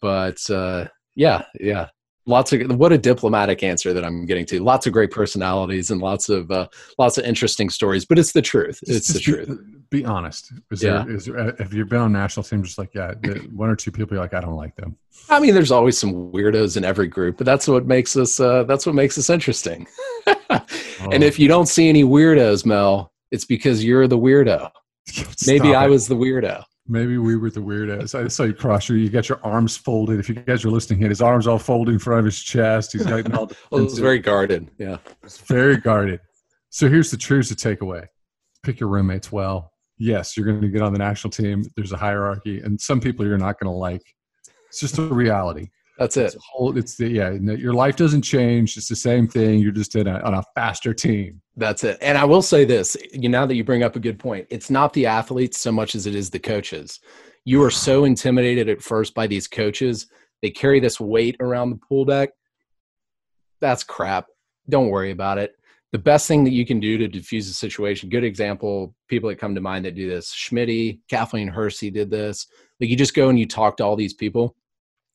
but 0.00 0.38
uh, 0.50 0.86
yeah, 1.14 1.44
yeah, 1.58 1.88
lots 2.26 2.52
of 2.52 2.78
what 2.78 2.92
a 2.92 2.98
diplomatic 2.98 3.62
answer 3.62 3.92
that 3.92 4.04
I'm 4.04 4.26
getting 4.26 4.46
to. 4.46 4.62
Lots 4.62 4.86
of 4.86 4.92
great 4.92 5.10
personalities 5.10 5.90
and 5.90 6.00
lots 6.00 6.28
of 6.28 6.50
uh, 6.50 6.68
lots 6.98 7.18
of 7.18 7.24
interesting 7.24 7.70
stories, 7.70 8.04
but 8.04 8.18
it's 8.18 8.32
the 8.32 8.42
truth. 8.42 8.78
It's 8.86 9.08
the 9.08 9.20
truth. 9.20 9.58
Be 9.90 10.04
honest. 10.04 10.52
Is 10.70 10.82
yeah. 10.82 11.04
there, 11.04 11.16
is 11.16 11.24
there, 11.24 11.54
have 11.58 11.72
you 11.72 11.84
been 11.86 12.00
on 12.00 12.12
national 12.12 12.44
team? 12.44 12.62
Just 12.62 12.78
like 12.78 12.94
yeah, 12.94 13.14
one 13.54 13.70
or 13.70 13.76
two 13.76 13.90
people 13.90 14.14
you're 14.14 14.22
like 14.22 14.34
I 14.34 14.40
don't 14.40 14.56
like 14.56 14.76
them. 14.76 14.96
I 15.30 15.40
mean, 15.40 15.54
there's 15.54 15.70
always 15.70 15.96
some 15.98 16.30
weirdos 16.32 16.76
in 16.76 16.84
every 16.84 17.06
group, 17.06 17.38
but 17.38 17.46
that's 17.46 17.66
what 17.66 17.86
makes 17.86 18.16
us. 18.16 18.38
Uh, 18.38 18.64
that's 18.64 18.84
what 18.84 18.94
makes 18.94 19.16
us 19.18 19.30
interesting. 19.30 19.86
oh. 20.26 20.60
And 21.12 21.22
if 21.22 21.38
you 21.38 21.46
don't 21.46 21.66
see 21.66 21.88
any 21.88 22.02
weirdos, 22.02 22.66
Mel, 22.66 23.12
it's 23.30 23.44
because 23.44 23.84
you're 23.84 24.08
the 24.08 24.18
weirdo. 24.18 24.70
Maybe 25.46 25.74
I 25.74 25.86
was 25.86 26.08
the 26.08 26.16
weirdo. 26.16 26.64
Maybe 26.90 27.18
we 27.18 27.36
were 27.36 27.50
the 27.50 27.60
weirdos. 27.60 28.14
I 28.14 28.28
saw 28.28 28.44
you 28.44 28.54
cross 28.54 28.88
your, 28.88 28.96
you 28.96 29.10
got 29.10 29.28
your 29.28 29.38
arms 29.44 29.76
folded. 29.76 30.18
If 30.18 30.28
you 30.28 30.34
guys 30.34 30.64
are 30.64 30.70
listening, 30.70 30.98
he 30.98 31.04
had 31.04 31.10
his 31.10 31.20
arms 31.20 31.46
all 31.46 31.58
folded 31.58 31.92
in 31.92 31.98
front 31.98 32.20
of 32.20 32.24
his 32.24 32.42
chest. 32.42 32.94
He's 32.94 33.04
got 33.04 33.32
all. 33.34 33.50
well, 33.70 33.84
it's 33.84 33.98
very 33.98 34.18
guarded. 34.18 34.70
Yeah, 34.78 34.96
it's 35.22 35.38
very 35.38 35.76
guarded. 35.76 36.20
So 36.70 36.88
here's 36.88 37.10
the 37.10 37.18
truth 37.18 37.48
to 37.48 37.56
take 37.56 37.82
away: 37.82 38.08
pick 38.62 38.80
your 38.80 38.88
roommates 38.88 39.30
well. 39.30 39.72
Yes, 39.98 40.36
you're 40.36 40.46
going 40.46 40.60
to 40.60 40.68
get 40.68 40.82
on 40.82 40.92
the 40.92 40.98
national 40.98 41.30
team. 41.30 41.64
There's 41.76 41.92
a 41.92 41.96
hierarchy, 41.96 42.60
and 42.60 42.80
some 42.80 43.00
people 43.00 43.26
you're 43.26 43.38
not 43.38 43.58
going 43.58 43.70
to 43.70 43.76
like. 43.76 44.02
It's 44.68 44.80
just 44.80 44.98
a 44.98 45.02
reality. 45.02 45.70
That's 45.98 46.16
it. 46.16 46.34
It's, 46.34 46.36
whole, 46.52 46.78
it's 46.78 46.94
the 46.94 47.08
yeah. 47.08 47.30
Your 47.30 47.72
life 47.72 47.96
doesn't 47.96 48.22
change. 48.22 48.76
It's 48.76 48.88
the 48.88 48.94
same 48.94 49.26
thing. 49.26 49.58
You're 49.58 49.72
just 49.72 49.96
in 49.96 50.06
a, 50.06 50.20
on 50.20 50.34
a 50.34 50.44
faster 50.54 50.94
team. 50.94 51.42
That's 51.56 51.82
it. 51.82 51.98
And 52.00 52.16
I 52.16 52.24
will 52.24 52.42
say 52.42 52.64
this: 52.64 52.96
you 53.12 53.28
now 53.28 53.46
that 53.46 53.56
you 53.56 53.64
bring 53.64 53.82
up 53.82 53.96
a 53.96 54.00
good 54.00 54.18
point, 54.20 54.46
it's 54.50 54.70
not 54.70 54.92
the 54.92 55.06
athletes 55.06 55.58
so 55.58 55.72
much 55.72 55.96
as 55.96 56.06
it 56.06 56.14
is 56.14 56.30
the 56.30 56.38
coaches. 56.38 57.00
You 57.44 57.64
are 57.64 57.70
so 57.70 58.04
intimidated 58.04 58.68
at 58.68 58.82
first 58.82 59.14
by 59.14 59.26
these 59.26 59.48
coaches. 59.48 60.06
They 60.40 60.50
carry 60.50 60.78
this 60.78 61.00
weight 61.00 61.36
around 61.40 61.70
the 61.70 61.80
pool 61.88 62.04
deck. 62.04 62.30
That's 63.60 63.82
crap. 63.82 64.26
Don't 64.68 64.90
worry 64.90 65.10
about 65.10 65.38
it. 65.38 65.56
The 65.92 65.98
best 65.98 66.28
thing 66.28 66.44
that 66.44 66.52
you 66.52 66.66
can 66.66 66.80
do 66.80 66.98
to 66.98 67.08
diffuse 67.08 67.48
the 67.48 67.54
situation, 67.54 68.10
good 68.10 68.24
example, 68.24 68.94
people 69.08 69.30
that 69.30 69.38
come 69.38 69.54
to 69.54 69.60
mind 69.60 69.84
that 69.86 69.94
do 69.94 70.08
this, 70.08 70.34
Schmitty, 70.34 71.00
Kathleen 71.08 71.48
Hersey 71.48 71.90
did 71.90 72.10
this. 72.10 72.46
Like 72.78 72.90
you 72.90 72.96
just 72.96 73.14
go 73.14 73.30
and 73.30 73.38
you 73.38 73.46
talk 73.46 73.78
to 73.78 73.84
all 73.84 73.96
these 73.96 74.12
people 74.12 74.54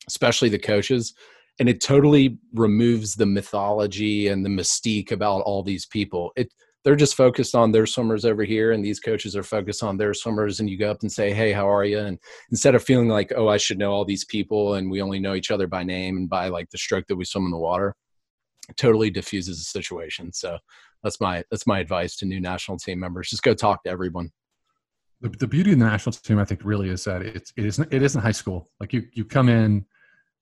especially 0.08 0.50
the 0.50 0.60
coaches 0.60 1.14
and 1.60 1.70
it 1.70 1.82
totally 1.82 2.38
removes 2.54 3.16
the 3.16 3.26
mythology 3.26 4.28
and 4.28 4.46
the 4.46 4.50
mystique 4.50 5.12
about 5.12 5.42
all 5.42 5.64
these 5.64 5.86
people 5.86 6.32
it 6.36 6.54
they're 6.84 6.96
just 6.98 7.16
focused 7.16 7.56
on 7.56 7.72
their 7.72 7.86
swimmers 7.86 8.26
over 8.26 8.44
here 8.44 8.74
and 8.74 8.84
these 8.84 9.00
coaches 9.00 9.36
are 9.38 9.44
focused 9.44 9.84
on 9.84 9.96
their 9.96 10.14
swimmers 10.14 10.60
and 10.60 10.70
you 10.70 10.78
go 10.78 10.92
up 10.92 11.02
and 11.02 11.12
say 11.12 11.32
hey 11.34 11.52
how 11.52 11.70
are 11.70 11.86
you 11.86 12.00
and 12.00 12.20
instead 12.52 12.76
of 12.76 12.84
feeling 12.84 13.08
like 13.08 13.32
oh 13.36 13.48
i 13.48 13.58
should 13.58 13.78
know 13.78 13.92
all 13.92 14.06
these 14.06 14.26
people 14.26 14.76
and 14.76 14.90
we 14.90 15.02
only 15.02 15.20
know 15.20 15.36
each 15.36 15.52
other 15.52 15.68
by 15.68 15.84
name 15.84 16.18
and 16.18 16.30
by 16.30 16.48
like 16.48 16.70
the 16.72 16.78
stroke 16.78 17.06
that 17.08 17.16
we 17.16 17.26
swim 17.26 17.46
in 17.46 17.52
the 17.52 17.58
water 17.58 17.96
totally 18.78 19.10
diffuses 19.10 19.58
the 19.58 19.64
situation 19.64 20.32
so 20.32 20.58
that's 21.04 21.20
my 21.20 21.44
that's 21.52 21.68
my 21.68 21.80
advice 21.80 22.16
to 22.18 22.26
new 22.26 22.40
national 22.40 22.78
team 22.78 23.00
members 23.00 23.30
just 23.30 23.44
go 23.44 23.54
talk 23.54 23.84
to 23.84 23.90
everyone. 23.90 24.32
The, 25.22 25.30
the 25.30 25.48
beauty 25.48 25.74
of 25.74 25.80
the 25.80 25.86
national 25.86 26.14
team 26.14 26.40
i 26.40 26.46
think 26.46 26.62
really 26.64 26.90
is 26.90 27.04
that 27.04 27.22
it's 27.22 27.54
it 27.58 27.66
isn't 27.66 27.94
it 27.94 28.02
isn't 28.02 28.22
high 28.22 28.32
school. 28.32 28.70
Like 28.80 28.94
you 28.94 29.04
you 29.14 29.26
come 29.26 29.50
in 29.50 29.86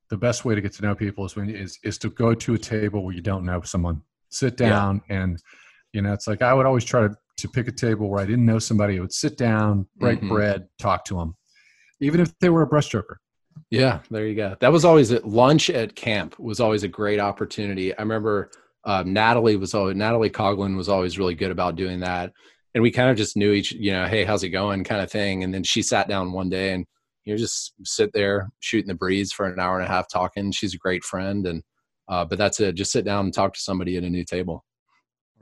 the 0.10 0.18
best 0.18 0.46
way 0.46 0.56
to 0.56 0.62
get 0.62 0.74
to 0.74 0.82
know 0.82 0.96
people 0.96 1.26
is 1.26 1.36
when 1.36 1.50
is 1.50 1.78
is 1.84 1.98
to 2.00 2.10
go 2.10 2.34
to 2.34 2.54
a 2.54 2.58
table 2.58 3.04
where 3.04 3.16
you 3.16 3.22
don't 3.22 3.46
know 3.46 3.62
someone. 3.62 4.02
Sit 4.30 4.56
down 4.56 5.02
yeah. 5.10 5.24
and 5.24 5.44
you 5.94 6.02
know 6.02 6.14
it's 6.14 6.28
like 6.28 6.42
i 6.42 6.54
would 6.54 6.66
always 6.66 6.86
try 6.86 7.02
to, 7.02 7.14
to 7.36 7.50
pick 7.50 7.68
a 7.68 7.72
table 7.72 8.10
where 8.10 8.22
i 8.22 8.26
didn't 8.26 8.46
know 8.46 8.60
somebody. 8.60 8.98
I 8.98 9.02
would 9.02 9.14
sit 9.14 9.38
down 9.38 9.88
break 9.98 10.20
mm-hmm. 10.20 10.30
bread 10.30 10.68
talk 10.80 11.04
to 11.06 11.16
them 11.16 11.36
even 12.00 12.20
if 12.22 12.38
they 12.40 12.50
were 12.50 12.62
a 12.62 12.70
breaststroker 12.70 13.16
yeah 13.72 14.00
there 14.12 14.28
you 14.28 14.36
go 14.36 14.56
that 14.60 14.72
was 14.72 14.86
always 14.86 15.12
at 15.12 15.28
lunch 15.28 15.70
at 15.70 15.96
camp 15.96 16.38
was 16.38 16.60
always 16.60 16.84
a 16.84 16.88
great 16.88 17.20
opportunity 17.20 17.98
i 17.98 18.02
remember 18.02 18.52
um, 18.84 19.12
natalie 19.12 19.56
was 19.56 19.74
always 19.74 19.96
natalie 19.96 20.30
Coughlin 20.30 20.76
was 20.76 20.90
always 20.90 21.18
really 21.18 21.36
good 21.36 21.52
about 21.52 21.76
doing 21.76 22.02
that 22.02 22.32
and 22.76 22.82
we 22.82 22.92
kind 22.92 23.10
of 23.10 23.18
just 23.18 23.38
knew 23.38 23.52
each 23.52 23.72
you 23.72 23.92
know 23.92 24.06
hey 24.06 24.24
how's 24.24 24.44
it 24.44 24.50
going 24.50 24.84
kind 24.84 25.02
of 25.02 25.10
thing 25.10 25.44
and 25.44 25.54
then 25.54 25.64
she 25.64 25.82
sat 25.82 26.08
down 26.08 26.32
one 26.32 26.50
day 26.50 26.74
and 26.74 26.86
you 27.24 27.34
know 27.34 27.38
just 27.38 27.74
sit 27.84 28.12
there 28.14 28.50
shooting 28.60 28.88
the 28.88 28.94
breeze 28.94 29.32
for 29.32 29.46
an 29.48 29.60
hour 29.60 29.80
and 29.80 29.88
a 29.88 29.92
half 29.92 30.08
talking 30.12 30.52
she's 30.52 30.74
a 30.74 30.78
great 30.78 31.04
friend 31.04 31.48
and 31.48 31.64
uh, 32.10 32.26
but 32.26 32.38
that's 32.38 32.60
it 32.60 32.76
just 32.76 32.92
sit 32.92 33.06
down 33.06 33.26
and 33.26 33.34
talk 33.34 33.54
to 33.54 33.60
somebody 33.60 33.96
at 33.96 34.04
a 34.04 34.10
new 34.10 34.26
table 34.26 34.66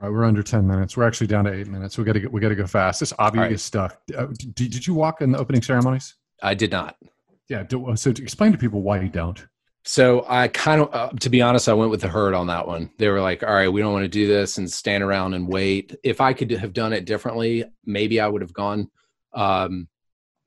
All 0.00 0.08
right, 0.08 0.14
we're 0.14 0.24
under 0.24 0.42
ten 0.42 0.66
minutes. 0.66 0.96
We're 0.96 1.06
actually 1.06 1.26
down 1.26 1.44
to 1.44 1.52
eight 1.52 1.66
minutes. 1.66 1.98
We 1.98 2.04
got 2.04 2.14
to 2.14 2.26
we 2.28 2.40
got 2.40 2.50
to 2.50 2.54
go 2.54 2.66
fast. 2.66 3.00
This 3.00 3.12
obvious 3.18 3.50
right. 3.50 3.60
stuff. 3.60 3.96
Uh, 4.16 4.26
did, 4.54 4.54
did 4.54 4.86
you 4.86 4.94
walk 4.94 5.20
in 5.20 5.32
the 5.32 5.38
opening 5.38 5.62
ceremonies? 5.62 6.14
I 6.42 6.54
did 6.54 6.70
not. 6.70 6.96
Yeah. 7.50 7.64
So 7.96 8.12
to 8.12 8.22
explain 8.22 8.52
to 8.52 8.58
people 8.58 8.80
why 8.80 9.00
you 9.00 9.08
don't. 9.08 9.44
So 9.84 10.24
I 10.28 10.48
kind 10.48 10.82
of, 10.82 10.94
uh, 10.94 11.08
to 11.20 11.28
be 11.28 11.42
honest, 11.42 11.68
I 11.68 11.72
went 11.72 11.90
with 11.90 12.00
the 12.00 12.08
herd 12.08 12.32
on 12.32 12.46
that 12.46 12.66
one. 12.66 12.90
They 12.98 13.08
were 13.08 13.20
like, 13.20 13.42
"All 13.42 13.52
right, 13.52 13.68
we 13.68 13.80
don't 13.80 13.92
want 13.92 14.04
to 14.04 14.08
do 14.08 14.26
this 14.26 14.58
and 14.58 14.70
stand 14.70 15.02
around 15.02 15.34
and 15.34 15.48
wait." 15.48 15.96
If 16.04 16.20
I 16.20 16.32
could 16.32 16.50
have 16.52 16.72
done 16.72 16.92
it 16.92 17.06
differently, 17.06 17.64
maybe 17.84 18.20
I 18.20 18.28
would 18.28 18.42
have 18.42 18.52
gone. 18.52 18.88
Um, 19.34 19.88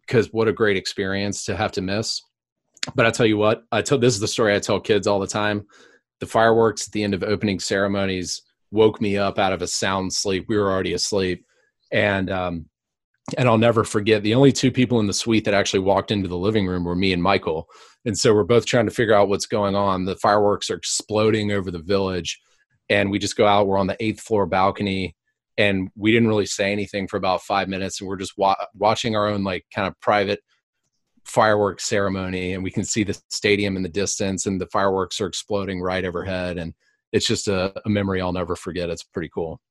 because 0.01 0.31
what 0.33 0.47
a 0.47 0.53
great 0.53 0.77
experience 0.77 1.45
to 1.45 1.55
have 1.55 1.71
to 1.73 1.81
miss. 1.81 2.21
But 2.95 3.05
I 3.05 3.11
tell 3.11 3.25
you 3.25 3.37
what, 3.37 3.63
I 3.71 3.81
tell 3.81 3.97
this 3.97 4.13
is 4.13 4.19
the 4.19 4.27
story 4.27 4.53
I 4.53 4.59
tell 4.59 4.79
kids 4.79 5.07
all 5.07 5.19
the 5.19 5.27
time. 5.27 5.65
The 6.19 6.25
fireworks 6.25 6.87
at 6.87 6.91
the 6.91 7.03
end 7.03 7.13
of 7.13 7.23
opening 7.23 7.59
ceremonies 7.59 8.41
woke 8.71 8.99
me 9.01 9.17
up 9.17 9.39
out 9.39 9.53
of 9.53 9.61
a 9.61 9.67
sound 9.67 10.11
sleep. 10.11 10.45
We 10.47 10.57
were 10.57 10.71
already 10.71 10.93
asleep, 10.93 11.45
and 11.91 12.29
um, 12.29 12.65
and 13.37 13.47
I'll 13.47 13.57
never 13.57 13.83
forget 13.83 14.21
the 14.21 14.35
only 14.35 14.51
two 14.51 14.71
people 14.71 14.99
in 14.99 15.07
the 15.07 15.13
suite 15.13 15.45
that 15.45 15.53
actually 15.53 15.79
walked 15.79 16.11
into 16.11 16.27
the 16.27 16.37
living 16.37 16.67
room 16.67 16.83
were 16.83 16.95
me 16.95 17.13
and 17.13 17.23
Michael. 17.23 17.67
And 18.05 18.17
so 18.17 18.33
we're 18.33 18.43
both 18.43 18.65
trying 18.65 18.85
to 18.85 18.91
figure 18.91 19.13
out 19.13 19.29
what's 19.29 19.45
going 19.45 19.75
on. 19.75 20.05
The 20.05 20.17
fireworks 20.17 20.69
are 20.69 20.75
exploding 20.75 21.51
over 21.51 21.71
the 21.71 21.79
village, 21.79 22.39
and 22.89 23.09
we 23.09 23.19
just 23.19 23.37
go 23.37 23.47
out. 23.47 23.67
We're 23.67 23.77
on 23.77 23.87
the 23.87 24.03
eighth 24.03 24.21
floor 24.21 24.45
balcony, 24.45 25.15
and 25.57 25.89
we 25.95 26.11
didn't 26.11 26.27
really 26.27 26.45
say 26.45 26.71
anything 26.71 27.07
for 27.07 27.17
about 27.17 27.43
five 27.43 27.69
minutes, 27.69 28.01
and 28.01 28.09
we're 28.09 28.17
just 28.17 28.37
wa- 28.37 28.55
watching 28.75 29.15
our 29.15 29.27
own 29.27 29.43
like 29.43 29.65
kind 29.73 29.87
of 29.87 29.97
private 30.01 30.41
fireworks 31.23 31.85
ceremony, 31.85 32.53
and 32.53 32.63
we 32.63 32.71
can 32.71 32.83
see 32.83 33.03
the 33.03 33.17
stadium 33.29 33.77
in 33.77 33.83
the 33.83 33.89
distance, 33.89 34.45
and 34.45 34.59
the 34.59 34.67
fireworks 34.67 35.21
are 35.21 35.27
exploding 35.27 35.81
right 35.81 36.03
overhead, 36.03 36.57
and 36.57 36.73
it's 37.13 37.25
just 37.25 37.47
a, 37.47 37.73
a 37.85 37.89
memory 37.89 38.19
I'll 38.19 38.33
never 38.33 38.57
forget. 38.57 38.89
It's 38.89 39.03
pretty 39.03 39.29
cool. 39.33 39.61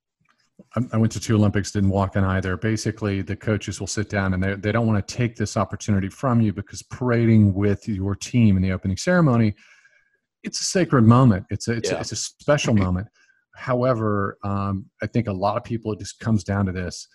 I 0.92 0.96
went 0.96 1.12
to 1.12 1.20
two 1.20 1.34
Olympics, 1.34 1.70
didn't 1.70 1.90
walk 1.90 2.16
in 2.16 2.24
either. 2.24 2.56
Basically, 2.56 3.20
the 3.20 3.36
coaches 3.36 3.80
will 3.80 3.86
sit 3.86 4.08
down 4.08 4.32
and 4.32 4.42
they, 4.42 4.54
they 4.54 4.72
don't 4.72 4.86
want 4.86 5.06
to 5.06 5.14
take 5.14 5.36
this 5.36 5.56
opportunity 5.56 6.08
from 6.08 6.40
you 6.40 6.52
because 6.52 6.82
parading 6.82 7.52
with 7.52 7.86
your 7.88 8.14
team 8.14 8.56
in 8.56 8.62
the 8.62 8.72
opening 8.72 8.96
ceremony, 8.96 9.54
it's 10.42 10.60
a 10.60 10.64
sacred 10.64 11.02
moment. 11.02 11.46
It's 11.50 11.68
a, 11.68 11.72
it's, 11.72 11.90
yeah. 11.90 11.98
a, 11.98 12.00
it's 12.00 12.12
a 12.12 12.16
special 12.16 12.74
moment. 12.74 13.08
However, 13.54 14.38
um, 14.44 14.86
I 15.02 15.06
think 15.06 15.26
a 15.26 15.32
lot 15.32 15.56
of 15.56 15.64
people, 15.64 15.92
it 15.92 15.98
just 15.98 16.18
comes 16.20 16.44
down 16.44 16.66
to 16.66 16.72
this 16.72 17.06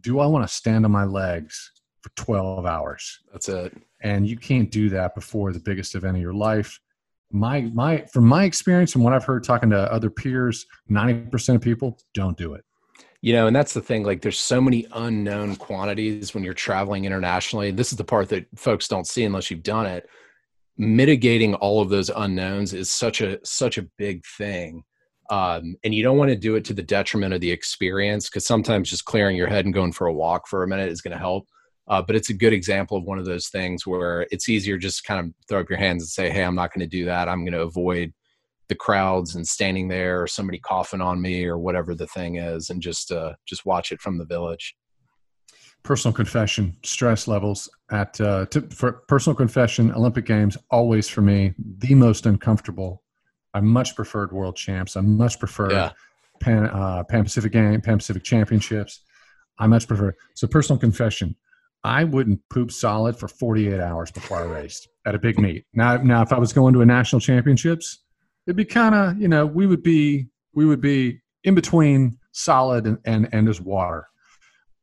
do 0.00 0.20
I 0.20 0.26
want 0.26 0.46
to 0.46 0.54
stand 0.54 0.84
on 0.84 0.90
my 0.90 1.04
legs 1.04 1.72
for 2.02 2.10
12 2.16 2.66
hours? 2.66 3.18
That's 3.32 3.48
it. 3.48 3.74
And 4.02 4.28
you 4.28 4.36
can't 4.36 4.70
do 4.70 4.90
that 4.90 5.14
before 5.14 5.54
the 5.54 5.60
biggest 5.60 5.94
event 5.94 6.16
of 6.16 6.22
your 6.22 6.34
life 6.34 6.78
my 7.32 7.62
my 7.74 8.04
from 8.12 8.24
my 8.24 8.44
experience 8.44 8.94
and 8.94 9.02
what 9.02 9.12
I've 9.12 9.24
heard 9.24 9.44
talking 9.44 9.70
to 9.70 9.92
other 9.92 10.10
peers, 10.10 10.66
ninety 10.88 11.14
percent 11.14 11.56
of 11.56 11.62
people 11.62 11.98
don't 12.14 12.36
do 12.36 12.54
it. 12.54 12.64
You 13.26 13.32
know, 13.32 13.48
and 13.48 13.56
that's 13.56 13.74
the 13.74 13.80
thing. 13.80 14.04
Like, 14.04 14.22
there's 14.22 14.38
so 14.38 14.60
many 14.60 14.86
unknown 14.92 15.56
quantities 15.56 16.32
when 16.32 16.44
you're 16.44 16.54
traveling 16.54 17.06
internationally. 17.06 17.72
This 17.72 17.90
is 17.90 17.98
the 17.98 18.04
part 18.04 18.28
that 18.28 18.46
folks 18.54 18.86
don't 18.86 19.04
see 19.04 19.24
unless 19.24 19.50
you've 19.50 19.64
done 19.64 19.84
it. 19.84 20.08
Mitigating 20.78 21.54
all 21.54 21.82
of 21.82 21.88
those 21.88 22.08
unknowns 22.08 22.72
is 22.72 22.88
such 22.88 23.22
a 23.22 23.40
such 23.44 23.78
a 23.78 23.86
big 23.98 24.24
thing, 24.38 24.84
um, 25.28 25.74
and 25.82 25.92
you 25.92 26.04
don't 26.04 26.18
want 26.18 26.28
to 26.28 26.36
do 26.36 26.54
it 26.54 26.64
to 26.66 26.72
the 26.72 26.84
detriment 26.84 27.34
of 27.34 27.40
the 27.40 27.50
experience 27.50 28.28
because 28.28 28.46
sometimes 28.46 28.90
just 28.90 29.06
clearing 29.06 29.36
your 29.36 29.48
head 29.48 29.64
and 29.64 29.74
going 29.74 29.90
for 29.90 30.06
a 30.06 30.14
walk 30.14 30.46
for 30.46 30.62
a 30.62 30.68
minute 30.68 30.88
is 30.88 31.00
going 31.00 31.10
to 31.10 31.18
help. 31.18 31.48
Uh, 31.88 32.00
but 32.00 32.14
it's 32.14 32.30
a 32.30 32.34
good 32.34 32.52
example 32.52 32.96
of 32.96 33.02
one 33.02 33.18
of 33.18 33.24
those 33.24 33.48
things 33.48 33.84
where 33.84 34.28
it's 34.30 34.48
easier 34.48 34.78
just 34.78 35.02
kind 35.02 35.18
of 35.18 35.34
throw 35.48 35.62
up 35.62 35.68
your 35.68 35.80
hands 35.80 36.00
and 36.04 36.08
say, 36.08 36.30
"Hey, 36.30 36.44
I'm 36.44 36.54
not 36.54 36.72
going 36.72 36.88
to 36.88 36.96
do 36.96 37.06
that. 37.06 37.28
I'm 37.28 37.40
going 37.40 37.54
to 37.54 37.62
avoid 37.62 38.12
the 38.68 38.74
crowds 38.74 39.34
and 39.34 39.46
standing 39.46 39.88
there, 39.88 40.22
or 40.22 40.26
somebody 40.26 40.58
coughing 40.58 41.00
on 41.00 41.20
me, 41.20 41.44
or 41.44 41.58
whatever 41.58 41.94
the 41.94 42.06
thing 42.08 42.36
is, 42.36 42.70
and 42.70 42.82
just 42.82 43.12
uh, 43.12 43.34
just 43.46 43.66
watch 43.66 43.92
it 43.92 44.00
from 44.00 44.18
the 44.18 44.24
village." 44.24 44.76
Personal 45.82 46.12
confession: 46.12 46.76
stress 46.84 47.28
levels 47.28 47.68
at 47.90 48.20
uh, 48.20 48.46
to, 48.46 48.62
for 48.70 48.92
personal 49.08 49.36
confession. 49.36 49.92
Olympic 49.92 50.26
Games 50.26 50.56
always 50.70 51.08
for 51.08 51.20
me 51.20 51.54
the 51.58 51.94
most 51.94 52.26
uncomfortable. 52.26 53.02
I 53.54 53.60
much 53.60 53.94
preferred 53.96 54.32
World 54.32 54.56
Champs. 54.56 54.96
I 54.96 55.00
much 55.00 55.38
prefer 55.38 55.70
yeah. 55.70 55.92
Pan 56.40 56.66
uh, 56.66 57.04
Pan 57.04 57.24
Pacific 57.24 57.52
Game, 57.52 57.80
Pan 57.80 57.98
Pacific 57.98 58.24
Championships. 58.24 59.00
I 59.58 59.66
much 59.66 59.88
prefer. 59.88 60.14
So 60.34 60.46
personal 60.46 60.78
confession 60.78 61.34
I 61.86 62.02
wouldn't 62.02 62.40
poop 62.48 62.72
solid 62.72 63.16
for 63.16 63.28
48 63.28 63.78
hours 63.78 64.10
before 64.10 64.38
I 64.38 64.42
raced 64.42 64.88
at 65.06 65.14
a 65.14 65.20
big 65.20 65.38
meet. 65.38 65.66
Now, 65.72 65.96
now 65.98 66.20
if 66.20 66.32
I 66.32 66.38
was 66.38 66.52
going 66.52 66.74
to 66.74 66.80
a 66.80 66.86
national 66.86 67.20
championships, 67.20 68.00
it'd 68.46 68.56
be 68.56 68.64
kind 68.64 68.94
of, 68.94 69.20
you 69.20 69.28
know, 69.28 69.46
we 69.46 69.66
would 69.66 69.82
be 69.82 70.28
we 70.54 70.64
would 70.64 70.80
be 70.80 71.20
in 71.44 71.54
between 71.54 72.18
solid 72.32 72.86
and 72.86 72.98
and, 73.04 73.28
and 73.32 73.46
just 73.46 73.60
water. 73.60 74.06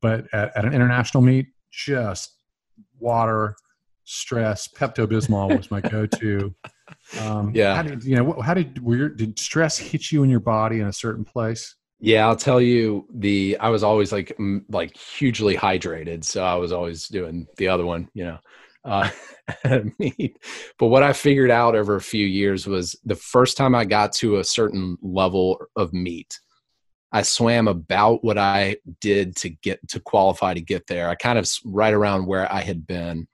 But 0.01 0.25
at, 0.33 0.55
at 0.55 0.65
an 0.65 0.73
international 0.73 1.23
meet, 1.23 1.47
just 1.71 2.35
water, 2.99 3.55
stress. 4.03 4.67
Pepto 4.67 5.07
Bismol 5.07 5.55
was 5.57 5.71
my 5.71 5.81
go-to. 5.81 6.53
Um, 7.19 7.51
yeah. 7.55 7.75
How 7.75 7.81
did, 7.81 8.03
you 8.03 8.15
know, 8.15 8.41
how 8.41 8.53
did 8.53 8.83
were 8.83 8.95
your, 8.95 9.09
did 9.09 9.39
stress 9.39 9.77
hit 9.77 10.11
you 10.11 10.23
in 10.23 10.29
your 10.29 10.41
body 10.41 10.79
in 10.79 10.87
a 10.87 10.93
certain 10.93 11.23
place? 11.23 11.75
Yeah, 11.99 12.27
I'll 12.27 12.35
tell 12.35 12.61
you 12.61 13.07
the 13.13 13.57
I 13.59 13.69
was 13.69 13.83
always 13.83 14.11
like 14.11 14.35
m- 14.37 14.65
like 14.69 14.95
hugely 14.97 15.55
hydrated, 15.55 16.23
so 16.25 16.43
I 16.43 16.55
was 16.55 16.71
always 16.71 17.07
doing 17.07 17.47
the 17.57 17.69
other 17.69 17.85
one, 17.85 18.09
you 18.13 18.25
know. 18.25 18.37
Uh, 18.83 19.09
but 19.63 20.87
what 20.87 21.03
I 21.03 21.13
figured 21.13 21.51
out 21.51 21.75
over 21.75 21.95
a 21.95 22.01
few 22.01 22.25
years 22.25 22.67
was 22.67 22.95
the 23.05 23.15
first 23.15 23.57
time 23.57 23.75
I 23.75 23.85
got 23.85 24.13
to 24.13 24.37
a 24.37 24.43
certain 24.43 24.97
level 25.01 25.61
of 25.75 25.93
meet, 25.93 26.39
I 27.11 27.21
swam 27.21 27.67
about 27.67 28.23
what 28.23 28.37
I 28.37 28.77
did 29.01 29.35
to 29.37 29.49
get 29.49 29.87
to 29.89 29.99
qualify 29.99 30.53
to 30.53 30.61
get 30.61 30.87
there. 30.87 31.09
I 31.09 31.15
kind 31.15 31.37
of 31.37 31.49
right 31.65 31.93
around 31.93 32.25
where 32.25 32.51
I 32.51 32.61
had 32.61 32.87
been. 32.87 33.27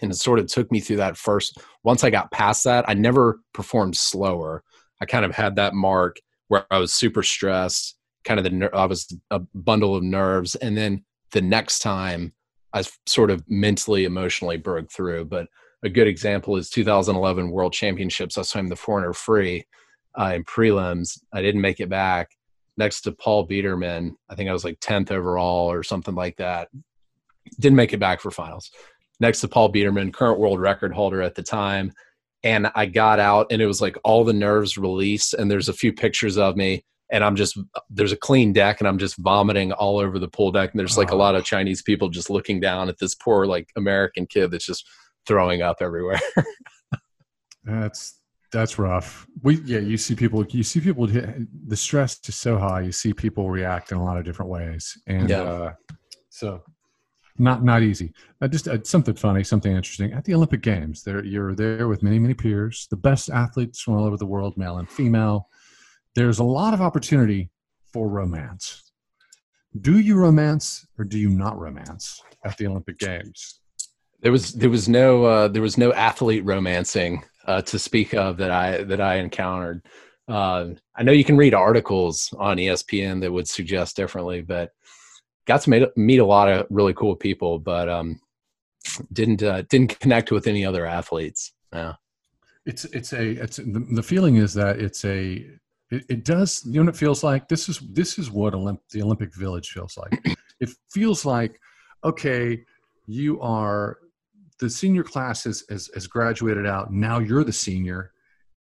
And 0.00 0.10
it 0.10 0.16
sort 0.16 0.38
of 0.38 0.46
took 0.46 0.72
me 0.72 0.80
through 0.80 0.96
that 0.96 1.18
first. 1.18 1.58
Once 1.84 2.02
I 2.02 2.10
got 2.10 2.32
past 2.32 2.64
that, 2.64 2.88
I 2.88 2.94
never 2.94 3.40
performed 3.52 3.94
slower. 3.94 4.64
I 5.00 5.04
kind 5.04 5.24
of 5.24 5.34
had 5.34 5.56
that 5.56 5.74
mark 5.74 6.16
where 6.48 6.64
I 6.70 6.78
was 6.78 6.92
super 6.94 7.22
stressed 7.22 7.96
kind 8.24 8.38
of 8.38 8.44
the 8.44 8.70
I 8.72 8.86
was 8.86 9.12
a 9.30 9.40
bundle 9.54 9.94
of 9.94 10.02
nerves, 10.02 10.54
and 10.56 10.76
then 10.76 11.04
the 11.32 11.42
next 11.42 11.80
time 11.80 12.32
I 12.74 12.84
sort 13.06 13.30
of 13.30 13.42
mentally, 13.48 14.04
emotionally 14.04 14.56
broke 14.56 14.90
through. 14.90 15.26
But 15.26 15.48
a 15.82 15.88
good 15.88 16.06
example 16.06 16.56
is 16.56 16.70
2011 16.70 17.50
World 17.50 17.72
Championships. 17.72 18.38
I 18.38 18.42
swam 18.42 18.68
the 18.68 18.76
400 18.76 19.14
free 19.14 19.64
uh, 20.18 20.32
in 20.34 20.44
prelims. 20.44 21.18
I 21.32 21.42
didn't 21.42 21.60
make 21.60 21.80
it 21.80 21.88
back. 21.88 22.30
Next 22.76 23.02
to 23.02 23.12
Paul 23.12 23.46
Biedermann, 23.46 24.12
I 24.30 24.34
think 24.34 24.48
I 24.48 24.52
was 24.52 24.64
like 24.64 24.80
10th 24.80 25.10
overall 25.10 25.70
or 25.70 25.82
something 25.82 26.14
like 26.14 26.36
that. 26.36 26.68
Didn't 27.60 27.76
make 27.76 27.92
it 27.92 28.00
back 28.00 28.20
for 28.20 28.30
finals. 28.30 28.70
Next 29.20 29.40
to 29.40 29.48
Paul 29.48 29.72
Biedermann, 29.72 30.12
current 30.12 30.38
world 30.38 30.60
record 30.60 30.92
holder 30.92 31.20
at 31.20 31.34
the 31.34 31.42
time. 31.42 31.92
And 32.44 32.70
I 32.74 32.86
got 32.86 33.20
out, 33.20 33.52
and 33.52 33.62
it 33.62 33.66
was 33.66 33.80
like 33.80 33.96
all 34.02 34.24
the 34.24 34.32
nerves 34.32 34.76
released. 34.76 35.34
And 35.34 35.50
there's 35.50 35.68
a 35.68 35.74
few 35.74 35.92
pictures 35.92 36.38
of 36.38 36.56
me 36.56 36.84
and 37.12 37.22
I'm 37.22 37.36
just 37.36 37.58
there's 37.90 38.10
a 38.10 38.16
clean 38.16 38.52
deck 38.52 38.80
and 38.80 38.88
I'm 38.88 38.98
just 38.98 39.16
vomiting 39.18 39.70
all 39.72 39.98
over 39.98 40.18
the 40.18 40.28
pool 40.28 40.50
deck 40.50 40.72
and 40.72 40.80
there's 40.80 40.98
like 40.98 41.10
a 41.10 41.16
lot 41.16 41.34
of 41.34 41.44
Chinese 41.44 41.82
people 41.82 42.08
just 42.08 42.30
looking 42.30 42.58
down 42.58 42.88
at 42.88 42.98
this 42.98 43.14
poor 43.14 43.46
like 43.46 43.68
American 43.76 44.26
kid 44.26 44.50
that's 44.50 44.66
just 44.66 44.88
throwing 45.26 45.62
up 45.62 45.76
everywhere. 45.80 46.20
that's 47.64 48.18
that's 48.50 48.78
rough. 48.78 49.26
We 49.42 49.56
yeah, 49.60 49.78
you 49.78 49.96
see 49.96 50.14
people 50.14 50.44
you 50.46 50.62
see 50.62 50.80
people 50.80 51.06
the 51.06 51.76
stress 51.76 52.18
is 52.26 52.34
so 52.34 52.58
high. 52.58 52.80
You 52.80 52.92
see 52.92 53.12
people 53.12 53.50
react 53.50 53.92
in 53.92 53.98
a 53.98 54.04
lot 54.04 54.18
of 54.18 54.24
different 54.24 54.50
ways, 54.50 54.98
and 55.06 55.30
yeah. 55.30 55.42
uh, 55.42 55.72
so 56.28 56.62
not 57.38 57.64
not 57.64 57.82
easy. 57.82 58.12
Uh, 58.40 58.48
just 58.48 58.68
uh, 58.68 58.78
something 58.84 59.14
funny, 59.14 59.42
something 59.42 59.74
interesting 59.74 60.12
at 60.12 60.24
the 60.24 60.34
Olympic 60.34 60.60
Games. 60.60 61.02
There 61.02 61.24
you're 61.24 61.54
there 61.54 61.88
with 61.88 62.02
many 62.02 62.18
many 62.18 62.34
peers, 62.34 62.86
the 62.90 62.96
best 62.96 63.30
athletes 63.30 63.80
from 63.80 63.94
all 63.94 64.04
over 64.04 64.18
the 64.18 64.26
world, 64.26 64.58
male 64.58 64.78
and 64.78 64.88
female 64.88 65.48
there's 66.14 66.38
a 66.38 66.44
lot 66.44 66.74
of 66.74 66.80
opportunity 66.80 67.50
for 67.92 68.08
romance. 68.08 68.82
Do 69.80 69.98
you 69.98 70.16
romance 70.16 70.86
or 70.98 71.04
do 71.04 71.18
you 71.18 71.30
not 71.30 71.58
romance 71.58 72.20
at 72.44 72.56
the 72.58 72.66
Olympic 72.66 72.98
Games? 72.98 73.60
There 74.20 74.32
was 74.32 74.52
there 74.52 74.70
was 74.70 74.88
no 74.88 75.24
uh, 75.24 75.48
there 75.48 75.62
was 75.62 75.78
no 75.78 75.92
athlete 75.94 76.44
romancing 76.44 77.24
uh, 77.46 77.62
to 77.62 77.78
speak 77.78 78.14
of 78.14 78.36
that 78.36 78.50
I 78.50 78.84
that 78.84 79.00
I 79.00 79.16
encountered. 79.16 79.84
Uh, 80.28 80.68
I 80.94 81.02
know 81.02 81.12
you 81.12 81.24
can 81.24 81.36
read 81.36 81.54
articles 81.54 82.32
on 82.38 82.58
ESPN 82.58 83.20
that 83.20 83.32
would 83.32 83.48
suggest 83.48 83.96
differently, 83.96 84.40
but 84.42 84.70
got 85.46 85.62
to 85.62 85.70
meet, 85.70 85.88
meet 85.96 86.18
a 86.18 86.24
lot 86.24 86.48
of 86.48 86.66
really 86.70 86.94
cool 86.94 87.16
people, 87.16 87.58
but 87.58 87.88
um, 87.88 88.20
didn't 89.12 89.42
uh, 89.42 89.62
didn't 89.70 89.98
connect 89.98 90.30
with 90.30 90.46
any 90.46 90.64
other 90.64 90.86
athletes. 90.86 91.52
Yeah. 91.72 91.94
It's 92.64 92.84
it's 92.86 93.12
a 93.12 93.30
it's 93.30 93.56
the, 93.56 93.86
the 93.94 94.02
feeling 94.02 94.36
is 94.36 94.54
that 94.54 94.78
it's 94.78 95.04
a 95.04 95.44
it, 95.92 96.04
it 96.08 96.24
does. 96.24 96.62
You 96.66 96.82
know, 96.82 96.88
it 96.88 96.96
feels 96.96 97.22
like 97.22 97.48
this 97.48 97.68
is 97.68 97.78
this 97.78 98.18
is 98.18 98.30
what 98.30 98.54
Olymp- 98.54 98.80
the 98.90 99.02
Olympic 99.02 99.34
Village 99.34 99.68
feels 99.70 99.96
like. 99.96 100.18
it 100.60 100.70
feels 100.90 101.24
like 101.24 101.60
okay, 102.02 102.64
you 103.06 103.40
are 103.40 103.98
the 104.58 104.70
senior 104.70 105.02
class 105.02 105.44
has, 105.44 105.64
has, 105.68 105.90
has 105.94 106.06
graduated 106.06 106.66
out. 106.66 106.92
Now 106.92 107.18
you're 107.18 107.44
the 107.44 107.52
senior, 107.52 108.12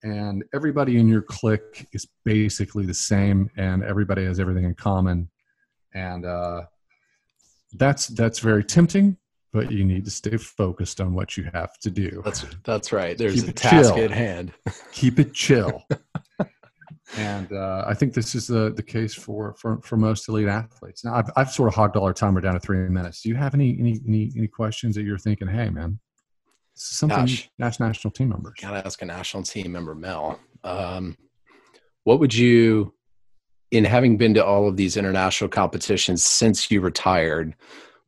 and 0.03 0.43
everybody 0.53 0.97
in 0.97 1.07
your 1.07 1.21
clique 1.21 1.87
is 1.93 2.07
basically 2.25 2.85
the 2.85 2.93
same, 2.93 3.51
and 3.55 3.83
everybody 3.83 4.25
has 4.25 4.39
everything 4.39 4.63
in 4.63 4.73
common, 4.73 5.29
and 5.93 6.25
uh, 6.25 6.63
that's 7.73 8.07
that's 8.07 8.39
very 8.39 8.63
tempting. 8.63 9.17
But 9.53 9.69
you 9.69 9.83
need 9.83 10.05
to 10.05 10.11
stay 10.11 10.37
focused 10.37 11.01
on 11.01 11.13
what 11.13 11.35
you 11.35 11.43
have 11.53 11.77
to 11.81 11.91
do. 11.91 12.21
That's 12.25 12.45
that's 12.63 12.91
right. 12.91 13.15
There's 13.15 13.41
Keep 13.41 13.49
a 13.49 13.53
task 13.53 13.93
chill. 13.93 14.03
at 14.05 14.11
hand. 14.11 14.53
Keep 14.91 15.19
it 15.19 15.33
chill. 15.33 15.83
And 17.17 17.51
uh, 17.51 17.83
I 17.87 17.93
think 17.93 18.13
this 18.13 18.35
is 18.35 18.47
the 18.47 18.71
the 18.73 18.83
case 18.83 19.13
for 19.13 19.53
for, 19.55 19.81
for 19.81 19.97
most 19.97 20.29
elite 20.29 20.47
athletes. 20.47 21.03
Now, 21.03 21.15
I've, 21.15 21.29
I've 21.35 21.51
sort 21.51 21.67
of 21.67 21.75
hogged 21.75 21.95
all 21.97 22.05
our 22.05 22.13
time. 22.13 22.33
We're 22.33 22.41
down 22.41 22.53
to 22.53 22.59
three 22.59 22.77
minutes. 22.89 23.21
Do 23.21 23.29
you 23.29 23.35
have 23.35 23.53
any 23.53 23.77
any 23.79 23.99
any, 24.07 24.31
any 24.37 24.47
questions 24.47 24.95
that 24.95 25.03
you're 25.03 25.17
thinking? 25.17 25.47
Hey, 25.47 25.69
man, 25.69 25.99
something 26.73 27.17
Gosh. 27.17 27.49
that's 27.57 27.79
national 27.79 28.11
team 28.11 28.29
members. 28.29 28.53
Gotta 28.61 28.85
ask 28.85 29.01
a 29.01 29.05
national 29.05 29.43
team 29.43 29.71
member, 29.71 29.95
Mel. 29.95 30.39
Um, 30.63 31.17
what 32.03 32.19
would 32.19 32.33
you, 32.33 32.93
in 33.71 33.83
having 33.85 34.17
been 34.17 34.33
to 34.35 34.45
all 34.45 34.67
of 34.67 34.77
these 34.77 34.97
international 34.97 35.49
competitions 35.49 36.25
since 36.25 36.71
you 36.71 36.81
retired, 36.81 37.55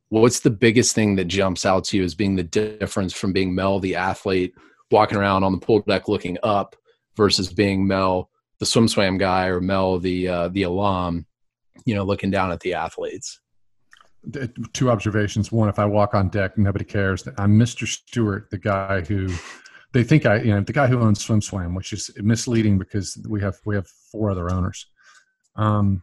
what's 0.08 0.40
the 0.40 0.50
biggest 0.50 0.94
thing 0.94 1.16
that 1.16 1.26
jumps 1.26 1.66
out 1.66 1.84
to 1.84 1.96
you 1.96 2.04
as 2.04 2.14
being 2.14 2.36
the 2.36 2.42
difference 2.42 3.12
from 3.12 3.32
being 3.32 3.54
Mel, 3.54 3.80
the 3.80 3.96
athlete, 3.96 4.54
walking 4.90 5.18
around 5.18 5.44
on 5.44 5.52
the 5.52 5.58
pool 5.58 5.80
deck 5.86 6.08
looking 6.08 6.38
up, 6.42 6.74
versus 7.16 7.52
being 7.52 7.86
Mel, 7.86 8.30
the 8.64 8.70
swim 8.70 8.88
swam 8.88 9.18
guy, 9.18 9.46
or 9.48 9.60
Mel, 9.60 9.98
the 9.98 10.26
uh, 10.26 10.48
the 10.48 10.62
alum, 10.62 11.26
you 11.84 11.94
know, 11.94 12.02
looking 12.02 12.30
down 12.30 12.50
at 12.50 12.60
the 12.60 12.72
athletes? 12.72 13.40
Two 14.72 14.90
observations. 14.90 15.52
One, 15.52 15.68
if 15.68 15.78
I 15.78 15.84
walk 15.84 16.14
on 16.14 16.30
deck, 16.30 16.56
nobody 16.56 16.84
cares. 16.86 17.28
I'm 17.36 17.58
Mr. 17.58 17.86
Stewart, 17.86 18.48
the 18.50 18.56
guy 18.56 19.02
who 19.02 19.28
they 19.92 20.02
think 20.02 20.24
I, 20.24 20.36
you 20.40 20.54
know, 20.54 20.62
the 20.62 20.72
guy 20.72 20.86
who 20.86 20.98
owns 21.00 21.22
Swim 21.22 21.42
Swam, 21.42 21.74
which 21.74 21.92
is 21.92 22.10
misleading 22.16 22.78
because 22.78 23.18
we 23.28 23.42
have 23.42 23.56
we 23.66 23.74
have 23.74 23.86
four 24.10 24.30
other 24.30 24.50
owners. 24.50 24.86
Um, 25.56 26.02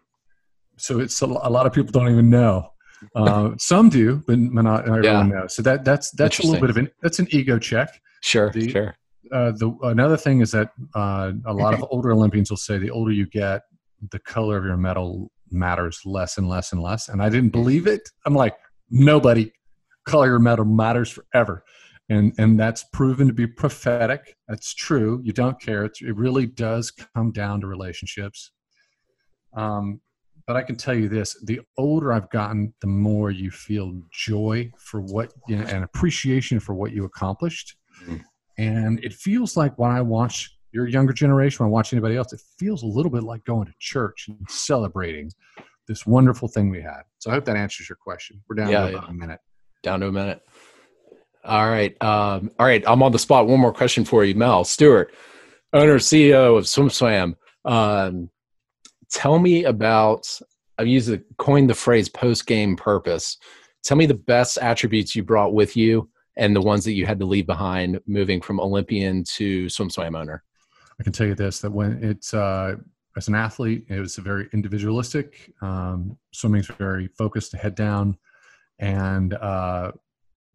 so 0.78 1.00
it's 1.00 1.20
a, 1.24 1.26
a 1.26 1.50
lot 1.50 1.66
of 1.66 1.74
people 1.74 1.92
don't 1.92 2.12
even 2.12 2.30
know. 2.30 2.70
Uh, 3.16 3.52
some 3.58 3.90
do, 3.90 4.24
but 4.28 4.38
not 4.38 4.88
everyone 4.88 5.30
knows. 5.30 5.56
So 5.56 5.64
that 5.64 5.84
that's 5.84 6.12
that's 6.12 6.38
a 6.38 6.44
little 6.46 6.62
bit 6.62 6.70
of 6.70 6.78
an 6.78 6.92
that's 7.02 7.18
an 7.18 7.28
ego 7.32 7.58
check. 7.58 8.00
Sure, 8.22 8.52
The- 8.52 8.70
sure. 8.70 8.96
Uh, 9.32 9.52
the 9.52 9.76
another 9.84 10.18
thing 10.18 10.42
is 10.42 10.52
that 10.52 10.72
uh, 10.94 11.32
a 11.46 11.54
lot 11.54 11.74
of 11.74 11.86
older 11.90 12.12
Olympians 12.12 12.50
will 12.50 12.58
say 12.58 12.78
the 12.78 12.90
older 12.90 13.12
you 13.12 13.26
get, 13.28 13.62
the 14.12 14.20
color 14.20 14.58
of 14.58 14.66
your 14.66 14.78
medal 14.78 15.32
matters 15.50 16.02
less 16.06 16.38
and 16.38 16.48
less 16.48 16.72
and 16.72 16.82
less. 16.82 17.10
And 17.10 17.22
I 17.22 17.30
didn't 17.30 17.52
believe 17.52 17.88
it. 17.88 18.10
I'm 18.26 18.36
like, 18.36 18.56
nobody, 18.90 19.52
color 20.06 20.26
of 20.26 20.30
your 20.32 20.40
medal 20.40 20.66
matters 20.66 21.10
forever. 21.10 21.64
And, 22.10 22.34
and 22.38 22.60
that's 22.60 22.84
proven 22.92 23.28
to 23.28 23.34
be 23.34 23.48
prophetic. 23.48 24.36
That's 24.50 24.74
true. 24.74 25.22
You 25.24 25.32
don't 25.32 25.62
care. 25.62 25.86
It's, 25.86 26.02
it 26.02 26.16
really 26.16 26.46
does 26.46 26.92
come 26.92 27.32
down 27.32 27.62
to 27.62 27.68
relationships. 27.68 28.52
Um, 29.56 30.02
but 30.48 30.56
I 30.58 30.64
can 30.64 30.76
tell 30.76 30.96
you 30.96 31.08
this: 31.08 31.38
the 31.46 31.62
older 31.78 32.12
I've 32.12 32.30
gotten, 32.30 32.74
the 32.82 32.88
more 32.88 33.32
you 33.32 33.52
feel 33.52 34.02
joy 34.12 34.72
for 34.78 35.00
what 35.00 35.32
you 35.48 35.58
know, 35.58 35.64
and 35.64 35.84
appreciation 35.84 36.60
for 36.60 36.74
what 36.74 36.92
you 36.92 37.06
accomplished. 37.06 37.78
Mhm. 38.06 38.24
And 38.62 39.04
it 39.04 39.14
feels 39.14 39.58
like 39.58 39.78
when 39.80 39.90
I 39.92 40.02
watch 40.02 40.56
your 40.72 40.88
younger 40.88 41.14
generation, 41.14 41.66
when 41.66 41.72
I 41.72 41.74
watch 41.74 41.94
anybody 41.94 42.16
else, 42.16 42.32
it 42.32 42.42
feels 42.60 42.84
a 42.84 42.86
little 42.86 43.12
bit 43.12 43.24
like 43.24 43.44
going 43.44 43.66
to 43.66 43.74
church 43.80 44.28
and 44.28 44.38
celebrating 44.48 45.32
this 45.88 46.06
wonderful 46.06 46.48
thing 46.48 46.70
we 46.70 46.80
had. 46.82 47.02
So 47.18 47.32
I 47.32 47.34
hope 47.34 47.46
that 47.46 47.58
answers 47.58 47.90
your 47.90 47.96
question. 47.96 48.42
We're 48.48 48.58
down 48.58 48.70
Yeah, 48.70 48.90
to 48.92 48.98
about 49.00 49.10
a 49.10 49.14
minute. 49.14 49.40
down 49.82 50.02
to 50.02 50.08
a 50.08 50.12
minute. 50.12 50.42
All 51.44 51.68
right. 51.68 52.00
Um, 52.04 52.52
all 52.60 52.68
right. 52.68 52.84
I'm 52.86 53.02
on 53.02 53.12
the 53.12 53.18
spot. 53.20 53.48
One 53.48 53.60
more 53.60 53.74
question 53.74 54.06
for 54.06 54.24
you, 54.24 54.36
Mel 54.36 54.64
Stewart, 54.64 55.12
owner 55.74 55.98
CEO 55.98 56.56
of 56.56 56.68
Swim 56.68 56.92
Swam. 56.92 57.36
Um, 57.66 58.30
tell 59.12 59.40
me 59.40 59.64
about. 59.64 60.28
I've 60.78 60.88
used 60.88 61.08
the 61.10 61.24
coined 61.40 61.68
the 61.70 61.74
phrase 61.74 62.10
post 62.10 62.46
game 62.46 62.76
purpose. 62.76 63.38
Tell 63.84 63.98
me 63.98 64.06
the 64.06 64.14
best 64.14 64.60
attributes 64.60 65.16
you 65.16 65.24
brought 65.24 65.54
with 65.56 65.76
you 65.76 66.11
and 66.38 66.56
the 66.56 66.62
ones 66.62 66.86
that 66.86 66.94
you 66.94 67.06
had 67.06 67.20
to 67.20 67.26
leave 67.26 67.46
behind 67.46 68.00
moving 68.08 68.42
from 68.42 68.60
Olympian 68.60 69.24
to 69.36 69.68
Swim 69.70 69.90
Swam 69.90 70.16
owner. 70.16 70.44
I 71.00 71.04
can 71.04 71.14
tell 71.14 71.28
you 71.28 71.36
this: 71.36 71.60
that 71.62 71.72
when 71.72 72.04
it's 72.04 72.34
uh, 72.34 72.76
as 73.18 73.28
an 73.28 73.36
athlete, 73.36 73.86
it 73.90 74.00
was 74.00 74.16
very 74.18 74.48
individualistic. 74.54 75.52
Um, 75.62 76.18
swimming's 76.32 76.68
very 76.68 77.08
focused, 77.08 77.54
head 77.54 77.76
down, 77.76 78.18
and 78.80 79.34
uh, 79.34 79.92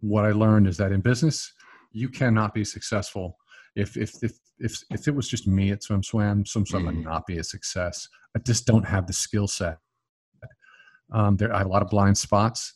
what 0.00 0.24
I 0.24 0.32
learned 0.32 0.66
is 0.66 0.76
that 0.78 0.92
in 0.92 1.00
business, 1.00 1.52
you 1.92 2.08
cannot 2.08 2.54
be 2.54 2.64
successful 2.64 3.36
if 3.74 3.96
if 3.96 4.12
if 4.22 4.32
if, 4.58 4.82
if 4.90 5.06
it 5.06 5.14
was 5.14 5.28
just 5.28 5.46
me 5.46 5.70
at 5.70 5.82
Swim 5.82 6.02
Swam, 6.02 6.46
Swim 6.46 6.64
Swam 6.64 6.86
would 6.86 6.94
Mhm. 6.94 7.04
not 7.04 7.26
be 7.26 7.36
a 7.38 7.44
success. 7.44 8.08
I 8.34 8.38
just 8.38 8.66
don't 8.66 8.86
have 8.86 9.06
the 9.06 9.12
skill 9.12 9.46
set. 9.46 9.78
Um, 11.12 11.36
there, 11.36 11.52
I 11.54 11.58
have 11.58 11.66
a 11.66 11.70
lot 11.70 11.82
of 11.82 11.90
blind 11.90 12.16
spots. 12.18 12.72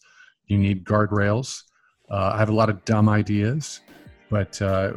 You 0.46 0.58
need 0.58 0.84
guardrails. 0.84 1.62
Uh, 2.10 2.32
I 2.34 2.38
have 2.38 2.48
a 2.48 2.54
lot 2.54 2.68
of 2.68 2.84
dumb 2.84 3.08
ideas. 3.08 3.80
But 4.30 4.62
uh, 4.62 4.92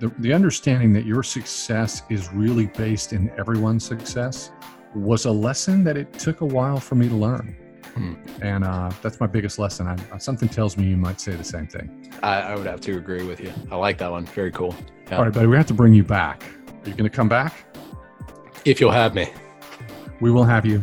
the, 0.00 0.10
the 0.18 0.32
understanding 0.32 0.94
that 0.94 1.04
your 1.04 1.22
success 1.22 2.02
is 2.08 2.32
really 2.32 2.66
based 2.66 3.12
in 3.12 3.30
everyone's 3.38 3.84
success 3.84 4.50
was 4.94 5.26
a 5.26 5.30
lesson 5.30 5.84
that 5.84 5.98
it 5.98 6.12
took 6.14 6.40
a 6.40 6.46
while 6.46 6.80
for 6.80 6.94
me 6.94 7.06
to 7.08 7.14
learn. 7.14 7.54
Hmm. 7.94 8.14
And 8.40 8.64
uh, 8.64 8.90
that's 9.02 9.20
my 9.20 9.26
biggest 9.26 9.58
lesson. 9.58 9.86
I, 9.86 10.18
something 10.18 10.48
tells 10.48 10.78
me 10.78 10.86
you 10.86 10.96
might 10.96 11.20
say 11.20 11.32
the 11.32 11.44
same 11.44 11.66
thing. 11.66 12.10
I, 12.22 12.40
I 12.40 12.56
would 12.56 12.66
have 12.66 12.80
to 12.82 12.96
agree 12.96 13.24
with 13.24 13.40
you. 13.40 13.52
I 13.70 13.76
like 13.76 13.98
that 13.98 14.10
one. 14.10 14.24
Very 14.24 14.50
cool. 14.52 14.74
Yeah. 15.10 15.18
All 15.18 15.24
right, 15.24 15.32
buddy, 15.34 15.46
we 15.46 15.56
have 15.56 15.66
to 15.66 15.74
bring 15.74 15.92
you 15.92 16.04
back. 16.04 16.44
Are 16.44 16.88
you 16.88 16.94
going 16.94 17.10
to 17.10 17.14
come 17.14 17.28
back? 17.28 17.66
If 18.64 18.80
you'll 18.80 18.90
have 18.90 19.14
me. 19.14 19.30
We 20.20 20.30
will 20.30 20.44
have 20.44 20.64
you. 20.64 20.82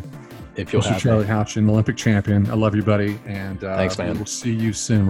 If 0.56 0.72
you'll 0.72 0.84
Mr. 0.84 0.92
have 0.92 1.02
Charlie 1.02 1.24
me. 1.24 1.30
Houchin, 1.30 1.70
Olympic 1.70 1.98
champion. 1.98 2.50
I 2.52 2.54
love 2.54 2.76
you, 2.76 2.84
buddy. 2.84 3.20
And 3.26 3.64
uh, 3.64 3.78
Thanks, 3.78 3.98
man. 3.98 4.14
We 4.14 4.20
will 4.20 4.26
see 4.26 4.54
you 4.54 4.74
soon. 4.74 5.10